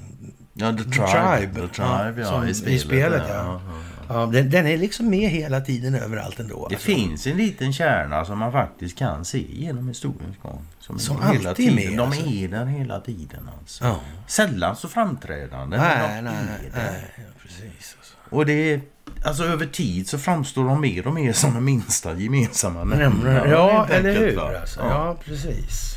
[0.52, 1.06] Ja, The The Tribe.
[1.06, 1.60] Tribe.
[1.60, 2.26] The Tribe, ja.
[2.26, 3.34] Som I i spelet, spelet, ja.
[3.34, 3.60] ja.
[4.08, 6.68] ja, den, den är liksom med hela tiden överallt ändå.
[6.68, 6.86] Det alltså.
[6.86, 10.66] finns en liten kärna som man faktiskt kan se genom historiens gång.
[10.80, 11.74] Som, Som hela alltid är tiden.
[11.74, 12.26] med, De alltså.
[12.26, 13.84] är där hela tiden alltså.
[13.84, 14.00] Ja.
[14.26, 15.76] Sällan så framträdande.
[15.76, 16.34] Nej, nej, är nej,
[16.74, 17.96] nej, precis.
[17.98, 18.14] Alltså.
[18.30, 18.80] Och det är,
[19.24, 23.86] alltså över tid så framstår de mer och mer som den minsta gemensamma Nämligen, ja,
[23.90, 24.54] eller enkelt, hur?
[24.60, 24.80] Alltså.
[24.80, 24.86] Ja.
[24.88, 25.96] Ja, precis.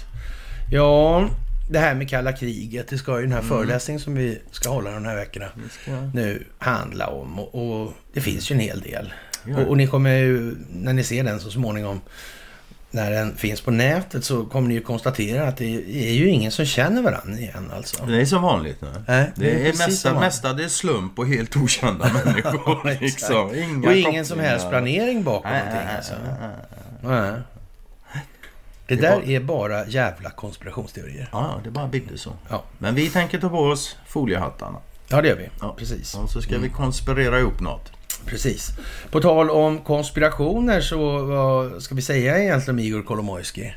[0.72, 1.30] Ja,
[1.70, 3.44] det här med kalla kriget, det ska ju den Mm.
[3.44, 5.46] här föreläsningen som vi ska hålla de här veckorna
[5.82, 7.40] ska- nu handla om.
[7.40, 9.14] Och, och det finns ju en hel del.
[9.46, 9.58] Ja.
[9.58, 12.02] Och, och ni kommer ju, när ni ser den så småningom,
[12.96, 15.66] när den finns på nätet så kommer ni ju konstatera att det
[16.10, 18.06] är ju ingen som känner varandra igen alltså.
[18.06, 18.82] Det är som vanligt.
[18.82, 18.92] Nej?
[19.08, 23.00] Nej, Det är precis mesta, som mesta det är slump och helt okända människor.
[23.02, 23.56] Liksom.
[23.56, 26.14] Inga Och ingen som helst planering bakom Nej, någonting alltså.
[26.24, 26.50] nej.
[27.04, 27.32] Nej.
[28.88, 31.30] Det, Det där är bara jävla konspirationsteorier.
[31.32, 32.32] Ja, det bara bidde så.
[32.50, 32.64] Ja.
[32.78, 34.78] Men vi tänker ta på oss foliehattarna.
[35.08, 35.50] Ja, det gör vi.
[35.62, 35.76] Ja.
[35.78, 36.16] Precis.
[36.16, 37.92] Och så ska vi konspirera ihop något.
[38.26, 38.72] Precis.
[39.12, 43.74] På tal om konspirationer så vad ska vi säga egentligen om Igor Kolomojski?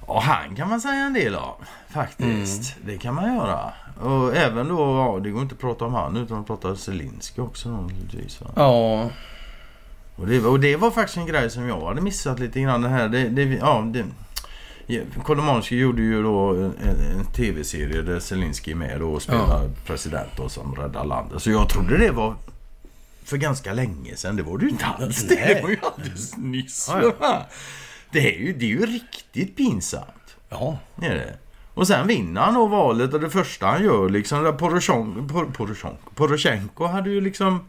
[0.00, 1.54] Och han kan man säga en del av.
[1.88, 2.76] Faktiskt.
[2.86, 3.72] Det kan man göra.
[4.00, 6.76] Och även då, ja, det går inte att prata om han utan att prata om
[6.76, 8.40] Zelensky också naturligtvis.
[8.56, 9.10] Ja,
[10.16, 12.82] Och, det, och det var faktiskt en grej som jag hade missat lite grann.
[12.82, 13.08] Det här.
[13.08, 14.04] Det, det, ja, det,
[14.86, 16.74] ja, Kolomoisky gjorde ju då en,
[17.18, 21.42] en tv-serie där Zelensky är med och spelar president då, som räddar landet.
[21.42, 22.34] Så jag trodde det var
[23.28, 24.36] för ganska länge sedan.
[24.36, 25.22] Det var ju inte alls.
[25.28, 25.54] Det, Nej.
[25.54, 26.90] det var ju alldeles nyss.
[27.20, 27.46] Ja,
[28.12, 30.36] Det, är ju, det är ju riktigt pinsamt.
[30.48, 31.34] ja, Det är det.
[31.74, 36.10] Och sen vinner han då valet och det första han gör liksom, Poroshenko, Por- Poroshenko,
[36.14, 37.64] Poroshenko hade ju liksom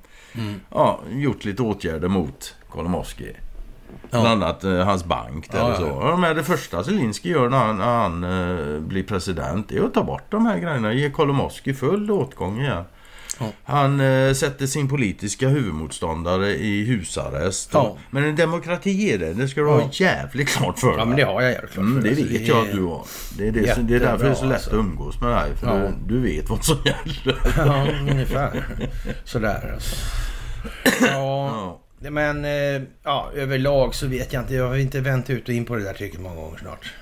[0.71, 3.31] ja, gjort lite åtgärder mot Kolomowski.
[4.11, 4.21] Ja.
[4.21, 5.83] Bland annat eh, hans bank där Ja, och så.
[5.85, 6.09] ja.
[6.09, 9.93] Ja, men det första Zelensky gör när han, när han eh, blir president är att
[9.93, 10.93] ta bort de här grejerna.
[10.93, 12.83] Ge Kolomowski full åtgång igen.
[13.39, 13.51] Ja.
[13.63, 17.69] Han eh, sätter sin politiska huvudmotståndare i husarrest.
[17.73, 17.97] Ja.
[18.11, 19.33] Men en demokrati är det.
[19.33, 19.89] Det ska du ha Ja.
[19.91, 21.05] jävligt klart för ja dig.
[21.05, 22.23] men det har jag jävligt klart Mm, för det mig.
[22.39, 23.05] vet jag att du har.
[23.37, 24.69] Det är, det, det är därför det är så lätt alltså.
[24.69, 25.55] att umgås med dig.
[25.59, 25.91] För Ja.
[26.07, 27.39] du, vet vad som gäller.
[27.57, 28.65] Ja, ungefär.
[29.23, 29.95] Sådär alltså.
[31.01, 32.09] Ja, Ja.
[32.09, 34.53] men eh, ja, överlag så vet jag inte.
[34.55, 36.93] Jag har inte vänt ut och in på det där trycket många gånger snart.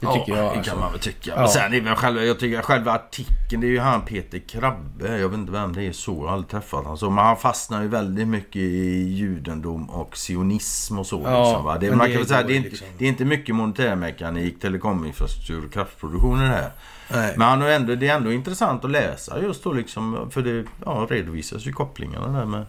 [0.00, 0.44] Det tycker jag.
[0.44, 0.70] det Alltså.
[0.70, 1.30] kan man väl tycka.
[1.30, 1.40] Ja.
[1.40, 5.18] Men sen är väl själva, jag tycker själva artikeln, det är ju han Peter Krabbe.
[5.18, 7.10] Jag vet inte vem det är så, jag har aldrig träffat honom så.
[7.10, 11.22] Men han fastnar ju väldigt mycket i judendom och sionism och så.
[11.24, 12.86] Ja, liksom, det, men man det kan väl säga, går det, är inte, liksom.
[12.98, 16.70] det är inte mycket monetärmekanik, telekominfrastruktur och kraftproduktion i det här.
[17.10, 17.34] Nej.
[17.36, 20.64] Men han har ändå, det är ändå intressant att läsa just då liksom, för det
[20.84, 22.66] ja, redovisas ju kopplingarna där med.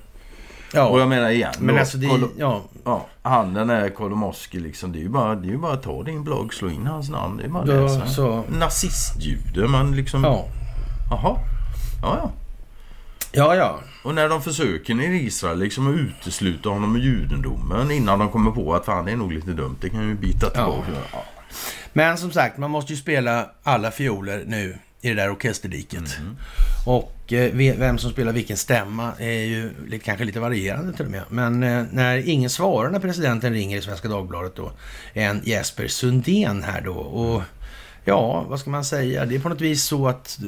[0.74, 2.08] Ja, Och jag menar igen men då, alltså det...
[2.08, 4.92] Kolo- Ja, Ja, han den där Kolomoski liksom.
[4.92, 7.10] Det är ju bara, det är ju bara att ta din blogg, slå in hans
[7.10, 7.38] namn.
[7.38, 8.06] Det är bara att läsa.
[8.08, 8.44] så...
[8.50, 10.24] Nazistjude, man liksom...
[10.24, 10.46] Ja.
[11.12, 11.38] Jaha.
[12.02, 12.32] Ja, ja.
[13.32, 13.80] Ja, ja.
[14.04, 18.30] Och när de försöker nere i Israel liksom att utesluta honom ur judendomen innan de
[18.30, 19.76] kommer på att fan det är nog lite dumt.
[19.82, 20.92] Det kan ju bita tillbaka.
[21.14, 21.24] Ja.
[21.94, 26.18] Men som sagt, man måste ju spela alla fioler nu i det där orkesterdiket.
[26.20, 26.38] Mm.
[26.86, 31.12] Och eh, vem som spelar vilken stämma är ju lite, kanske lite varierande till och
[31.12, 31.24] med.
[31.30, 34.72] Men eh, när ingen svarar när presidenten ringer i Svenska Dagbladet då,
[35.14, 36.94] en Jesper Sundén här då.
[36.94, 37.44] Och
[38.06, 39.26] ja, vad ska man säga?
[39.26, 40.40] Det är på något vis så att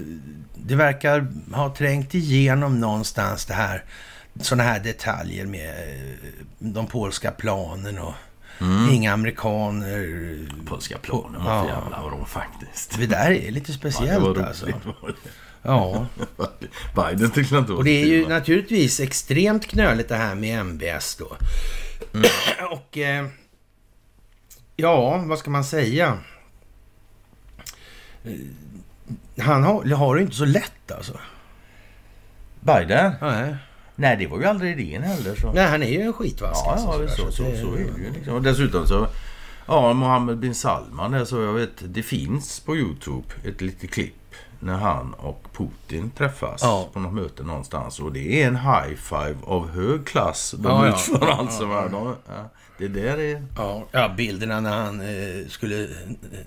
[0.56, 3.84] det verkar ha trängt igenom någonstans det här.
[4.42, 6.30] Sådana här detaljer med eh,
[6.60, 8.14] de polska planen och
[8.92, 10.30] inga amerikaner.
[10.66, 11.62] Polska planen var Ja.
[11.64, 12.98] för jävla bra faktiskt.
[13.00, 14.68] Det där är lite Ja, det speciellt alltså.
[15.64, 16.06] Ja,
[16.96, 21.38] Biden tyckte inte och det är ju naturligtvis extremt knöligt det här med MBS då.
[22.72, 23.28] Och eh,
[24.76, 26.18] ja, vad ska man säga?
[28.26, 31.20] Eh, Han har, har det inte så lätt alltså.
[32.60, 33.14] Biden?
[33.22, 33.56] Nej,
[34.02, 35.36] Nej, det var ju aldrig idén heller.
[35.36, 35.52] Så.
[35.54, 36.62] Nej han är ju en skitvask.
[36.66, 38.12] Ja, alltså, ja så, så, det- så är det ju.
[38.14, 38.34] Liksom.
[38.34, 39.08] Och dessutom så...
[39.68, 44.14] Ja, Mohammed bin Salman där, så jag vet, det finns på Youtube ett litet klipp
[44.60, 46.90] när han och Putin träffas Ja.
[46.94, 48.00] på något möte någonstans.
[48.00, 50.94] Och det är en high five av hög klass de Ja, ja.
[50.94, 51.66] utför alltså.
[51.66, 51.88] va.
[51.88, 53.44] De, ja, det där är...
[53.58, 55.90] Ja, ja, bilderna när han eh, skulle eh,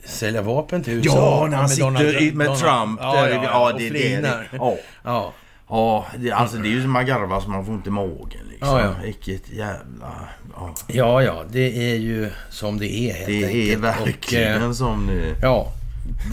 [0.05, 1.17] sälja vapen till USA.
[1.41, 3.29] Ja, när han med sitter Donald- med Donald- Trump Ja, där.
[3.31, 4.49] ja, Ja, ja, och det, det, flinar.
[4.51, 4.77] det, ja.
[5.05, 5.33] Ja,
[5.69, 8.41] Ja, det, alltså det är ju som man garvar så man får ont i magen
[8.51, 8.69] liksom.
[8.69, 8.95] Ja, ja.
[9.03, 10.29] Vilket jävla...
[10.57, 13.73] Ja, ja, ja, det är ju som det är helt det enkelt.
[13.73, 15.35] är verkligen Och, eh, som nu...
[15.43, 15.73] ja,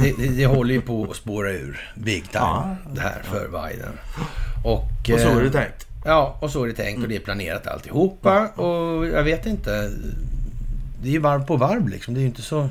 [0.02, 2.76] det, det, det håller ju på att spåra ur big time Ja.
[2.94, 3.92] det här för Biden.
[4.64, 4.84] Och,
[5.14, 5.88] Och så eh, är det tänkt.
[6.06, 8.48] Ja, och så är det tänkt och det är planerat alltihopa.
[8.48, 9.90] Och jag vet inte.
[11.02, 12.14] Det är ju varv på varv liksom.
[12.14, 12.70] Det är ju inte så...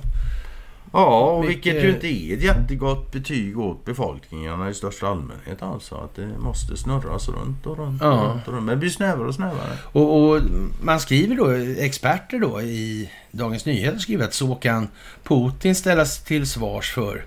[0.92, 5.94] Ja, och vilket ju inte är ett jättegott betyg åt befolkningarna i största allmänhet alltså.
[5.94, 8.12] Att det måste snurras runt och runt och Ja.
[8.34, 8.64] runt och runt.
[8.66, 9.76] Men det blir snävare och snävare.
[9.92, 10.40] Och, och
[10.82, 11.50] man skriver då,
[11.84, 14.88] experter då i Dagens Nyheter skriver att så kan
[15.22, 17.24] Putin ställas till svars för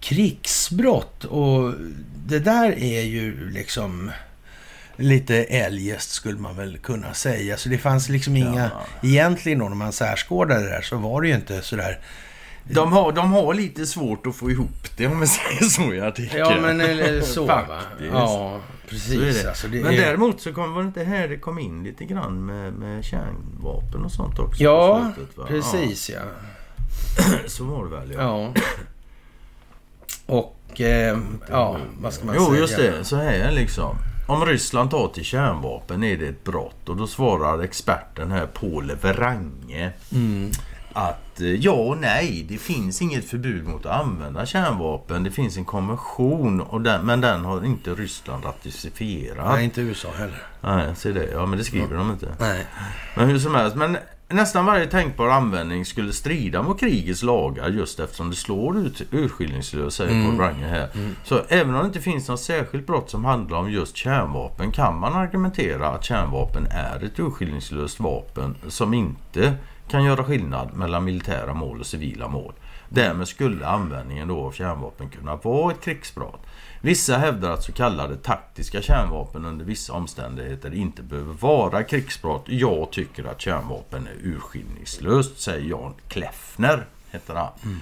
[0.00, 1.24] krigsbrott.
[1.24, 1.74] Och
[2.26, 4.10] det där är ju liksom
[4.96, 7.56] lite eljest skulle man väl kunna säga.
[7.56, 8.70] Så det fanns liksom inga,
[9.02, 11.98] egentligen då när man särskådade det där så var det ju inte sådär
[12.74, 16.00] De har, de har lite svårt att få ihop det om man säger så i
[16.00, 16.38] artikeln.
[16.38, 17.62] Ja, men eller så va?
[18.12, 19.42] Ja, precis.
[19.42, 19.48] det.
[19.48, 19.96] Alltså, det men är...
[19.96, 24.04] däremot så kom, var det inte här det kom in lite grann med, med kärnvapen
[24.04, 24.62] och sånt också?
[24.62, 26.20] Ja, slutet, precis ja.
[27.18, 28.20] Ja, så var det väl ja.
[28.20, 28.62] Ja.
[30.26, 31.18] Och, eh,
[31.50, 32.60] ja, vad ska man Jo, säga?
[32.60, 33.04] just det.
[33.04, 33.96] Så här liksom.
[34.26, 38.92] Om Ryssland tar till kärnvapen är det ett brott och då svarar experten här Paul
[39.02, 39.92] Wrange.
[40.12, 40.50] Mm.
[40.92, 45.24] Att eh, ja och nej, det finns inget förbud mot att använda kärnvapen.
[45.24, 49.52] Det finns en konvention, och den, men den har inte Ryssland ratificerat.
[49.54, 50.42] Nej, inte USA heller.
[50.60, 51.30] Nej, se det.
[51.32, 52.34] Ja, men det skriver de inte.
[52.40, 52.66] Nej.
[53.16, 53.96] Men hur som helst, men
[54.28, 59.96] nästan varje tänkbar användning skulle strida mot krigets lagar just eftersom det slår ut urskillningslöst,
[59.96, 60.26] säger Mm.
[60.26, 60.88] Paul Wrange här.
[61.24, 64.98] Så även om det inte finns något särskilt brott som handlar om just kärnvapen kan
[64.98, 69.54] man argumentera att kärnvapen är ett urskillningslöst vapen som inte
[69.90, 72.52] kan göra skillnad mellan militära mål och civila mål.
[72.88, 76.46] Därmed skulle användningen då av kärnvapen kunna vara ett krigsbrott.
[76.80, 82.44] Vissa hävdar att så kallade taktiska kärnvapen under vissa omständigheter inte behöver vara krigsbrott.
[82.46, 86.86] Jag tycker att kärnvapen är urskillningslöst, säger Jan Kleffner.
[87.10, 87.80] Heter han.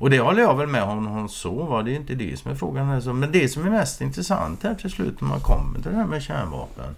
[0.00, 1.64] Och det håller jag väl med honom så.
[1.64, 1.82] Va?
[1.82, 2.86] Det är inte det som är frågan.
[2.86, 3.12] Här.
[3.12, 6.06] Men det som är mest intressant här till slut när man kommer till det här
[6.06, 6.96] med kärnvapen.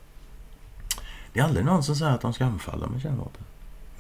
[1.33, 3.43] Det är aldrig någon som säger att de ska anfalla med kärnvapen.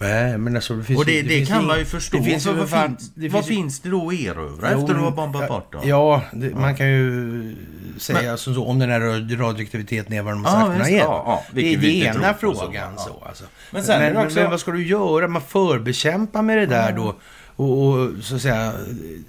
[0.02, 2.16] Nej, men alltså det finns och det, ju- det, finns kan ing- man ju förstå.
[2.16, 4.94] Det finns för vad, fan- finns, det vad finns finns det då att erövra efter
[4.94, 5.80] att men- bombat bort dem?
[5.84, 7.56] Ja, det, man kan ju
[7.98, 9.00] säga som så om den här
[9.36, 10.96] radioaktiviteten är vad de har sagt Ja, den.
[10.96, 12.38] Ja, ja, det är vi det inte ena så.
[12.40, 12.92] frågan.
[12.96, 13.02] Ja.
[13.02, 13.44] Så, alltså.
[13.70, 15.28] Men sen men, det också- men vad ska du göra?
[15.28, 17.14] Man förbekämpar med det där då.
[17.56, 18.72] Och, och så att säga,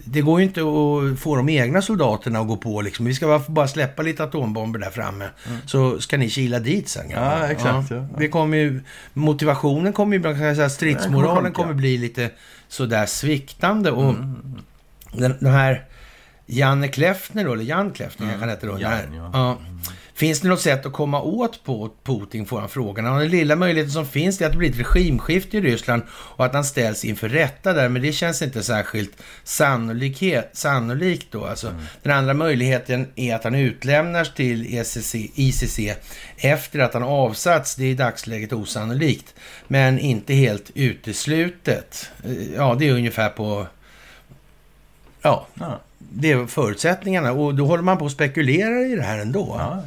[0.05, 3.05] det går ju inte att få de egna soldaterna att gå på liksom.
[3.05, 5.29] Vi ska bara, släppa lite atombomber där framme.
[5.65, 7.09] Så ska ni kila dit sen.
[7.09, 7.37] grabbar.
[7.39, 8.07] Ja, exakt, ja.
[8.17, 8.81] Det kommer ju,
[9.13, 12.29] motivationen kommer ju, man kan säga, stridsmoralen kommer bli lite
[12.67, 13.91] sådär sviktande.
[13.91, 14.35] Och Mm.
[15.13, 15.85] den, den här
[16.45, 18.79] Janne Kleffner då, eller Jan Kleffner kanske han heter då.
[18.79, 19.29] Jan, ja.
[19.33, 19.57] ja.
[20.15, 23.05] Finns det något sätt att komma åt på Putin, får han frågan.
[23.07, 26.45] Och Den lilla möjligheten som finns är att det blir ett regimskifte i Ryssland och
[26.45, 27.89] att han ställs inför rätta där.
[27.89, 29.11] Men det känns inte särskilt
[30.53, 31.45] sannolikt då.
[31.45, 31.73] Alltså,
[32.03, 35.79] Den andra möjligheten är att han utlämnas till ECC, ICC
[36.37, 37.75] efter att han avsatts.
[37.75, 39.33] Det är i dagsläget osannolikt,
[39.67, 42.09] men inte helt uteslutet.
[42.23, 43.67] Eh, Ja, det är ungefär på...
[45.21, 45.79] Ja, Ja.
[45.99, 49.55] det är förutsättningarna och då håller man på att spekulera i det här ändå.
[49.59, 49.83] Ja.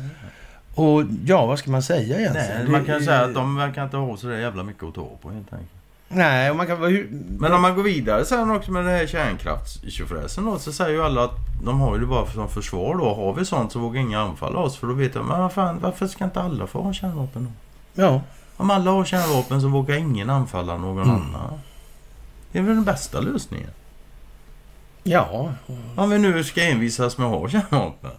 [0.77, 2.49] Och ja, vad ska man säga egentligen?
[2.59, 5.31] Nej, man kan säga att de verkar inte ha så jävla mycket att ta på
[5.31, 5.71] helt enkelt.
[6.09, 6.83] Nej, och man kan...
[6.85, 7.09] Hur...
[7.39, 11.03] Men om man går vidare sen också med det här kärnkraftstjofräsen då så säger ju
[11.05, 13.15] alla att de har ju det bara som försvar då.
[13.15, 15.79] Har vi sånt så vågar inga anfalla oss för då vet jag, men vad fan,
[15.81, 17.45] varför ska inte alla få ha kärnvapen
[17.95, 18.03] då?
[18.03, 18.21] Ja,
[18.57, 21.17] Om alla har kärnvapen så vågar ingen anfalla någon Mm.
[21.17, 21.53] annan.
[22.53, 23.71] Det är väl den bästa lösningen?
[25.03, 25.53] ja,
[25.97, 28.11] Om vi nu ska envisas med att ha kärnvapen.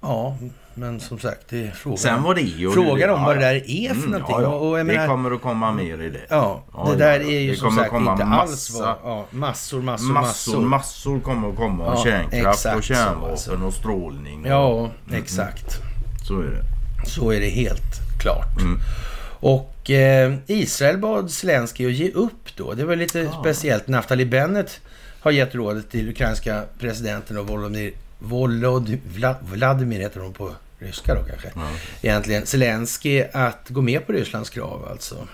[0.00, 0.36] ja,
[0.74, 1.98] men som sagt, det är frågan.
[1.98, 2.70] Sen var det ju...
[2.70, 4.36] Frågan om ja, vad det där är för Mm, någonting.
[4.36, 4.48] ja, ja.
[4.48, 6.20] Och, och jag det menar, kommer att komma mer i det.
[6.28, 9.12] Ja, det där är ju Det som sagt komma inte alls massa- vad...
[9.12, 10.60] Ja, massor, massor, Massor, massor.
[10.68, 11.84] massor kommer att komma.
[11.84, 13.56] Ja, kärnkraft exakt och kärnvapen alltså.
[13.56, 14.40] och strålning.
[14.44, 15.76] Och, Ja, exakt.
[16.28, 16.64] Så är det.
[17.10, 18.60] Så är det helt klart.
[18.60, 18.78] Mm.
[19.40, 22.72] Och eh, Israel bad Zelenskyj att ge upp då.
[22.74, 23.40] Det var lite Ja.
[23.40, 23.88] speciellt.
[23.88, 24.80] Naftali Bennett
[25.20, 31.14] har gett rådet till ukrainska presidenten och Volodymyr, Volod, Vla, Vladimir heter hon på ryska
[31.14, 31.52] då kanske.
[31.54, 31.68] Ja.
[32.02, 35.28] Egentligen Zelenskyj att gå med på Rysslands krav alltså.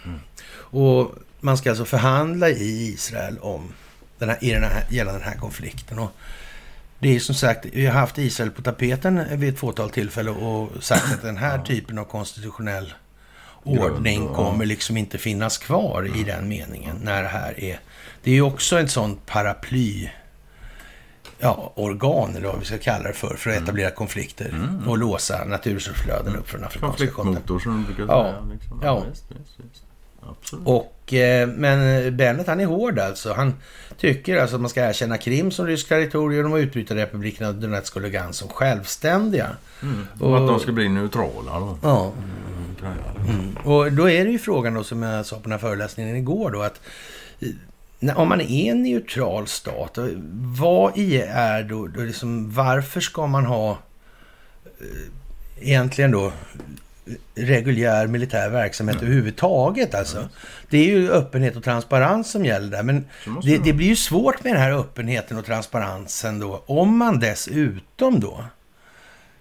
[0.52, 3.72] Och man ska alltså förhandla i Israel om
[4.18, 5.98] den här, i den här, gällande den här konflikten.
[5.98, 6.10] Och
[6.98, 10.84] det är som sagt, vi har haft Israel på tapeten vid ett fåtal tillfällen och
[10.84, 12.92] sagt att den här typen av konstitutionell
[13.62, 14.34] ordning ja.
[14.34, 17.80] kommer liksom inte finnas kvar i den meningen när det här är...
[18.22, 20.08] Det är ju också en sån paraply
[21.40, 24.54] ja, organ, eller vad vi ska kalla det för, för att etablera konflikter
[24.86, 27.42] och låsa naturresursflöden upp från afrikanska kontinenten.
[27.46, 28.22] Konfliktmotor som du brukar Ja.
[28.24, 28.52] säga.
[28.52, 28.80] Liksom.
[28.82, 29.04] Ja.
[29.10, 29.82] Visst, visst, visst.
[30.30, 30.66] Absolut.
[30.66, 33.32] Och, eh, men Bennett han är hård alltså.
[33.32, 33.54] Han
[33.98, 38.02] tycker alltså att man ska erkänna Krim som ryskt territorium och utbryta republikerna Donetsk och
[38.02, 39.46] Lugansk som självständiga.
[39.82, 40.06] Mm.
[40.20, 41.78] Och- Och att de ska bli neutrala då.
[41.82, 42.12] Ja,
[42.78, 43.56] Mm, mm.
[43.64, 46.50] och då är det ju frågan då som jag sa på den här föreläsningen igår
[46.50, 46.80] då att
[48.16, 49.98] om man är en neutral stat,
[50.58, 53.70] vad är då, då liksom, varför ska man ha
[54.64, 56.32] eh, egentligen då
[57.34, 60.28] reguljär militär verksamhet överhuvudtaget alltså.
[60.70, 62.82] Det är ju öppenhet och transparens som gäller där.
[62.82, 63.04] Men
[63.42, 66.62] det det blir ju svårt med den här öppenheten och transparensen då.
[66.66, 68.44] Om man dessutom då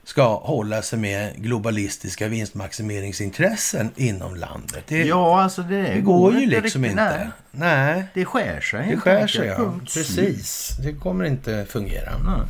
[0.09, 4.83] ska hålla sig med globalistiska vinstmaximeringsintressen inom landet.
[4.87, 7.31] Det, Ja, alltså det, det går ju liksom riktigt, inte.
[7.51, 9.55] Nej, Nej, det skär sig det skär sig ja.
[9.55, 9.93] Punkt.
[9.93, 10.77] Precis.
[10.83, 12.11] Det kommer inte fungera.
[12.25, 12.41] Nej.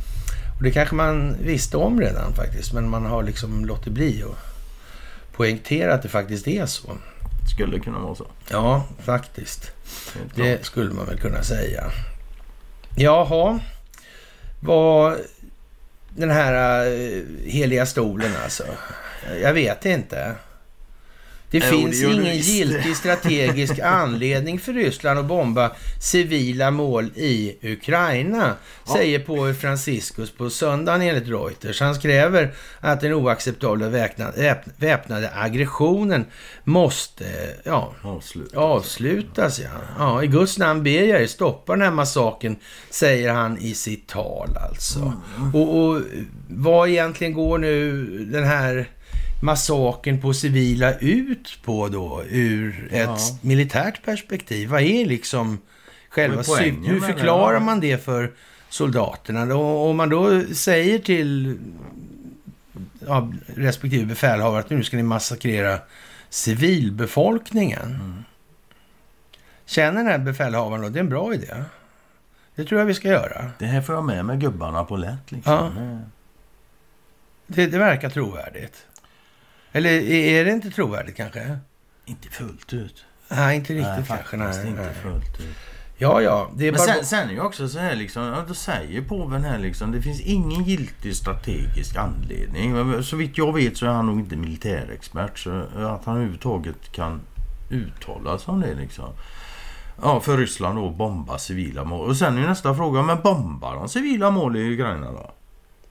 [0.56, 2.72] Och det kanske man visste om redan faktiskt.
[2.72, 4.36] Men man har liksom låtit bli och
[5.36, 6.88] poängtera att det faktiskt är så.
[7.54, 8.26] Skulle kunna vara så.
[8.50, 9.70] Ja, faktiskt.
[10.34, 11.84] Det skulle man väl kunna säga.
[12.96, 13.60] Jaha.
[14.60, 15.16] Vad...
[16.16, 18.64] Den här eh, heliga stolen alltså.
[19.42, 20.34] Jag vet inte.
[21.50, 25.70] Det Jo, finns det ingen giltig strategisk anledning för Ryssland att bomba
[26.00, 28.54] civila mål i Ukraina,
[28.92, 31.80] säger påve Franciscus på söndagen enligt Reuters.
[31.80, 36.24] Han kräver att den oacceptabla väpna- väp- väpnade aggressionen
[36.64, 37.24] måste
[37.64, 38.54] ja, Avslut.
[38.54, 39.58] avslutas.
[39.60, 39.68] Ja.
[39.98, 42.56] Ja, I Guds namn ber jag er stoppa den här massaken,
[42.90, 45.12] säger han i sitt tal alltså.
[45.54, 46.00] Och, och
[46.48, 48.88] vad egentligen går nu den här
[49.42, 53.16] massakern på civila ut på då ur ett Ja.
[53.40, 54.68] militärt perspektiv?
[54.68, 55.58] Vad är liksom
[56.08, 56.74] själva syftet?
[56.86, 58.32] Hur förklarar man det för
[58.68, 59.54] soldaterna?
[59.56, 61.58] Och om man då säger till
[63.06, 65.78] ja, respektive befälhavare att nu ska ni massakrera
[66.30, 67.82] civilbefolkningen.
[67.94, 68.24] Mm.
[69.66, 71.54] Känner den här befälhavaren då, det är en bra idé.
[72.54, 73.50] Det tror jag vi ska göra.
[73.58, 75.52] Det här får jag med med gubbarna på lätt liksom.
[75.52, 75.98] Ja.
[77.46, 78.86] Det, det verkar trovärdigt.
[79.72, 81.58] Eller är det inte trovärdigt kanske?
[82.04, 83.04] Inte fullt ut.
[83.28, 84.36] Nej, inte riktigt nej, kanske.
[84.36, 84.94] Nej, inte nej.
[85.02, 85.56] fullt ut.
[86.02, 86.50] Ja, ja.
[86.56, 86.94] Det Men bara...
[86.94, 90.02] sen, sen är ju också så här liksom, ja, då säger påven här liksom, det
[90.02, 93.02] finns ingen giltig strategisk anledning.
[93.02, 97.20] Så vitt jag vet så är han nog inte militärexpert så att han överhuvudtaget kan
[97.70, 99.08] uttala sig om det liksom.
[100.02, 102.08] Ja, för Ryssland då bomba civila mål.
[102.08, 105.34] Och sen är nästa fråga, men bombar de civila mål i Ukraina då?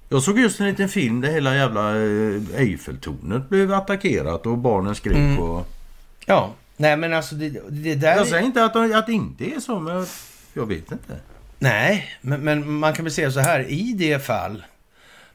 [0.09, 4.95] Jag såg just en liten film där hela jävla eh, Eiffeltornet blev attackerat och barnen
[4.95, 5.39] skrek Mm.
[5.39, 5.67] och...
[6.25, 6.51] Ja.
[6.77, 8.15] Nej, men alltså det, det där...
[8.15, 10.07] Jag säger inte att, att det inte är så, men jag,
[10.53, 11.15] jag vet inte.
[11.59, 13.71] Nej, men, men man kan väl säga så här.
[13.71, 14.63] I det fall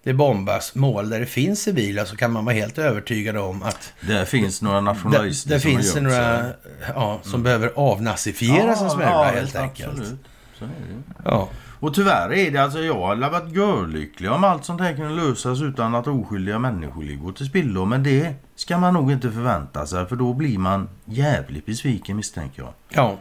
[0.03, 3.93] det bombas mål där det finns civila så kan man vara helt övertygad om att
[4.01, 6.47] Där finns några där, nationalister där som har finns det några
[6.95, 9.89] ja, som behöver avnazifieras en smula helt enkelt.
[9.91, 10.21] Absolut.
[10.59, 11.03] Så är det.
[11.25, 11.49] Ja.
[11.85, 15.62] Och tyvärr är det alltså, jag hade varit görlycklig om allt sånt här kunde lösas
[15.62, 17.85] utan att oskyldiga människoliv går till spillo.
[17.85, 22.62] Men det ska man nog inte förvänta sig för då blir man jävligt besviken misstänker
[22.62, 22.73] jag.
[22.89, 23.16] ja.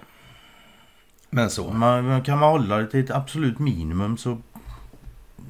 [1.30, 1.72] Men så.
[1.74, 4.38] Man, kan man hålla det till ett absolut minimum så...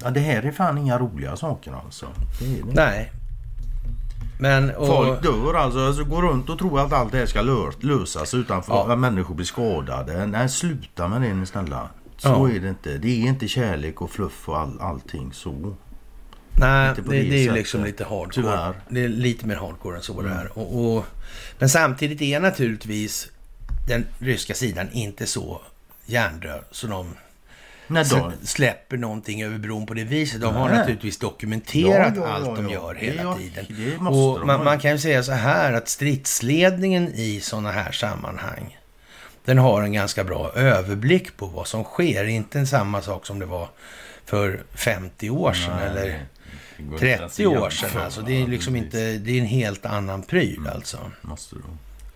[0.04, 2.06] Ja, det här är fan inga roliga saker alltså.
[2.40, 2.74] Det det.
[2.74, 3.12] Nej.
[4.40, 6.04] Men och, Folk dör alltså, alltså.
[6.04, 8.92] Går runt och tror att allt det här ska lö- lösas utan Ja.
[8.94, 10.26] att människor blir skadade.
[10.28, 11.90] Nej, sluta med det ni snälla.
[12.24, 12.50] Så Ja.
[12.56, 12.98] är det inte.
[12.98, 15.76] Det är inte kärlek och fluff och all, allting så.
[16.60, 18.30] nej, det, det, det är ju liksom lite hardcore.
[18.34, 18.74] Tyvärr.
[18.90, 20.38] Det är lite mer hardcore än så det Mm.
[20.38, 20.58] här.
[20.58, 21.06] Och, och,
[21.60, 23.32] men samtidigt är naturligtvis
[23.88, 25.62] den ryska sidan inte så
[26.06, 27.16] hjärndöd så de
[27.88, 28.06] Nej,
[28.44, 30.42] släpper någonting över bron på det viset.
[30.42, 30.78] De har Nej.
[30.78, 33.66] naturligtvis dokumenterat Ja, ja, allt de gör Det- hela tiden.
[33.70, 38.78] det Och man, man kan ju säga så här att stridsledningen i sådana här sammanhang
[39.46, 42.26] den har en ganska bra överblick på vad som sker.
[42.26, 43.70] Inte en samma sak som det var
[44.26, 46.26] för 50 år sedan Nej, eller
[46.78, 48.02] det går inte 30 ens år sedan.
[48.02, 48.22] Alltså.
[48.22, 51.12] Det är liksom inte, det är en helt annan pryl alltså.
[51.22, 51.62] Måste du.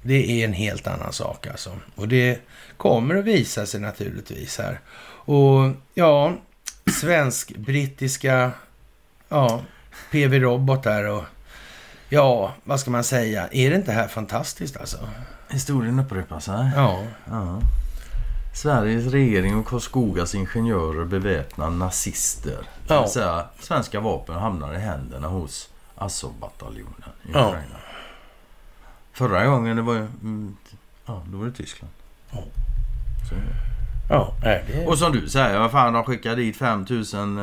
[0.02, 1.72] Det är en helt annan sak alltså.
[1.96, 2.40] Och det
[2.78, 4.80] kommer att visa sig naturligtvis här.
[5.10, 6.38] Och ja,
[7.02, 8.52] svensk-brittiska
[9.30, 9.62] ja,
[10.12, 11.24] PV-robotar och
[12.10, 13.48] ja, vad ska man säga?
[13.52, 15.10] Är det inte här fantastiskt alltså?
[15.50, 16.72] Historien upprepar sig.
[16.76, 17.62] Ja, Ja.
[18.54, 22.58] Sveriges regering och Karlskogas ingenjörer beväpnar nazister.
[22.88, 23.02] Det Ja.
[23.02, 26.94] vill säga, svenska vapen hamnar i händerna hos Azov-bataljonen
[27.24, 27.48] i Ja.
[27.48, 27.76] Ukraina.
[29.14, 30.00] Förra gången det var ju...
[30.00, 30.58] Mm,
[31.06, 31.94] ja, då var det Tyskland.
[32.32, 32.38] Ja.
[33.30, 33.42] Så det.
[34.10, 34.86] ja, är det...
[34.86, 37.38] Och som du säger, vad fan de skickar dit 5000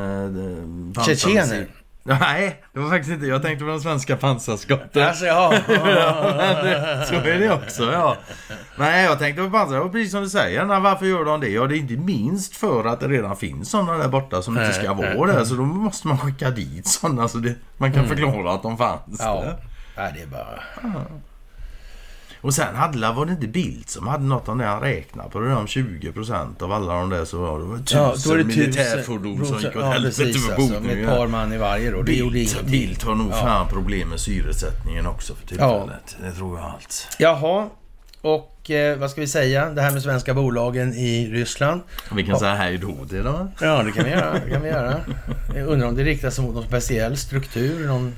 [0.96, 1.66] eh, Tjetjener.
[2.06, 3.26] Nej, det var faktiskt inte.
[3.26, 5.02] Jag tänkte på de svenska pansarskotten.
[5.02, 5.54] Alltså, ja.
[5.68, 8.16] Men så är det också, ja.
[8.78, 9.80] Nej, jag tänkte på pansar.
[9.80, 11.48] Och precis som du säger, varför gör de det?
[11.48, 14.72] Ja, det är inte minst för att det redan finns sådana där borta som inte
[14.72, 15.44] ska vara där.
[15.44, 19.16] Så då måste man skicka dit sådana så det, man kan förklara att de fanns
[19.18, 19.40] ja.
[19.40, 19.56] där.
[19.96, 20.60] ja, det är bara...
[22.44, 25.40] Och sen hade, var det inte Bildt som hade något om det han räknade på
[25.40, 28.44] det där om 20% av alla de där så var det tusen Ja, då det
[28.44, 31.90] militärfordon som gick åt ja, helvete för alltså, bok Med ett par man i varje
[31.90, 32.02] då.
[32.02, 32.62] Det Bildt.
[32.66, 33.36] Bildt har nog Ja.
[33.36, 36.16] fan problem med syresättningen också för tillfället.
[36.22, 37.08] Det tror jag allt.
[37.18, 37.68] Jaha,
[38.20, 39.70] och eh, vad ska vi säga?
[39.70, 41.80] Det här med svenska bolagen i Ryssland.
[42.14, 43.50] Vi kan säga hej då till dem.
[43.60, 44.32] Ja, det kan vi göra.
[44.44, 45.00] Det kan vi göra.
[45.54, 48.14] Jag undrar om det riktar sig mot någon speciell struktur, någon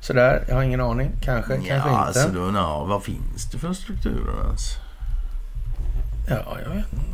[0.00, 0.44] sådär.
[0.48, 1.10] Jag har ingen aning.
[1.22, 2.00] Kanske, Ja, kanske inte.
[2.00, 4.60] alltså då, na, vad finns det för strukturer ens?
[6.28, 7.06] Ja, jag vet inte.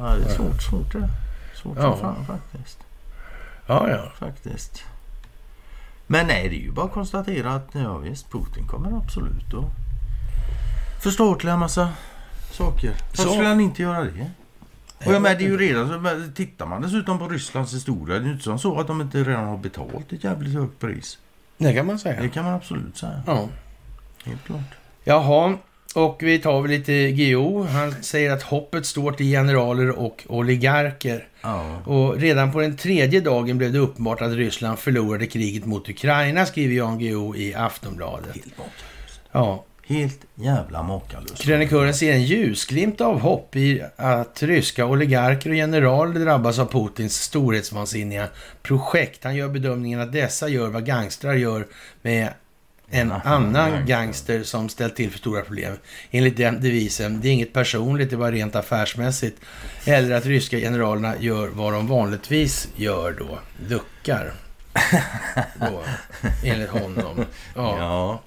[0.00, 1.08] Ja, det är svårt, svårt det.
[1.54, 1.96] Svårt Ja.
[1.96, 2.78] fan faktiskt.
[3.66, 4.12] Ja, ja.
[4.18, 4.84] Faktiskt.
[6.06, 9.64] Men nej, det är ju bara att konstatera att ja visst, Putin kommer absolut att
[11.02, 11.88] förstatliga en massa
[12.52, 12.94] saker.
[13.16, 14.30] Varför skulle han inte göra det?
[15.06, 18.26] Och jag med, det är ju redan, tittar man dessutom på Rysslands historia, det är
[18.26, 21.18] ju inte så att de inte redan har betalt ett jävligt högt pris.
[21.58, 22.28] Det kan man Det säga.
[22.28, 23.22] kan man absolut säga.
[23.26, 23.48] Ja.
[24.24, 24.60] Helt klart.
[25.04, 25.56] Jaha,
[25.94, 27.62] och vi tar väl lite GO.
[27.62, 31.28] Han säger att hoppet står till generaler och oligarker.
[31.42, 31.76] Ja.
[31.84, 36.46] Och redan på den tredje dagen blev det uppenbart att Ryssland förlorade kriget mot Ukraina,
[36.46, 38.34] skriver Jan Guillou i Aftonbladet.
[38.34, 38.54] Helt.
[39.32, 41.42] Ja, Helt jävla makalöst.
[41.42, 47.22] krönikören ser en ljusglimt av hopp i att ryska oligarker och generaler drabbas av Putins
[47.22, 48.28] storhetsvansinniga
[48.62, 49.24] projekt.
[49.24, 51.66] Han gör bedömningen att dessa gör vad gangstrar gör
[52.02, 52.28] med
[52.90, 55.72] en En annan annan gangster som ställt till för stora problem.
[56.10, 59.40] Enligt den devisen, det är inget personligt, det var rent affärsmässigt.
[59.84, 63.38] Eller att ryska generalerna gör vad de vanligtvis gör då,
[63.68, 64.32] duckar.
[65.60, 65.82] då,
[66.44, 67.24] enligt honom.
[67.54, 67.76] Ja.
[67.78, 68.22] Ja.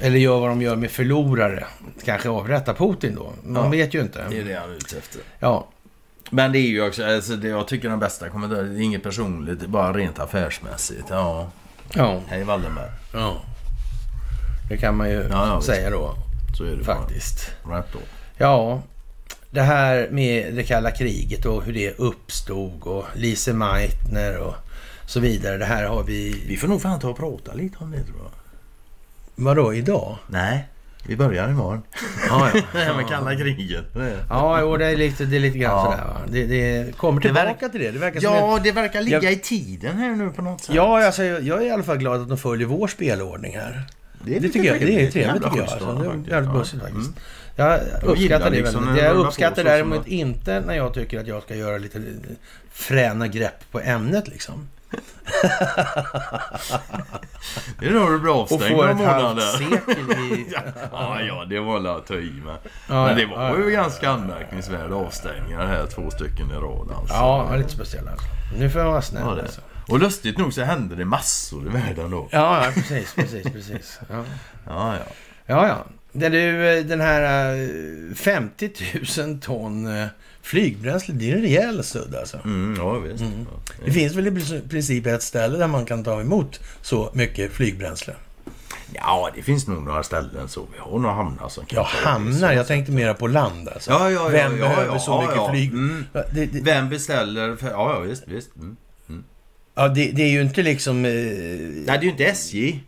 [0.00, 1.66] Eller gör vad de gör med förlorare.
[2.04, 3.32] Kanske avrätta Putin då.
[3.44, 3.68] Man Ja.
[3.70, 4.24] vet ju inte.
[4.30, 5.20] Det är det han är ute efter.
[5.38, 5.68] Ja,
[6.30, 9.02] Men det är ju också, alltså, det jag tycker den bästa kommentaren, det är inget
[9.02, 11.04] personligt, det är bara rent affärsmässigt.
[11.10, 11.50] Ja,
[11.94, 12.90] ja, hej Wallenberg.
[13.12, 13.36] ja.
[14.68, 16.14] Det kan man ju Ja, säga då,
[16.58, 17.50] Så är det faktiskt.
[17.70, 17.98] Rätt då.
[18.36, 18.82] Ja,
[19.50, 24.54] det här med det kalla kriget och hur det uppstod och Lise Meitner och
[25.06, 25.56] så vidare.
[25.58, 26.44] Det här har vi...
[26.48, 28.30] Vi får nog fan ta och prata lite om det tror jag.
[29.40, 30.16] Vadå, idag?
[30.26, 30.68] Nej,
[31.06, 31.82] vi börjar imorgon.
[32.28, 32.60] Ja, ja.
[32.72, 33.84] Det här med kalla kriget.
[34.28, 35.84] Ja, jo, det är lite, det är lite grann Ja.
[35.84, 36.20] sådär va.
[36.28, 37.90] Det, det kommer Det tillbaka verk- till det.
[37.90, 40.74] Det verkar som Ja, det verkar ligga Jag- i tiden här nu på något sätt.
[40.74, 43.82] Ja, alltså, jag jag är i alla fall glad att de följer vår spelordning här.
[44.24, 44.80] Det, lite tycker jag.
[44.80, 45.42] Det är trevligt.
[45.44, 45.68] tycker jag.
[45.68, 45.92] Alltså,
[46.26, 47.10] det är jävligt bussigt faktiskt.
[47.10, 47.14] Mm.
[47.56, 49.02] Jag uppskattar det liksom väldigt.
[49.02, 52.02] det Jag uppskattar som däremot inte när jag tycker att jag ska göra lite
[52.72, 54.68] fräna grepp på ämnet liksom.
[57.78, 59.42] Det är nog du blir Och avstängd några ett halvt månader.
[59.42, 60.46] sekel i...
[60.92, 62.56] Ja, ja, det var la att ta i med.
[62.88, 66.88] Ja, Men det var ja, ju ja, ganska anmärkningsvärda avstängningar här, två stycken i rad
[66.98, 67.14] alltså.
[67.14, 68.10] Ja, ja, lite speciella.
[68.10, 68.26] alltså.
[68.58, 69.60] Nu får jag vara snäll Ja, alltså.
[69.88, 72.28] Och lustigt nog så hände det massor i världen då.
[72.30, 74.00] Ja, ja, precis, precis, precis.
[74.10, 74.24] Ja,
[74.66, 75.04] Ja, ja.
[75.46, 75.66] ja.
[75.68, 75.84] ja.
[76.12, 77.52] Det du, eh, den här
[78.10, 78.70] eh, 50
[79.26, 80.06] 000 ton eh,
[80.50, 82.38] flygbränsle, det är en rejäl sudd alltså.
[82.44, 83.20] Mm, ja visst.
[83.20, 83.46] Mm.
[83.52, 83.84] Ja.
[83.84, 88.14] Det finns väl i princip ett ställe där man kan ta emot så mycket flygbränsle.
[88.94, 90.66] Ja, det finns nog några ställen så.
[90.72, 92.52] Vi har några hamnar som kan Ja, hamnar.
[92.52, 93.90] Jag tänkte mera på land alltså.
[93.90, 94.28] Ja, ja.
[94.28, 95.72] Vem behöver så mycket flyg?
[95.72, 96.04] Mm.
[96.12, 97.56] Det, det, Vem beställer?
[97.56, 97.70] För...
[97.70, 98.50] Ja, ja, visst, visst.
[98.56, 99.24] Mm.
[99.74, 101.04] ja, det, det är ju inte liksom...
[101.04, 102.80] Eh, Nej, det är ju inte SJ.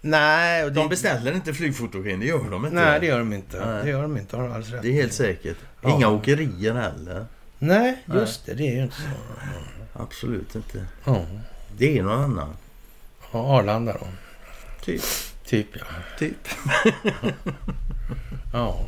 [0.00, 2.76] Nej, och det, De beställer inte flygfotogen, det gör de inte.
[2.76, 3.66] nej, det gör de inte.
[3.66, 3.84] Nej.
[3.84, 4.82] Det gör de inte, har alldeles rätt.
[4.82, 5.56] Det är helt säkert.
[5.80, 5.90] Ja.
[5.90, 7.26] Inga åkerier heller.
[7.58, 8.54] Nej, just det.
[8.54, 9.08] Det är ju inte så.
[10.02, 10.86] Absolut inte.
[11.04, 11.24] Ja,
[11.76, 12.56] Det är någon annan.
[13.32, 14.06] ja Arlanda då.
[14.84, 15.02] Typ.
[15.44, 15.84] Typ ja.
[16.18, 16.48] Typ.
[18.52, 18.84] Ja.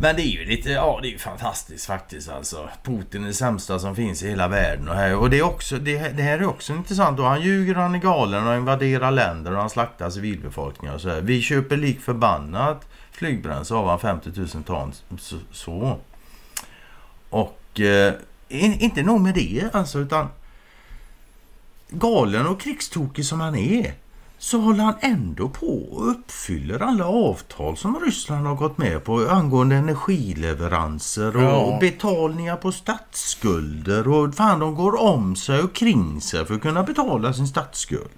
[0.00, 2.68] Men det är ju lite, ja det är ju fantastiskt faktiskt alltså.
[2.82, 4.88] Putin är det sämsta som finns i hela världen.
[4.88, 7.18] Och, här, och det, är också, det, det här är också intressant.
[7.18, 11.00] Och han ljuger och han är galen och invaderar länder och han slaktar civilbefolkningar och
[11.00, 11.20] så här.
[11.20, 14.92] Vi köper lik förbannat flygbränsle av han 50 000 ton.
[15.18, 15.36] Så.
[15.52, 15.98] så.
[17.30, 18.14] Och eh,
[18.48, 20.28] inte nog med det alltså utan
[21.88, 23.94] galen och krigstokig som han är
[24.40, 29.26] så håller han ändå på och uppfyller alla avtal som Ryssland har gått med på
[29.30, 31.78] angående energileveranser och Ja.
[31.80, 36.82] betalningar på statsskulder och fan de går om sig och kring sig för att kunna
[36.82, 38.08] betala sin statsskuld.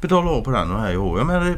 [0.00, 1.18] Betala av på den och här hå.
[1.18, 1.56] Jag menar,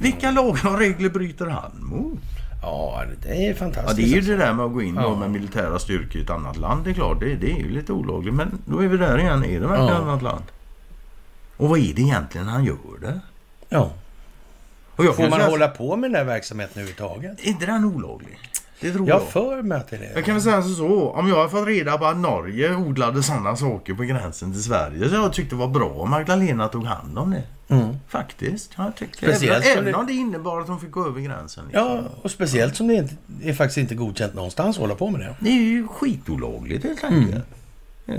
[0.00, 2.18] vilka lagar och regler bryter han mot?
[2.62, 3.96] Ja, det är Ja, fantastiskt.
[3.96, 5.16] det är ju det där med att gå in Ja.
[5.16, 6.84] med militära styrkor i ett annat land.
[6.84, 8.34] Det är klart, det, det är ju lite olagligt.
[8.34, 9.44] Men då är vi där igen.
[9.44, 9.96] Är det verkligen Ja.
[9.96, 10.42] ett annat land?
[11.56, 13.20] Och vad är det egentligen han gör det?
[13.68, 13.90] Ja.
[14.96, 17.40] Och jag Får man säga, hålla på med den här verksamheten överhuvudtaget?
[17.40, 18.38] Är inte den olaglig?
[18.80, 19.28] Det tror Jag jag.
[19.28, 20.10] för mig att det är det.
[20.14, 21.10] Jag kan väl säga så, så.
[21.10, 25.08] Om jag har fått reda på att Norge odlade sådana saker på gränsen till Sverige
[25.08, 27.42] så jag tyckte det var bra om Magdalena tog hand om det.
[27.74, 27.96] Mm.
[28.08, 28.72] Faktiskt.
[28.76, 31.64] Jag tyckte Speciellt även, även det- om det innebar att de fick gå över gränsen.
[31.64, 31.86] Liksom.
[31.86, 35.20] Ja, och speciellt som det inte, är faktiskt inte godkänt någonstans att hålla på med
[35.20, 35.34] det.
[35.40, 37.44] Det är ju skitolagligt helt enkelt.
[38.04, 38.14] Ja.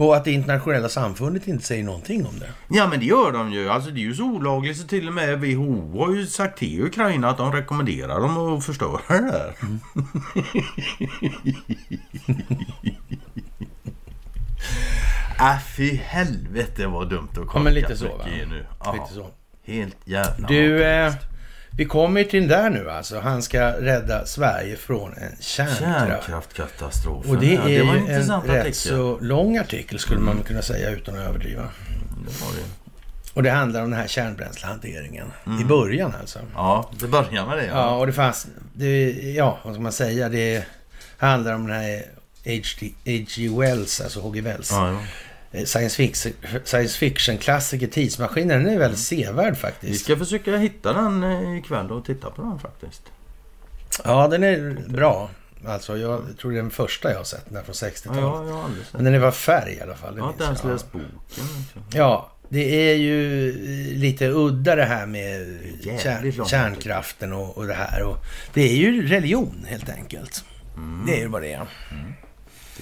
[0.00, 2.48] Och att det internationella samfundet inte säger någonting om det.
[2.68, 3.68] Ja men det gör de ju.
[3.68, 6.82] Alltså det är ju så olagligt så till och med WHO har ju sagt till
[6.84, 9.54] Ukraina att de rekommenderar dem att förstöra det där.
[15.40, 18.26] äh fy helvete vad dumt och korkat Ja, men lite så, mycket va?
[18.50, 18.66] nu.
[18.84, 19.26] Ja, Lite så.
[19.64, 21.12] Helt jävla Du, eh.
[21.76, 23.20] Vi kommer till den där nu alltså.
[23.20, 25.80] Han ska rädda Sverige från en kärnkraft.
[25.80, 27.30] Kärnkraftkatastrofen.
[27.30, 28.74] Och det ja, är var en en rätt artikel.
[28.74, 31.62] så lång artikel skulle man kunna säga utan att överdriva.
[32.26, 32.64] Det var det.
[33.34, 35.26] Och det handlar om den här kärnbränslehanteringen.
[35.60, 36.38] I början alltså.
[36.54, 37.66] Ja, det börjar med det.
[37.66, 38.46] Ja, och det fanns...
[38.72, 40.28] Det, ja, vad ska man säga?
[40.28, 40.64] Det
[41.16, 42.02] handlar om den här
[42.44, 43.48] H.G.
[43.48, 44.40] Wells, alltså H.G.
[44.40, 44.70] Wells.
[44.70, 44.98] ja, ja.
[45.52, 46.32] Eh, science fiction,
[46.64, 48.64] science fiction-klassiker Tidsmaskinen.
[48.64, 50.04] Den är väldigt sevärd Vi faktiskt.
[50.04, 53.02] ska försöka hitta den eh, ikväll och titta på den faktiskt.
[54.04, 55.30] Ja, den är bra.
[55.66, 58.20] Alltså, jag tror det är den första jag har sett, den här från Ja, 60-talet.
[58.22, 60.14] jag, jag har aldrig sett Men den är bara färg i alla fall.
[60.16, 61.08] Jag har inte ens läst boken.
[61.94, 65.58] Ja, det är ju eh, lite udda det här med
[66.02, 68.02] kärn, kärnkraften och, och det här.
[68.02, 68.16] Och
[68.54, 70.44] det är ju religion helt enkelt.
[70.76, 71.06] Mm.
[71.06, 71.58] Det är ju vad det är.
[71.58, 72.19] Det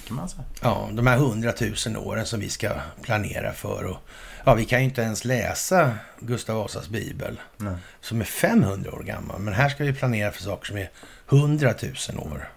[0.06, 0.44] kan man säga.
[0.62, 2.70] Ja, de här hundratusen åren som vi ska
[3.02, 3.84] planera för.
[3.84, 3.96] Och,
[4.44, 7.74] ja, vi kan ju inte ens läsa Gustav Vasas bibel Nej.
[8.00, 9.40] som är 500 år gammal.
[9.40, 10.90] Men här ska vi planera för saker som är
[11.28, 11.74] 100
[12.12, 12.48] 000 år.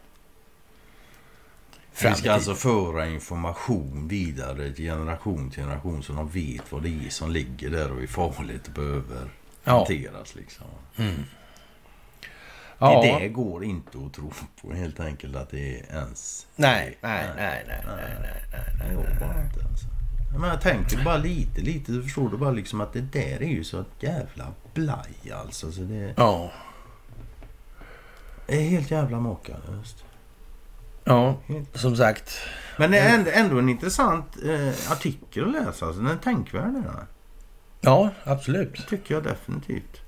[2.01, 6.84] Vi i ska alltså föra information vidare till generation till generation så de vet vad
[6.84, 9.30] det är som ligger där och är farligt och behöver
[9.63, 9.77] Ja.
[9.77, 10.35] hanteras.
[10.35, 10.65] Liksom.
[12.82, 13.02] Ja.
[13.02, 14.32] Det där går inte att tro
[14.62, 16.48] på helt enkelt att det är ens...
[16.56, 19.18] Nej, nej, nej, nej, nej, nej, nej, Det nej, går nej.
[19.20, 19.86] bara inte alltså.
[20.40, 23.48] Men jag tänker bara lite, lite så förstår du bara liksom att det där är
[23.48, 25.72] ju så jävla blaj alltså.
[25.72, 26.52] Så det Ja,
[28.48, 30.06] är helt jävla makalöst.
[31.03, 31.36] ja,
[31.74, 32.38] som sagt.
[32.78, 35.86] Men det är ändå, ändå en intressant eh, artikel att läsa.
[35.86, 37.06] Alltså, den är tänkvärd den här.
[37.82, 38.88] Ja, absolut.
[38.90, 40.01] tycker jag definitivt.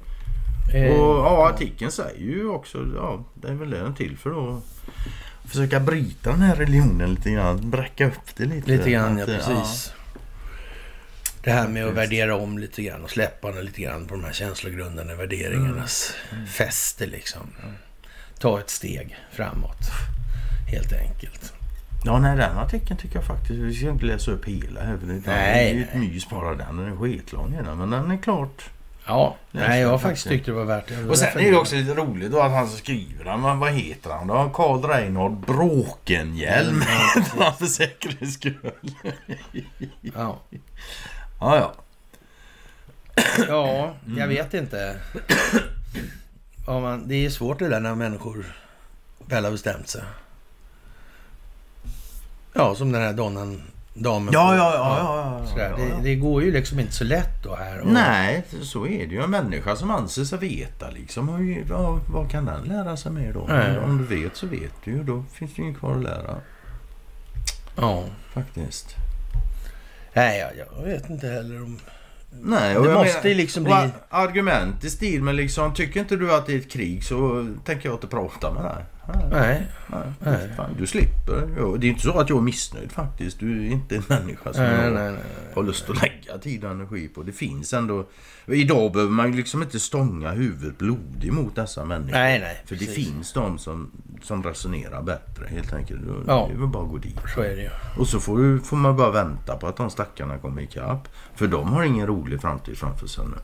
[0.74, 4.58] Eh, Och ja, artikeln säger ju också, ja, det är väl det den till för
[4.58, 4.64] att
[5.46, 7.70] försöka bryta den här religionen lite grann.
[7.70, 8.72] Bräcka upp det lite.
[8.72, 9.94] Lite grann, ja Att, eh, precis.
[11.44, 14.24] Det här med att värdera om lite grann och släppa den lite grann på de
[14.24, 16.14] här känslogrundande värderingarnas
[16.48, 17.42] fäste liksom.
[18.40, 19.80] Ta ett steg framåt,
[20.72, 21.54] helt enkelt.
[22.06, 25.22] Ja, nej, den artikeln tycker jag faktiskt, vi ska inte läsa upp hela för Det
[25.26, 26.08] Nej, är ju ett nej.
[26.10, 26.78] mys bara den.
[26.78, 28.70] Den är skitlång men den är klart.
[29.06, 31.04] Ja, nej, jag har faktiskt tyckt det var värt det.
[31.10, 34.10] Och sen är det också lite roligt då att han skriver den, men vad heter
[34.10, 34.50] han då?
[34.54, 38.72] Karl Reinhold Bråkenhielm heter han för säkerhets skull.
[40.02, 40.40] Ja,
[41.40, 41.74] Ja, ja.
[43.48, 44.18] ja Mm.
[44.20, 45.00] jag vet inte.
[46.68, 48.46] Ja, man, det är svårt det där när människor
[49.26, 50.02] väl har bestämt sig.
[52.54, 53.64] Ja, som den här donnan,
[53.94, 54.34] damen.
[54.34, 55.78] Ja, ja, ja, ja, ja, ja.
[55.78, 57.80] Det, det går ju liksom inte så lätt då här.
[57.82, 59.22] Och, Nej, så är det ju.
[59.24, 61.56] En människa som anser sig veta liksom.
[61.70, 63.46] Ja, vad kan den lära sig mer då?
[63.50, 63.78] Nej.
[63.80, 65.04] Om du vet så vet du ju.
[65.04, 66.36] Då finns det ju inget kvar att lära.
[67.76, 68.04] Ja.
[68.34, 68.96] Faktiskt.
[70.14, 71.80] Nej, jag, jag vet inte heller om...
[72.42, 76.46] Nej, Det måste menar- liksom bli- Argument i stil med liksom, tycker inte du att
[76.48, 78.84] det är ett krig så tänker jag inte prata med dig.
[79.32, 79.68] Nej,
[80.20, 80.50] Nej.
[80.58, 81.78] Fan, du slipper.
[81.78, 83.40] Det är inte så att jag är missnöjd faktiskt.
[83.40, 85.16] Du är inte en människa som nej, jag nej,
[85.54, 87.24] har lust att lägga tid och energi på.
[87.24, 88.06] Det finns ändå...
[88.46, 92.12] Idag behöver man ju liksom inte stånga huvudet blodig mot dessa människor.
[92.12, 92.64] Nej, nej.
[92.66, 96.02] För det finns de som, som resonerar bättre helt enkelt.
[96.28, 96.46] Ja.
[96.50, 97.20] Det är väl bara att gå dit.
[97.36, 97.70] Så är det ju.
[97.98, 101.08] Och så får, du, får man bara vänta på att de stackarna kommer ikapp.
[101.36, 103.38] För de har ingen rolig framtid framför sig nu.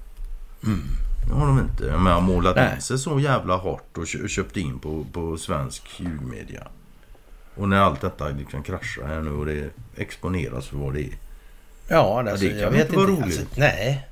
[1.29, 1.83] Det har de inte.
[1.83, 2.75] Men har målat Nej.
[2.75, 6.67] in sig så jävla hårt och kö- köpt in på, på svensk ljudmedia.
[7.55, 11.09] Och när allt detta liksom kraschar här nu och det exponeras för vad det är.
[11.87, 13.21] Ja, alltså, det kan jag vet inte vara inte.
[13.23, 13.39] roligt?
[13.39, 14.07] Alltså, nej.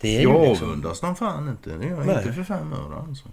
[0.00, 0.68] Det är Jag ju liksom...
[0.68, 1.70] avundas dem fan inte.
[1.70, 2.16] Det gör jag Nej.
[2.18, 3.28] inte för fem öre alltså.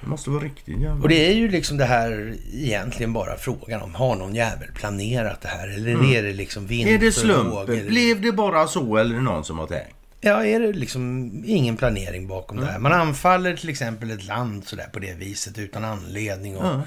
[0.00, 1.02] Det måste vara riktigt jävla...
[1.02, 5.40] Och det är ju liksom det här egentligen bara frågan om, har någon jävel planerat
[5.40, 5.68] det här?
[5.68, 7.00] Eller är det liksom vind Mm.
[7.00, 7.86] är det slumpen?
[7.86, 9.96] Blev det bara så eller är det någon som har tänkt?
[10.20, 12.70] Ja, är det liksom ingen planering bakom det här?
[12.76, 12.82] Mm.
[12.82, 16.82] Man anfaller till exempel ett land sådär på det viset utan anledning och Ja.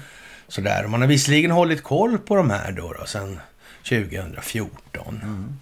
[0.48, 0.84] sådär.
[0.84, 3.40] Och man har visserligen hållit koll på de här då, då sedan
[3.88, 5.20] 2014.
[5.22, 5.56] Mm.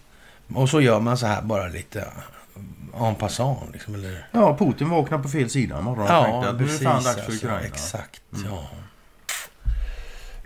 [0.54, 2.04] Och så gör man så här bara lite
[3.00, 4.26] en passant liksom, eller...
[4.32, 7.14] Ja, Putin vaknade på fel sida imorgon och tänkte att nu är det fan dags
[7.16, 7.60] för alltså, Ukraina.
[7.60, 8.68] Exakt, ja.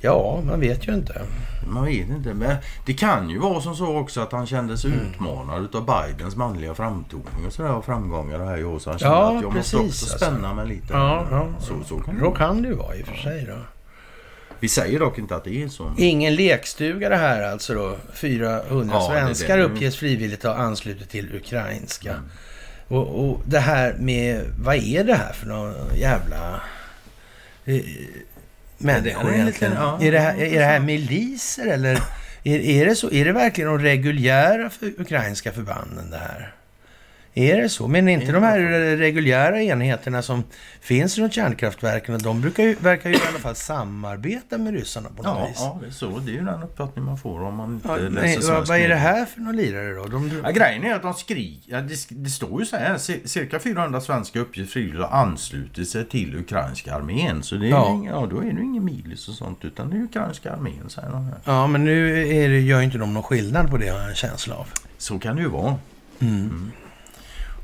[0.00, 1.22] Ja, man vet ju inte.
[1.68, 2.34] Man vet inte.
[2.34, 2.56] Men
[2.86, 5.06] det kan ju vara som så också att han kände sig Mm.
[5.06, 8.78] utmanad utav Bidens manliga framtoning och sådär och framgångar här i år.
[8.78, 10.18] Så han kände Ja, att jag precis, måste också alltså.
[10.26, 10.86] spänna mig lite.
[10.92, 11.48] Ja, ja.
[11.60, 13.56] Så, så kan det Då kan det ju vara i och för sig då.
[14.60, 15.92] Vi säger dock inte att det är så.
[15.98, 17.96] Ingen lekstuga det här alltså då.
[18.14, 19.64] 400 Ja, det svenskar det.
[19.64, 22.14] uppges frivilligt ha anslutit till ukrainska.
[22.88, 26.60] Och, och det här med, vad är det här för någon jävla
[27.64, 27.80] eh,
[28.78, 29.72] människor det egentligen?
[29.72, 32.02] liten- ja, är, det här, är det här miliser eller
[32.44, 36.52] är, är, det så, är det verkligen de reguljära för, ukrainska förbanden det här?
[37.38, 37.88] Är det så?
[37.88, 38.58] Men inte de här
[38.96, 40.44] reguljära enheterna som
[40.80, 45.22] finns runt kärnkraftverken, de brukar ju, verkar ju i alla fall samarbeta med ryssarna på
[45.22, 45.56] något Ja, vis.
[45.58, 46.18] ja, det är så.
[46.18, 48.88] Det är ju den uppfattning man får om man inte Ja, läser nej, vad, är
[48.88, 50.04] det här för några lirare då?
[50.06, 53.26] De, Ja, grejen är att de skriker, ja, det, det står ju så här, "Cir-
[53.26, 57.42] cirka 400 svenska uppges frivilligt ha anslutit sig till ukrainska armén.
[57.42, 57.90] Så det är Ja.
[57.94, 60.84] Inga, ja, då är det ju ingen milis och sånt, utan det är ukrainska armén,
[60.88, 61.34] säger de här.
[61.44, 64.08] ja, men nu är det, gör ju inte de någon skillnad på det, har jag
[64.08, 64.66] en känsla av.
[64.98, 65.74] Så kan det ju vara.
[66.18, 66.72] Mm.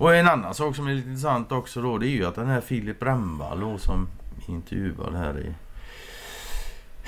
[0.03, 2.49] Och en annan sak som är lite intressant också då, det är ju att den
[2.49, 4.09] här Filip Brännvall som
[4.47, 5.55] intervjuad här i,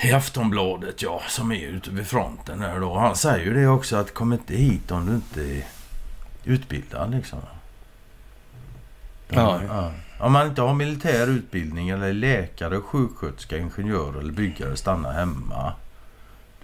[0.09, 2.95] i Aftonbladet, ja, som är ute vid fronten där då.
[2.95, 5.65] Han säger ju det också att kom inte hit om du inte är
[6.45, 7.39] utbildad liksom.
[9.29, 9.61] Ja.
[9.69, 9.93] ja.
[10.19, 15.73] Om man inte har militär utbildning eller är läkare, sjuksköterska, ingenjör eller byggare, stanna hemma.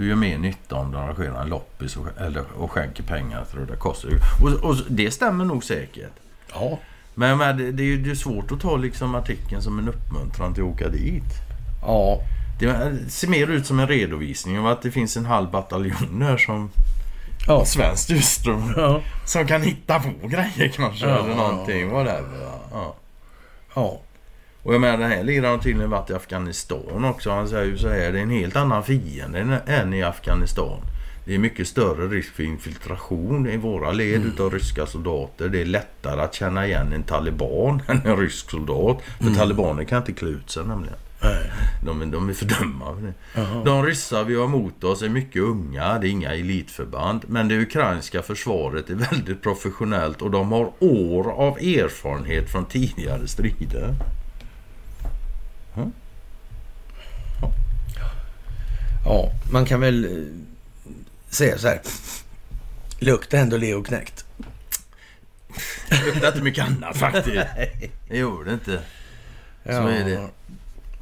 [0.00, 3.58] Du gör mer nytta om du arrangerar en loppis och, eller, och skänker pengar till
[3.58, 4.10] Röda Korset.
[4.42, 6.12] Och, och det stämmer nog säkert.
[6.52, 6.78] Ja.
[7.14, 9.88] Men, men det, det är ju det är svårt att ta liksom artikeln som en
[9.88, 11.24] uppmuntran till att åka dit.
[11.82, 12.20] Ja.
[12.60, 16.36] Det ser mer ut som en redovisning av att det finns en halv bataljon här
[16.36, 16.70] som
[17.46, 17.64] Ja.
[17.64, 18.72] svenskt ursprung.
[18.76, 19.00] Ja.
[19.26, 21.90] Som kan hitta på grejer kanske Ja, eller ja, någonting.
[21.90, 22.48] Whatever.
[22.72, 22.94] Ja.
[23.74, 24.00] Ja.
[24.62, 27.30] Och jag menar den här liraren har tydligen varit i Afghanistan också.
[27.30, 30.80] Han säger ju så här, det är en helt annan fiende än- i Afghanistan.
[31.24, 34.28] Det är mycket större risk för infiltration i våra led Mm.
[34.28, 35.48] utav ryska soldater.
[35.48, 38.98] Det är lättare att känna igen en taliban än en rysk soldat.
[39.18, 39.34] För Mm.
[39.38, 40.96] talibaner kan inte klä ut sig nämligen.
[41.22, 41.50] Nej.
[41.84, 43.12] De är, de är för dumma för det.
[43.34, 43.64] Jaha.
[43.64, 47.22] De ryssar vi har mot oss är mycket unga, det är inga elitförband.
[47.26, 53.28] Men det ukrainska försvaret är väldigt professionellt och de har år av erfarenhet från tidigare
[53.28, 53.94] strider.
[59.04, 60.10] Ja, man kan väl eh,
[61.30, 61.80] säga så här.
[62.98, 64.24] Luktar ändå Leo knäckt.
[65.90, 67.36] Det luktar inte mycket annat faktiskt.
[68.08, 68.80] Det gjorde det inte.
[69.64, 70.28] Så är det.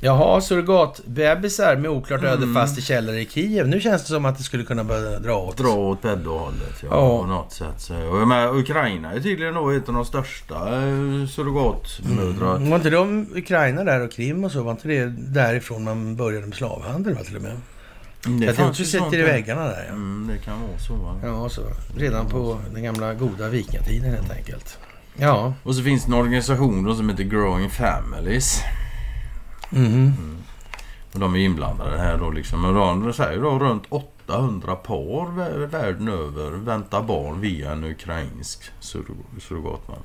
[0.00, 2.54] Jaha, surrogatbebisar med oklart öde Mm.
[2.54, 3.68] fast i källare i Kiev.
[3.68, 5.56] Nu känns det som att det skulle kunna börja dra åt.
[5.56, 7.18] Dra åt pedohållet, ja, Ja.
[7.20, 7.74] på något sätt.
[7.80, 7.94] Så.
[8.08, 12.56] Och menar, Ukraina är tydligen då ett av de största eh, surrogatmödrar.
[12.56, 12.70] Mm.
[12.70, 14.62] Var inte de Ukraina där och Krim och så?
[14.62, 17.56] Var inte det därifrån man började med slavhandel va, till och med?
[18.22, 19.24] Det jag tänkte ju sitter sånt i där.
[19.24, 19.92] väggarna där ja.
[19.92, 21.20] Mm, det kan vara så va.
[21.22, 21.62] Ja, så.
[21.96, 24.78] Redan på den gamla goda vikingatiden helt enkelt.
[25.16, 25.54] Ja.
[25.62, 28.60] Och så finns det en organisation då som heter Growing Families.
[29.70, 30.12] Mhm.
[31.12, 32.64] Och de är inblandade här då liksom.
[32.64, 38.70] Och de säger då runt 800 par vä- världen över väntar barn via en ukrainsk
[38.80, 40.02] surro- surrogatmamma.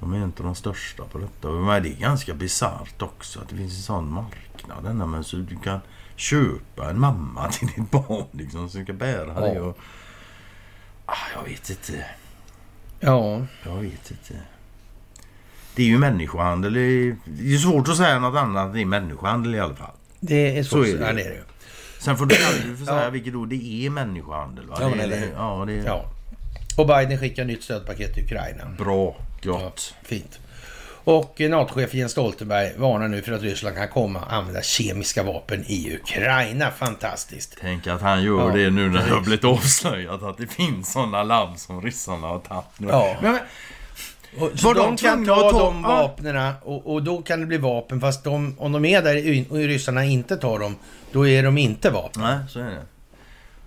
[0.00, 1.48] De är inte de största på detta.
[1.48, 4.84] Men det är ganska bisarrt också att det finns en sån marknad.
[4.84, 5.80] Denna, men så du kan
[6.20, 9.40] köpa en mamma till ditt barn liksom som ska bära Ja.
[9.40, 9.60] det.
[9.60, 9.78] Och...
[11.06, 12.04] Ah, jag vet inte.
[13.00, 13.46] Ja.
[13.64, 14.34] Jag vet inte.
[15.74, 16.72] Det är ju människohandel.
[16.72, 19.94] Det är, svårt att säga något annat än det är människohandel i alla fall.
[20.20, 20.68] Det är så.
[20.70, 21.06] Så är det.
[21.06, 21.40] Ja, det är det.
[21.98, 23.10] Sen får du aldrig säga Ja.
[23.10, 24.66] vilket ord det är människohandel.
[24.66, 24.76] Va?
[24.80, 26.04] Ja, det, eller ja, det är Ja.
[26.76, 28.64] Och Biden skickar nytt stödpaket till Ukraina.
[28.78, 29.16] bra.
[29.42, 29.94] Ja, Gott.
[30.02, 30.38] fint.
[31.04, 35.64] Och NATO-chef Jens Stoltenberg varnar nu för att Ryssland kan komma att använda kemiska vapen
[35.66, 36.70] i Ukraina.
[36.70, 37.56] Fantastiskt.
[37.60, 40.92] Tänk att han gör Ja, det nu när det har blivit avslöjat att det finns
[40.92, 42.64] sådana labb som ryssarna har tagit.
[42.78, 42.88] nu.
[42.88, 43.16] Ja.
[43.22, 43.40] Men, men,
[44.44, 48.00] Och, så de de kan ta de vapnen och, och då kan det bli vapen.
[48.00, 50.76] Fast de, om de är där och ryssarna inte tar dem,
[51.12, 52.22] då är de inte vapen.
[52.22, 52.82] nej, så är det.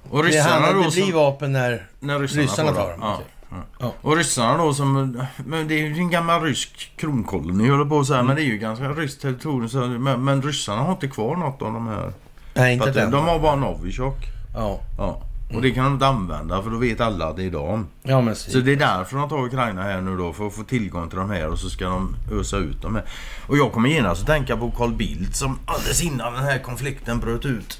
[0.10, 1.88] Och Det, ryssarna handlar, då det blir vapen när...
[2.00, 3.26] när ryssarna, ryssarna tar dem, okej.
[3.30, 3.43] Ja.
[3.80, 3.94] Ja.
[4.02, 5.18] Och ryssarna då som...
[5.46, 8.46] Men det är ju en gammal rysk kronkoloni håller på så här, men det är
[8.46, 9.70] ju ganska ryskt territorium.
[9.70, 12.14] Så, men, men ryssarna har inte kvar något av de här.
[12.54, 13.12] Nej, inte den.
[13.12, 14.18] de har bara Novichok.
[14.54, 15.22] Ja, Ja.
[15.54, 17.88] Och det kan de inte använda för då vet alla att det är dem.
[18.04, 20.64] ja men Så det är därför de tar Ukraina här nu då för att få
[20.64, 23.04] tillgång till de här och så ska de ösa ut dem här.
[23.48, 27.20] Och jag kommer genast att tänka på Carl Bildt som alldeles innan den här konflikten
[27.20, 27.80] bröt ut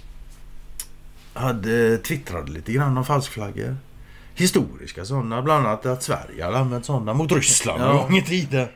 [1.34, 3.78] hade twittrade lite grann om falskflaggor.
[4.36, 7.92] Historiska sådana, bland annat att Sverige hade använt sådana mot Ryssland Ja.
[7.92, 8.68] en gång i tiden.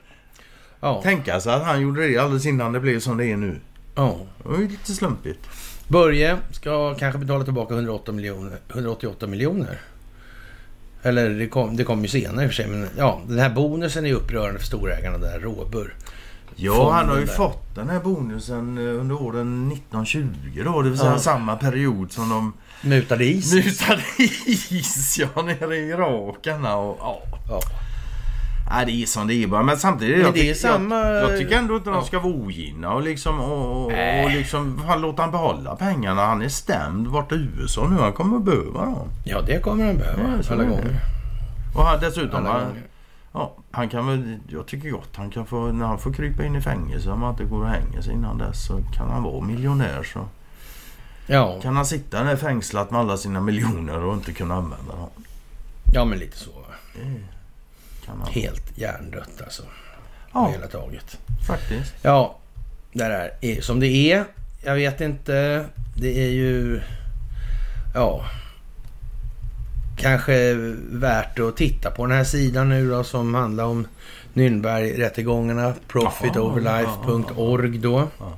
[0.80, 3.60] Ja, Tänka sig att han gjorde det alldeles innan det blev som det är nu.
[3.96, 4.16] ja.
[4.44, 5.40] Det var ju lite slumpigt.
[5.88, 9.80] Börje ska kanske betala tillbaka 108 miljoner, 188 miljoner.
[11.04, 12.68] Eller det kom, det kom ju senare i och för sig.
[12.68, 15.96] Men ja, den här bonusen är upprörande för storägarna där, Råbur.
[16.60, 17.34] Ja, han har ju där.
[17.34, 20.28] fått den här bonusen eh, under åren 1920
[20.66, 20.82] då.
[20.82, 21.20] Det vill säga Ja.
[21.20, 22.54] samma period som de
[22.90, 23.54] Mutade is.
[23.54, 24.02] mutade
[24.48, 27.20] is ja, nere i Irakarna och ja.
[27.50, 27.60] Ja.
[28.72, 29.64] Nej, det är som det är bara.
[29.64, 32.34] Men samtidigt, Men jag, det är samma- jag, jag tycker ändå inte de ska vara
[32.34, 34.26] ogina och liksom, och, och, Nej.
[34.26, 36.26] och liksom fan, låta han behålla pengarna.
[36.26, 37.96] Han är stämd borta i USA nu.
[38.02, 39.08] Han kommer att behöva dem.
[39.26, 41.00] ja, det kommer han behöva Ja, alla gånger.
[41.76, 42.84] Och han, dessutom, alla han, gånger.
[43.72, 46.61] Han kan väl, jag tycker gott, han kan få, när han får krypa in i
[46.61, 50.03] fängelse om han inte går och hänger sig innan dess så kan han vara miljonär
[50.03, 50.27] så
[51.30, 55.10] Ja, kan han sitta där fängslat med alla sina miljoner och inte kunna använda dem.
[55.94, 56.52] ja, men lite så.
[58.06, 58.27] kan han.
[58.31, 59.64] Helt hjärndött alltså.
[60.34, 61.18] Ja, hela taget.
[61.48, 61.94] faktiskt.
[62.02, 62.38] Ja,
[62.94, 64.26] det där är som det är.
[64.64, 65.65] Jag vet inte.
[65.95, 66.81] Det är ju...
[67.94, 68.26] Ja.
[69.98, 70.53] Kanske
[70.91, 73.88] värt att titta på den här sidan nu då som handlar om
[74.34, 75.74] Nürnbergrättegångarna.
[75.88, 78.07] Profitoverlife.org då.
[78.19, 78.34] Ja.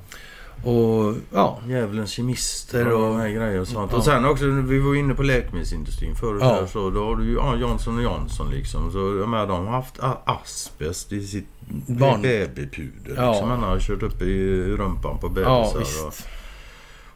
[0.63, 3.91] Och ja, Djävulens kemister Och- och, och här grejer och sånt.
[3.91, 3.97] Ja.
[3.97, 6.67] Och sen också, vi var inne på läkemedelsindustrin förut Ja.
[6.67, 8.91] så då har du ju ja, Johnson Johnson liksom.
[8.91, 11.47] Så jag menar, de har haft asbest i sitt
[11.87, 12.21] Barn.
[12.21, 13.13] babypuder.
[13.15, 13.31] Ja.
[13.31, 13.49] Liksom.
[13.49, 15.83] Han har kört upp i rumpan på bebisar.
[16.03, 16.11] ja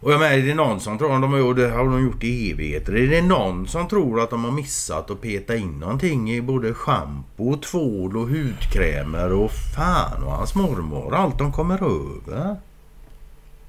[0.03, 2.03] och, jag menar, är det någon som tror att de har gjort det har de
[2.03, 2.95] gjort i evigheter.
[2.95, 6.73] Är det någon som tror att de har missat att peta in någonting i både
[6.73, 11.15] schampo, tvål och hudkrämer och fan och hans mormor.
[11.15, 12.55] Allt de kommer över.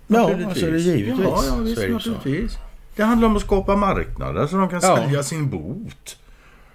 [0.06, 1.24] Ja, alltså det är givetvis.
[1.24, 2.58] Ja, ja visst, naturligtvis.
[2.96, 4.96] Det handlar om att skapa marknader så de kan Ja.
[4.96, 6.16] sälja sin bot.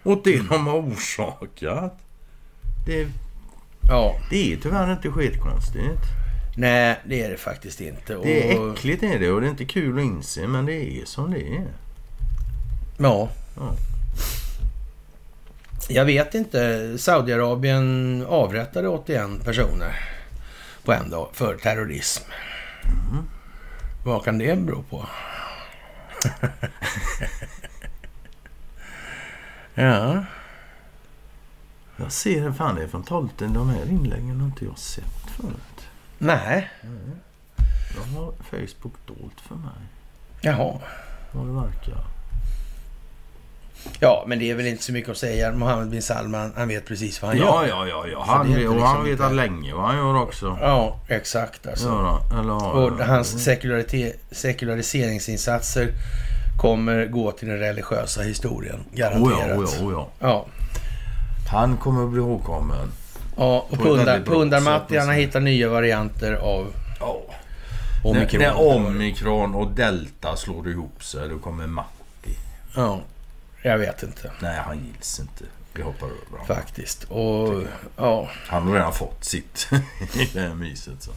[0.04, 2.00] Åt det de har orsakat.
[2.86, 3.08] Det,
[3.90, 6.02] Ja, det är tyvärr inte skitkonstigt.
[6.60, 8.16] Nej det är det faktiskt inte.
[8.16, 11.02] Och, Det är äckligt är det och det är inte kul att inse men det
[11.02, 11.68] är som det är.
[12.98, 13.30] Ja.
[13.58, 13.76] Ja.
[15.90, 16.94] Jag vet inte.
[16.98, 19.96] Saudiarabien avrättade 81 personer
[20.84, 22.24] på en dag för terrorism.
[23.12, 23.24] Mm.
[24.06, 25.06] Vad kan det bero på?
[29.74, 30.26] ja.
[31.98, 33.30] Jag ser fan det är från 12.
[33.38, 35.69] De här inläggen har inte jag sett förut.
[36.20, 36.70] Nej.
[37.96, 39.70] De har Facebook dolt för mig.
[40.42, 40.80] Jaha.
[41.32, 42.04] Vad det verkar.
[44.00, 45.52] Ja, men det är väl inte så mycket att säga.
[45.52, 47.88] Mohammed bin Salman, han vet precis vad han Ja, gör.
[47.88, 48.08] ja, ja.
[48.12, 48.24] ja.
[48.28, 50.58] Han, och liksom han vet inte- att länge vad han gör också.
[50.62, 51.90] Ja, exakt alltså.
[51.90, 52.40] Han?
[52.40, 53.10] Eller Och han?
[53.10, 53.44] hans
[54.32, 55.92] sekulariseringsinsatser
[56.62, 58.76] kommer gå till den religiösa historien.
[58.92, 59.48] Oh Garanterat.
[59.48, 60.08] ja, oh ja, oh ja.
[60.20, 60.46] Ja.
[61.52, 62.92] Han kommer att bli ihågkommen.
[63.40, 67.22] Ja, och pundar, pundarmattiarna hittar nya varianter av Ja.
[68.04, 68.42] omikron.
[68.42, 72.38] När, när omikron och delta slår ihop sig, då kommer Matti.
[72.76, 73.00] Ja,
[73.62, 75.44] jag vet inte Nej, han gills inte.
[75.74, 76.46] Vi hoppar över honom.
[76.48, 77.04] faktiskt.
[77.04, 77.64] Och
[77.98, 79.68] ja, Han har redan fått sitt
[80.16, 81.04] i det här myset.
[81.04, 81.12] Så.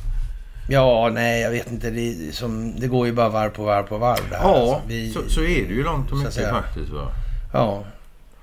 [0.69, 1.91] ja, nej, jag vet inte.
[1.91, 4.39] Det, som, det går ju bara varv på varv på varv där.
[4.43, 6.91] Ja, Alltså, vi- så, så är det ju långt att mycket faktiskt.
[6.91, 7.09] Va?
[7.53, 7.85] Ja,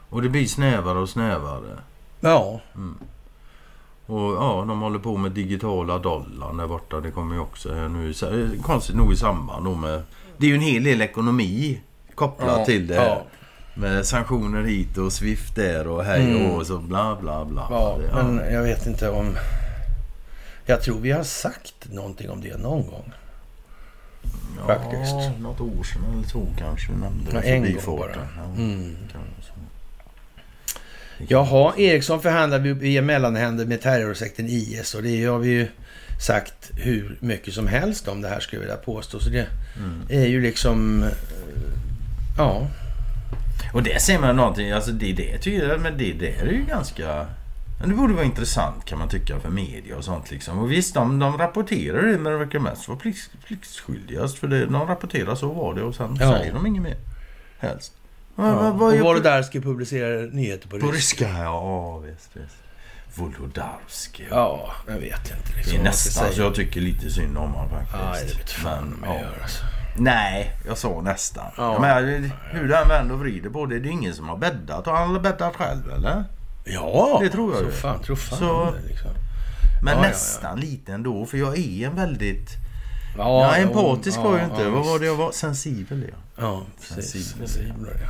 [0.10, 1.78] Och det blir snävare och snävare.
[2.20, 2.60] ja,
[4.10, 7.00] Och ja, de håller på med digitala dollarn där borta.
[7.00, 8.14] Det kommer ju också här nu.
[8.64, 10.02] Konstigt nog i samband då med...
[10.38, 11.82] Det är ju en hel del ekonomi
[12.16, 12.96] kopplat ja, till det.
[12.96, 13.24] Ja,
[13.76, 16.52] Med sanktioner hit och Swift där och hej Mm.
[16.52, 17.68] och så bla bla bla.
[17.70, 18.24] ja, ja.
[18.24, 19.36] men jag vet inte om...
[20.66, 23.12] Jag tror vi har sagt någonting om det någon gång.
[24.68, 25.14] faktiskt.
[25.14, 27.40] Ja, något år sedan eller två kanske vi nämnde det.
[27.40, 28.12] en gång bara.
[28.12, 28.96] Ja, Mm.
[31.28, 35.68] Jaha, Ericsson förhandlar via mellanhänder med terrorsekten IS och det har vi ju
[36.22, 39.20] sagt hur mycket som helst om det här skulle jag vilja påstå.
[39.20, 39.48] Så det
[39.78, 40.02] Mm.
[40.10, 41.06] är ju liksom...
[42.38, 42.68] Ja,
[43.74, 46.66] Och det ser man någonting, alltså det, det tycker jag, men det, det är ju
[46.66, 47.26] ganska...
[47.80, 50.60] Men det borde vara intressant kan man tycka för media och sånt liksom.
[50.60, 54.38] Och visst, de, de rapporterar det men det verkar mest vara plikt, pliktskyldigast.
[54.38, 56.32] För det, de rapporterar så var det och sen Ja.
[56.32, 56.96] säger de inget mer.
[57.60, 57.94] Helst.
[58.48, 58.56] Ja.
[58.56, 61.26] Vad- vad- och är- Wolodarski publicerar nyheter på, På ryska.
[61.26, 62.56] ryska, ja visst, visst.
[63.16, 64.28] Wolodarski.
[64.30, 65.50] Ja, jag vet inte.
[65.52, 68.64] Det Liksom, är man ska nästan så jag tycker lite synd om honom faktiskt.
[68.64, 69.22] Nej, det Men, ja.
[69.22, 69.64] gör alltså.
[69.98, 71.46] Nej, jag sa nästan.
[71.58, 71.80] Ja.
[71.82, 74.86] Men, hur den vänder och vrider på det, det är ingen som har bäddat.
[74.86, 76.24] Har han bäddat själv eller?
[76.66, 77.72] Ja, Det tror jag så ju.
[77.72, 79.12] fan, tror fan Så- det, liksom.
[79.84, 80.10] Men Ja, ja, ja.
[80.10, 82.50] nästan lite ändå, för jag är en väldigt...
[83.18, 84.62] Ja, Ja, jo, empatisk var jag ja, inte.
[84.64, 85.32] ja, Vad var det jag var?
[85.32, 86.16] Sensibel ja.
[86.44, 86.62] Ja,
[86.96, 87.30] precis.
[87.38, 87.74] Sensibel.
[88.02, 88.08] Ja.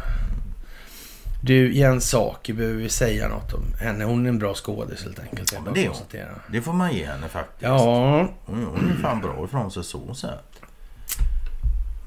[1.43, 4.03] Du, Jens Saki behöver vi säga något om henne.
[4.05, 5.53] Hon är en bra skådis helt enkelt.
[5.53, 6.39] Ja, det är hon.
[6.51, 7.61] Det får man ge henne faktiskt.
[7.61, 10.61] Ja, Hon, hon är fan bra ifrån sig så sett.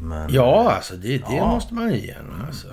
[0.01, 0.32] Men...
[0.35, 1.47] ja alltså det, det Ja.
[1.51, 2.47] måste man ge henne.
[2.47, 2.66] Alltså.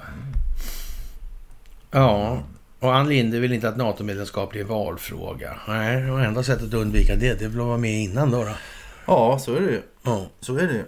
[1.91, 2.39] Ja,
[2.79, 5.57] och Ann Linde vill inte att NATO-medlemskap blir en valfråga.
[5.67, 8.43] Nej, och enda sättet att undvika det, det är väl att vara med innan då.
[8.43, 8.51] då.
[9.10, 9.81] Ja, så är det ju.
[10.03, 10.26] Ja.
[10.40, 10.86] Så är det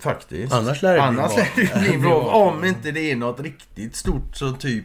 [0.00, 0.52] Faktiskt.
[0.52, 1.44] Annars lär det bli Annars val.
[1.56, 2.48] lär det bli val.
[2.48, 4.84] Om inte det är något riktigt stort så typ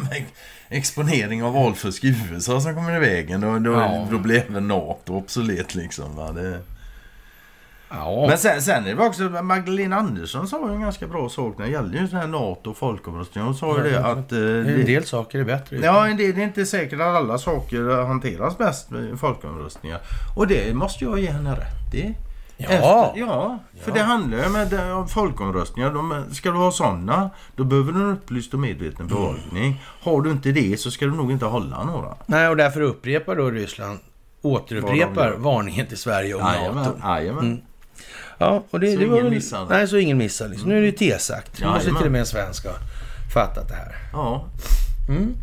[0.68, 3.40] exponering av valfusk i USA som kommer i vägen.
[3.40, 4.06] Då, då, Ja.
[4.10, 6.16] då blir även NATO obsolet liksom.
[6.16, 6.32] Va?
[6.32, 6.60] Det,
[7.96, 11.58] Ja, Men sen, sen är det också, Magdalena Andersson sa ju en ganska bra sak
[11.58, 13.44] när det gällde ju sån här NATO och folkomröstning.
[13.44, 14.32] Hon sa ju det att...
[14.32, 15.76] eh, en del saker är bättre.
[15.82, 20.00] Ja, en del, det är inte säkert att alla saker hanteras bäst med folkomröstningar.
[20.36, 22.14] Och det måste jag ge henne rätt i.
[22.56, 22.64] Ja.
[22.68, 25.90] Efter, ja, för det handlar ju med, det- om folkomröstningar.
[25.90, 29.82] De, ska du ha sådana, då behöver du en upplyst och medveten befolkning.
[30.02, 32.14] Har du inte det så ska du nog inte hålla några.
[32.26, 33.98] Nej, och därför upprepar då Ryssland,
[34.42, 36.92] återupprepar varningen till Sverige om NATO.
[37.04, 37.44] Jajamän.
[37.44, 37.60] Mm.
[38.38, 39.66] Ja, och det, Så det var ingen väl- missar.
[39.70, 40.48] Nej, så ingen missar.
[40.48, 40.68] Liksom.
[40.68, 41.60] Nu är det ju T-sagt.
[41.60, 42.72] Nu måste till och med en svensk ha
[43.34, 43.96] fattat det här.
[44.12, 44.44] Ja.
[45.08, 45.36] Mm.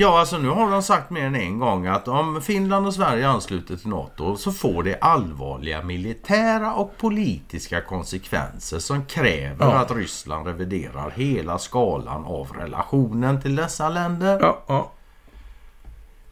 [0.00, 3.28] Ja, alltså nu har de sagt mer än en gång att om Finland och Sverige
[3.28, 9.72] ansluter till NATO så får det allvarliga militära och politiska konsekvenser som kräver Ja.
[9.74, 14.38] att Ryssland reviderar hela skalan av relationen till dessa länder.
[14.42, 14.92] Ja, ja.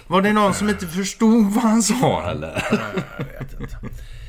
[0.07, 2.65] Var det någon som inte förstod vad han sa eller?
[3.19, 3.77] Jag vet inte.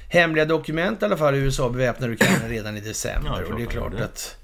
[0.08, 1.36] Hemliga dokument i alla fall.
[1.36, 3.30] USA beväpnar Ukraina redan i december.
[3.42, 4.04] Ja, och det är klart det.
[4.06, 4.38] att,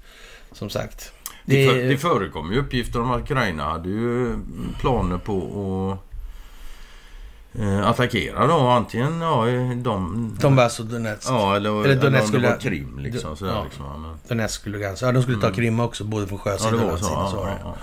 [0.52, 1.12] som sagt.
[1.46, 4.34] Det, Det det förekom ju uppgifter om att Ukraina hade ju
[4.80, 5.98] planer på
[7.54, 8.54] att eh, attackera då.
[8.58, 9.44] Antingen ja,
[9.76, 10.36] de...
[10.40, 11.28] Donbass och Donetsk.
[11.30, 13.36] Ja, eller, Eller Donetsk om det var skulle- Krim liksom.
[13.36, 13.64] Sådär, ja.
[13.64, 15.02] liksom ja, men, Donetsk och Lugansk.
[15.02, 17.14] Ja, de skulle ta Krim också, både från ja, sjösidan och var så.
[17.14, 17.46] landsidan.
[17.46, 17.76] Ja, ja,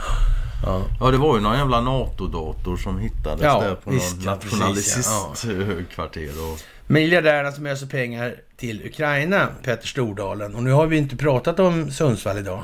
[0.66, 0.82] Ja.
[1.00, 4.38] ja, det var ju någon jävla NATO-dator som hittades Ja, där på visst, någon ja,
[4.42, 6.30] precis, nationalistkvarter.
[6.52, 6.60] Och...
[6.92, 10.56] Miljardärerna som öser pengar till Ukraina, Petter Stordalen.
[10.56, 12.64] Och nu har vi inte pratat om Sundsvall idag.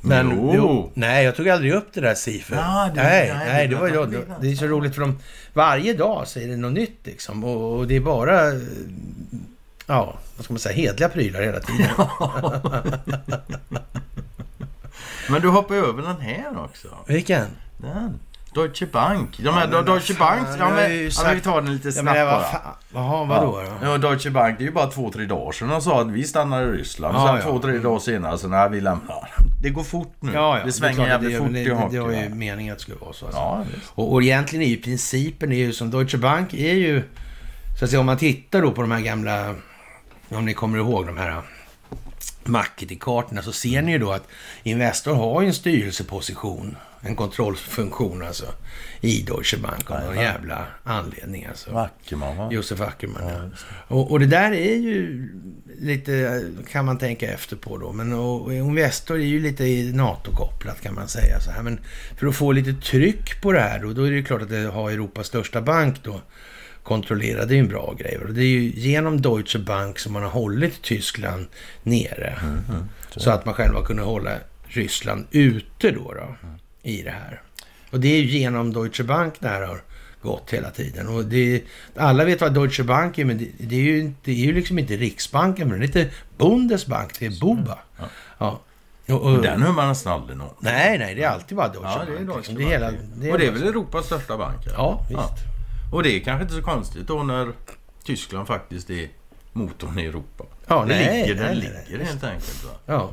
[0.00, 0.90] Men, Jo.
[0.94, 2.56] nej, jag tog aldrig upp det där Sifer.
[2.56, 4.10] Ja, det- nej, nej, nej, det det var jag.
[4.10, 4.18] det.
[4.40, 5.18] Det är så roligt för de,
[5.52, 7.44] varje dag säger det något nytt liksom.
[7.44, 8.40] Och, och det är bara,
[9.86, 11.88] ja, vad ska man säga, hedliga prylar hela tiden.
[15.30, 16.88] Men du hoppar över den här också.
[17.06, 17.46] Vilken?
[17.78, 18.18] Den.
[18.54, 19.38] Deutsche Bank.
[19.38, 20.48] De här Ja, Deutsche vad Bank.
[20.58, 22.76] Ja, men, ja, sagt- men vi tar den lite Ja, snabbt men det var bara.
[22.94, 23.86] jaha, vadå då?
[23.86, 26.24] Ja, Deutsche Bank, det är ju bara två, tre dagar sedan de sa att vi
[26.24, 27.16] stannar i Ryssland.
[27.16, 27.42] Ja, Sen ja.
[27.42, 29.30] två, tre dagar senare så nej, vi lämnar.
[29.62, 30.32] Det går fort nu.
[30.34, 30.64] Ja, ja.
[30.64, 32.82] det svänger att jävligt det, fort det, i det, det var ju meningen att det
[32.82, 33.26] skulle vara så.
[33.26, 33.40] Alltså.
[33.40, 33.64] Ja.
[33.88, 37.02] Och, och egentligen är ju principen är ju som Deutsche Bank är ju...
[37.78, 39.54] Så att säga, om man tittar då på de här gamla...
[40.28, 41.42] Om ni kommer ihåg de här
[42.44, 44.28] marketingkartorna så ser ni ju då att
[44.62, 48.46] Investor har ju en styrelseposition, en kontrollfunktion alltså,
[49.00, 51.76] i Deutsche Bank av någon jävla anledning alltså.
[51.76, 52.48] Ackerman va?
[52.52, 53.50] Josef Ackerman, ja.
[53.88, 55.28] Och, och det där är ju
[55.78, 57.92] lite, kan man tänka efter på då.
[57.92, 59.64] Men och, och Investor är ju lite
[59.96, 61.40] NATO-kopplat kan man säga.
[61.40, 61.62] Så här.
[61.62, 61.80] Men
[62.18, 64.50] för att få lite tryck på det här då, då är det ju klart att
[64.50, 66.20] det har Europas största bank då
[66.82, 67.48] kontrollerat.
[67.48, 68.18] Det är ju en bra grej.
[68.18, 71.46] Och det är ju genom Deutsche Bank som man har hållit Tyskland
[71.82, 72.38] nere.
[73.16, 74.30] så att man själva kunde hålla
[74.64, 76.36] Ryssland ute då, då
[76.82, 77.42] i det här.
[77.90, 79.82] Och det är ju genom Deutsche Bank det här har
[80.22, 81.08] gått hela tiden.
[81.08, 81.62] Och det,
[81.96, 84.52] alla vet vad Deutsche Bank är, men det, det är, ju, inte- det är ju
[84.52, 87.78] liksom inte Riksbanken, men det är inte Bundesbank, det är BOBA.
[88.38, 88.60] Ja.
[89.08, 90.54] Och, och, Den hör man nästan aldrig någon.
[90.60, 92.26] nej, nej, det är alltid bara Deutsche Ja, det är Bank.
[92.28, 92.54] Deutsche liksom.
[92.54, 92.68] Bank.
[92.68, 94.60] det är hela, det är Och det är väl Europas största bank?
[94.76, 95.42] Ja, visst.
[95.92, 97.52] Och det är kanske inte så konstigt då när
[98.04, 99.08] Tyskland faktiskt är
[99.52, 100.44] motorn i Europa.
[100.66, 102.06] Ja, det nej, ligger det nej, ligger nej.
[102.06, 102.64] helt enkelt.
[102.64, 102.70] Va?
[102.86, 103.10] Ja.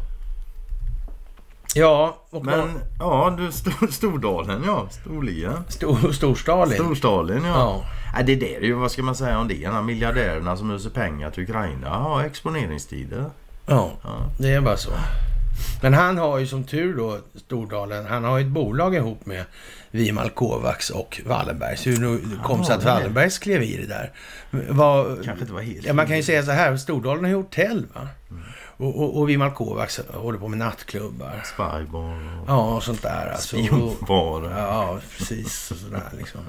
[1.75, 4.87] Ja, och Men Men, ja, du, Stor, Stordalen ja.
[4.91, 5.53] Storlien.
[5.67, 6.73] stor, Storstalin.
[6.77, 7.49] Storstalin ja.
[7.53, 7.83] Ja.
[8.17, 8.23] ja.
[8.23, 9.67] Det där är ju, vad ska man säga om det?
[9.67, 13.25] De miljardärerna som öser pengar till Ukraina har exponeringstider.
[13.65, 14.09] Ja, Ja.
[14.39, 14.91] det är bara så.
[15.81, 19.43] Men han har ju som tur då, Stordalen, han har ju ett bolag ihop med
[19.91, 21.77] Vimal Kovacs och Wallenberg.
[21.77, 22.87] Så hur nu kom sig att det.
[22.87, 24.11] Wallenbergs klev i det där.
[24.69, 25.85] Vad, Kanske inte var helt...
[25.85, 28.07] ja, man kan ju säga så här, Stordalen har ju hotell va?
[28.79, 31.43] Och, och, och Vimal Kovacs håller på med nattklubbar.
[31.53, 33.31] Spybar Ja, och sånt där.
[33.31, 33.57] Alltså.
[33.57, 34.51] Spionbar.
[34.57, 35.71] ja, precis.
[35.71, 36.41] Och sådär liksom.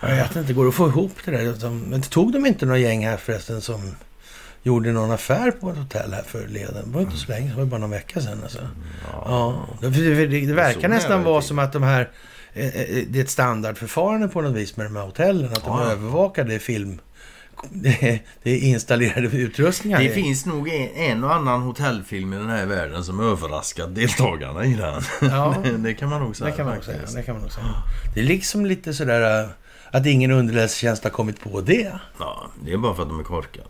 [0.00, 1.52] Jag vet inte, går det att få ihop det där?
[1.60, 3.94] De- Men tog de inte några gäng här förresten som
[4.62, 6.82] gjorde någon affär på ett hotell här förleden?
[6.86, 8.58] Det var inte så länge, det var bara någon vecka sedan alltså.
[9.12, 12.10] Ja, det, det, det, det verkar nästan vara som att de här...
[12.54, 15.52] eh, eh, Det är ett standardförfarande på något vis med de här hotellen.
[15.52, 15.90] Att de Ja.
[15.90, 17.00] övervakar det film...
[17.70, 19.98] Det, är installerade utrustningar.
[19.98, 24.74] Det finns nog en, och annan hotellfilm i den här världen som överraskat deltagarna i
[24.74, 25.02] den.
[25.20, 25.54] Ja.
[25.78, 26.50] det, kan man nog säga.
[26.50, 26.98] Det kan man nog säga.
[27.14, 27.66] Det, kan man nog säga.
[28.14, 29.48] det är liksom lite sådär eh,
[29.90, 31.92] att ingen underrättelsetjänst har kommit på det.
[32.18, 33.68] Ja, det är bara för att de är korkade.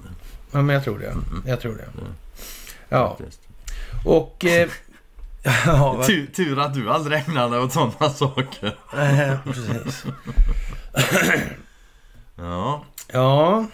[0.52, 1.14] Ja, men jag tror det.
[1.46, 1.88] Jag tror det.
[2.88, 3.18] Ja,
[4.04, 4.44] och...
[4.44, 4.68] Eh,
[5.66, 8.76] ja, Tur, tur att du aldrig ägnar dig åt sådana saker.
[9.44, 10.04] precis.
[12.36, 12.84] Ja.
[13.12, 13.66] Ja,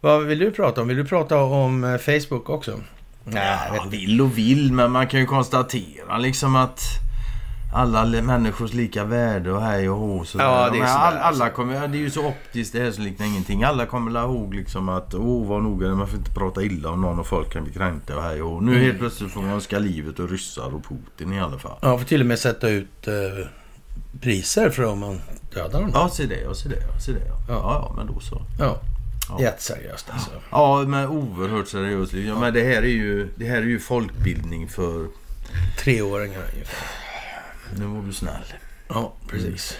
[0.00, 0.88] vad vill du prata om?
[0.88, 2.80] Vill du prata om eh, Facebook också?
[3.24, 6.80] Nej, Ja, vill och vill, men man kan ju konstatera liksom att
[7.74, 10.24] alla människors lika värde och hej och hå.
[10.38, 11.44] Ja, det är all, alla alltså.
[11.56, 13.62] kommer, det är ju så optiskt det här så liknar ingenting.
[13.64, 17.00] Alla kommer la ihåg liksom att åh vad noga man får inte prata illa om
[17.00, 18.60] någon och folk kan bli kränkta och hej och hå.
[18.60, 18.84] Nu Mm.
[18.84, 21.78] helt plötsligt får man önska livet och ryssar och Putin i alla fall.
[21.82, 23.46] Ja, får till och med sätta ut eh,
[24.20, 25.20] priser för om man
[25.54, 25.90] dödar dem.
[25.94, 27.18] Ja, se det, ja, se det, ja, se det.
[27.28, 27.54] Ja, Ja.
[27.54, 28.42] ja, ja men då så.
[28.58, 28.76] Ja.
[29.38, 29.42] Ja.
[29.42, 30.30] Jätteseriöst alltså.
[30.50, 32.12] Ja, men oerhört seriöst.
[32.12, 35.06] Ja, men det här är ju, det här är ju folkbildning för...
[35.78, 36.88] Treåringar ungefär.
[37.78, 38.52] Nu var du snäll.
[38.88, 39.76] Ja, precis.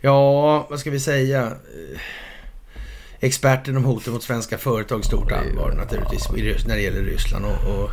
[0.00, 1.46] Ja, vad ska vi säga?
[1.46, 2.00] Eh,
[3.20, 7.44] Experten om hoten mot svenska företag, stort allvar naturligtvis när det gäller Ryssland.
[7.44, 7.90] Och, och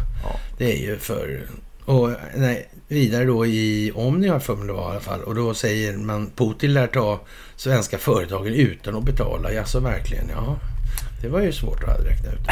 [0.57, 1.48] det är ju för...
[1.91, 5.23] Och nej, vidare då i Omni har jag för mig det var i alla fall.
[5.23, 7.19] Och då säger man Putin lär ta
[7.55, 9.51] svenska företagen utan att betala.
[9.51, 10.30] Ja, så verkligen.
[10.30, 10.59] Ja,
[11.22, 12.47] det var ju svårt att räkna ut.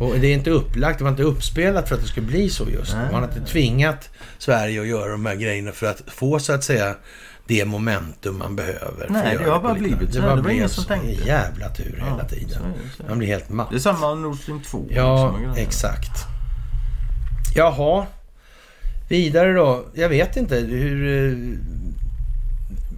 [0.00, 2.70] Och det är inte upplagt, det var inte uppspelat för att det skulle bli så
[2.70, 2.94] just.
[2.94, 3.12] Nej.
[3.12, 6.64] Man har inte tvingat Sverige att göra de här grejerna för att få så att
[6.64, 6.94] säga
[7.46, 9.06] det momentum man behöver.
[9.08, 10.20] Nej, det har bara blivit så.
[10.20, 11.08] Det, Det var ingen som tänkte.
[11.22, 12.48] En jävla tur hela tiden.
[12.50, 13.08] så är det, så är det.
[13.08, 13.70] Man blir helt matt.
[13.70, 14.86] Det är samma Nord Stream 2.
[14.90, 16.31] Ja, liksom, exakt.
[17.54, 18.06] Jaha.
[19.08, 19.84] Vidare då.
[19.94, 21.28] Jag vet inte hur...
[21.32, 21.58] eh,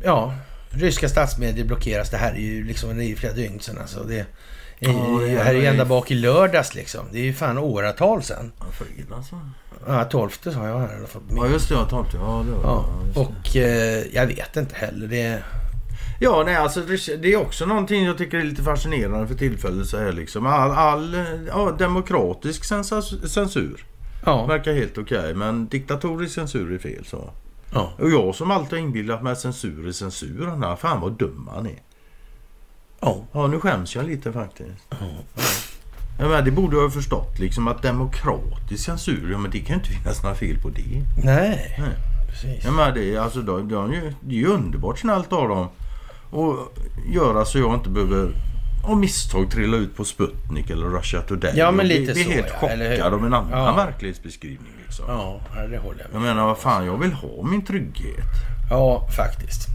[0.05, 0.35] Ja,
[0.71, 2.11] ryska statsmedier blockeras.
[2.11, 4.05] Det här är ju liksom, det är flera dygn sedan alltså.
[4.05, 4.27] Det, är,
[4.79, 4.91] Ja,
[5.21, 7.01] det det är- här är ju ända bak i lördags liksom.
[7.13, 8.53] Det är ju fan åratal sedan.
[8.59, 9.41] Ja, fredag alltså.
[9.87, 11.23] Ja, 12 sa jag här i alla fall.
[11.37, 11.75] Ja, just det.
[11.91, 12.17] Tar inte.
[12.17, 13.21] Ja, det var Ja, det.
[13.21, 15.07] och eh, jag vet inte heller.
[15.07, 15.43] Det,
[16.21, 16.81] Ja, nej, alltså
[17.21, 20.47] det är också någonting jag tycker är lite fascinerande för tillfället så här liksom.
[20.47, 21.17] All, all
[21.49, 22.65] ja, demokratisk
[23.29, 23.85] censur
[24.25, 27.31] ja, verkar helt okej, men diktatorisk censur är fel så.
[27.73, 31.13] ja, Och jag som alltid har inbillat mig att censur är censur, är fan vad
[31.13, 31.79] dum han är.
[33.01, 34.95] ja, Ja, nu skäms jag lite faktiskt.
[36.19, 39.69] Ja, men det borde jag ha förstått liksom att demokratisk censur, ja men det kan
[39.69, 41.03] ju inte finnas några fel på det.
[41.25, 41.97] nej, Nej.
[42.31, 42.65] precis.
[42.65, 43.69] Ja, men det, alltså, de,
[44.21, 45.69] det är ju underbart snällt av dem
[46.33, 46.79] att
[47.15, 48.33] göra så jag inte behöver
[48.85, 51.53] av misstag trilla ut på Sputnik eller Russia Today.
[51.57, 53.75] Ja, men och lite bli, bli så, helt ja, chockad av en annan Ja.
[53.77, 54.73] verklighetsbeskrivning.
[54.85, 55.05] Liksom.
[55.09, 55.41] Ja,
[55.71, 58.25] det håller jag med Jag menar, vad fan, jag vill ha min trygghet.
[58.71, 59.69] Ja, faktiskt.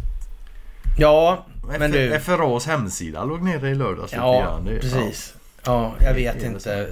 [0.98, 1.46] Ja,
[1.80, 2.20] men du.
[2.20, 4.14] FRAs hemsida låg nere i lördags.
[4.14, 4.60] Ja.
[4.66, 5.34] Det- precis.
[5.66, 6.90] Ja, jag vet inte.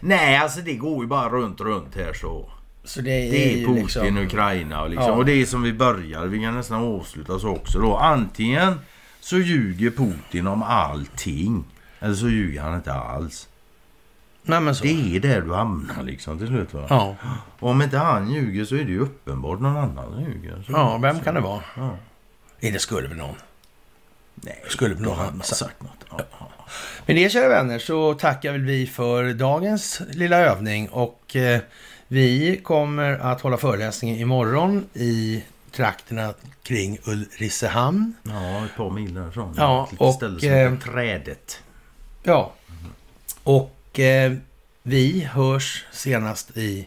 [0.00, 2.50] Nej, alltså det går ju bara runt, runt här så.
[2.84, 4.18] Så det är, Det är Putin, liksom...
[4.18, 5.06] Ukraina och liksom.
[5.08, 5.12] Ja.
[5.12, 6.26] Och det är som vi börjar.
[6.26, 7.96] Vi kan nästan avsluta så också då.
[7.96, 8.80] Antingen
[9.24, 11.64] så ljuger Putin om allting.
[12.00, 13.48] Eller så ljuger han inte alls.
[14.42, 14.74] Nej.
[14.82, 16.86] Det är där du hamnar liksom till slut va.
[16.90, 17.16] Ja.
[17.58, 20.62] Och om inte han ljuger så är det ju uppenbart någon annan som ljuger.
[20.66, 21.62] Så, ja, vem kan det vara?
[21.76, 21.96] Ja.
[22.60, 23.34] Det skulle väl någon.
[24.34, 25.82] Nej, Skulle då någon ha sagt.
[25.82, 26.04] något.
[26.10, 26.20] Ja.
[26.40, 26.50] ja.
[27.06, 31.60] Med det kära vänner så tackar väl vi för dagens lilla övning och eh,
[32.08, 35.44] vi kommer att hålla föreläsningen imorgon i
[35.76, 38.14] trakterna kring Ulricehamn.
[38.22, 39.54] Ja, ett par mil därifrån.
[39.56, 41.62] Ja, Ett och, ställe som eh, Trädet.
[42.22, 42.52] Ja,
[43.44, 44.32] och eh,
[44.82, 46.86] vi hörs senast i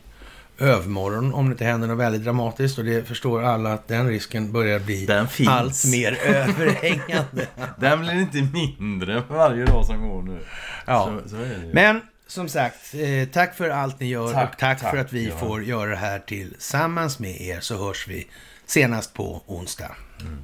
[0.59, 4.51] övermorgon om det inte händer något väldigt dramatiskt och det förstår alla att den risken
[4.51, 5.07] börjar bli
[5.47, 7.47] allt mer överhängande.
[7.79, 10.39] Den blir inte mindre för varje dag som går nu.
[10.85, 11.19] Ja.
[11.23, 11.35] Så, så.
[11.73, 15.13] Men som sagt, eh, tack för allt ni gör Tack, och tack, tack, för att
[15.13, 15.37] vi ja.
[15.37, 18.27] får göra det här tillsammans med er så hörs vi
[18.67, 19.95] senast på onsdag.
[20.21, 20.43] Mm.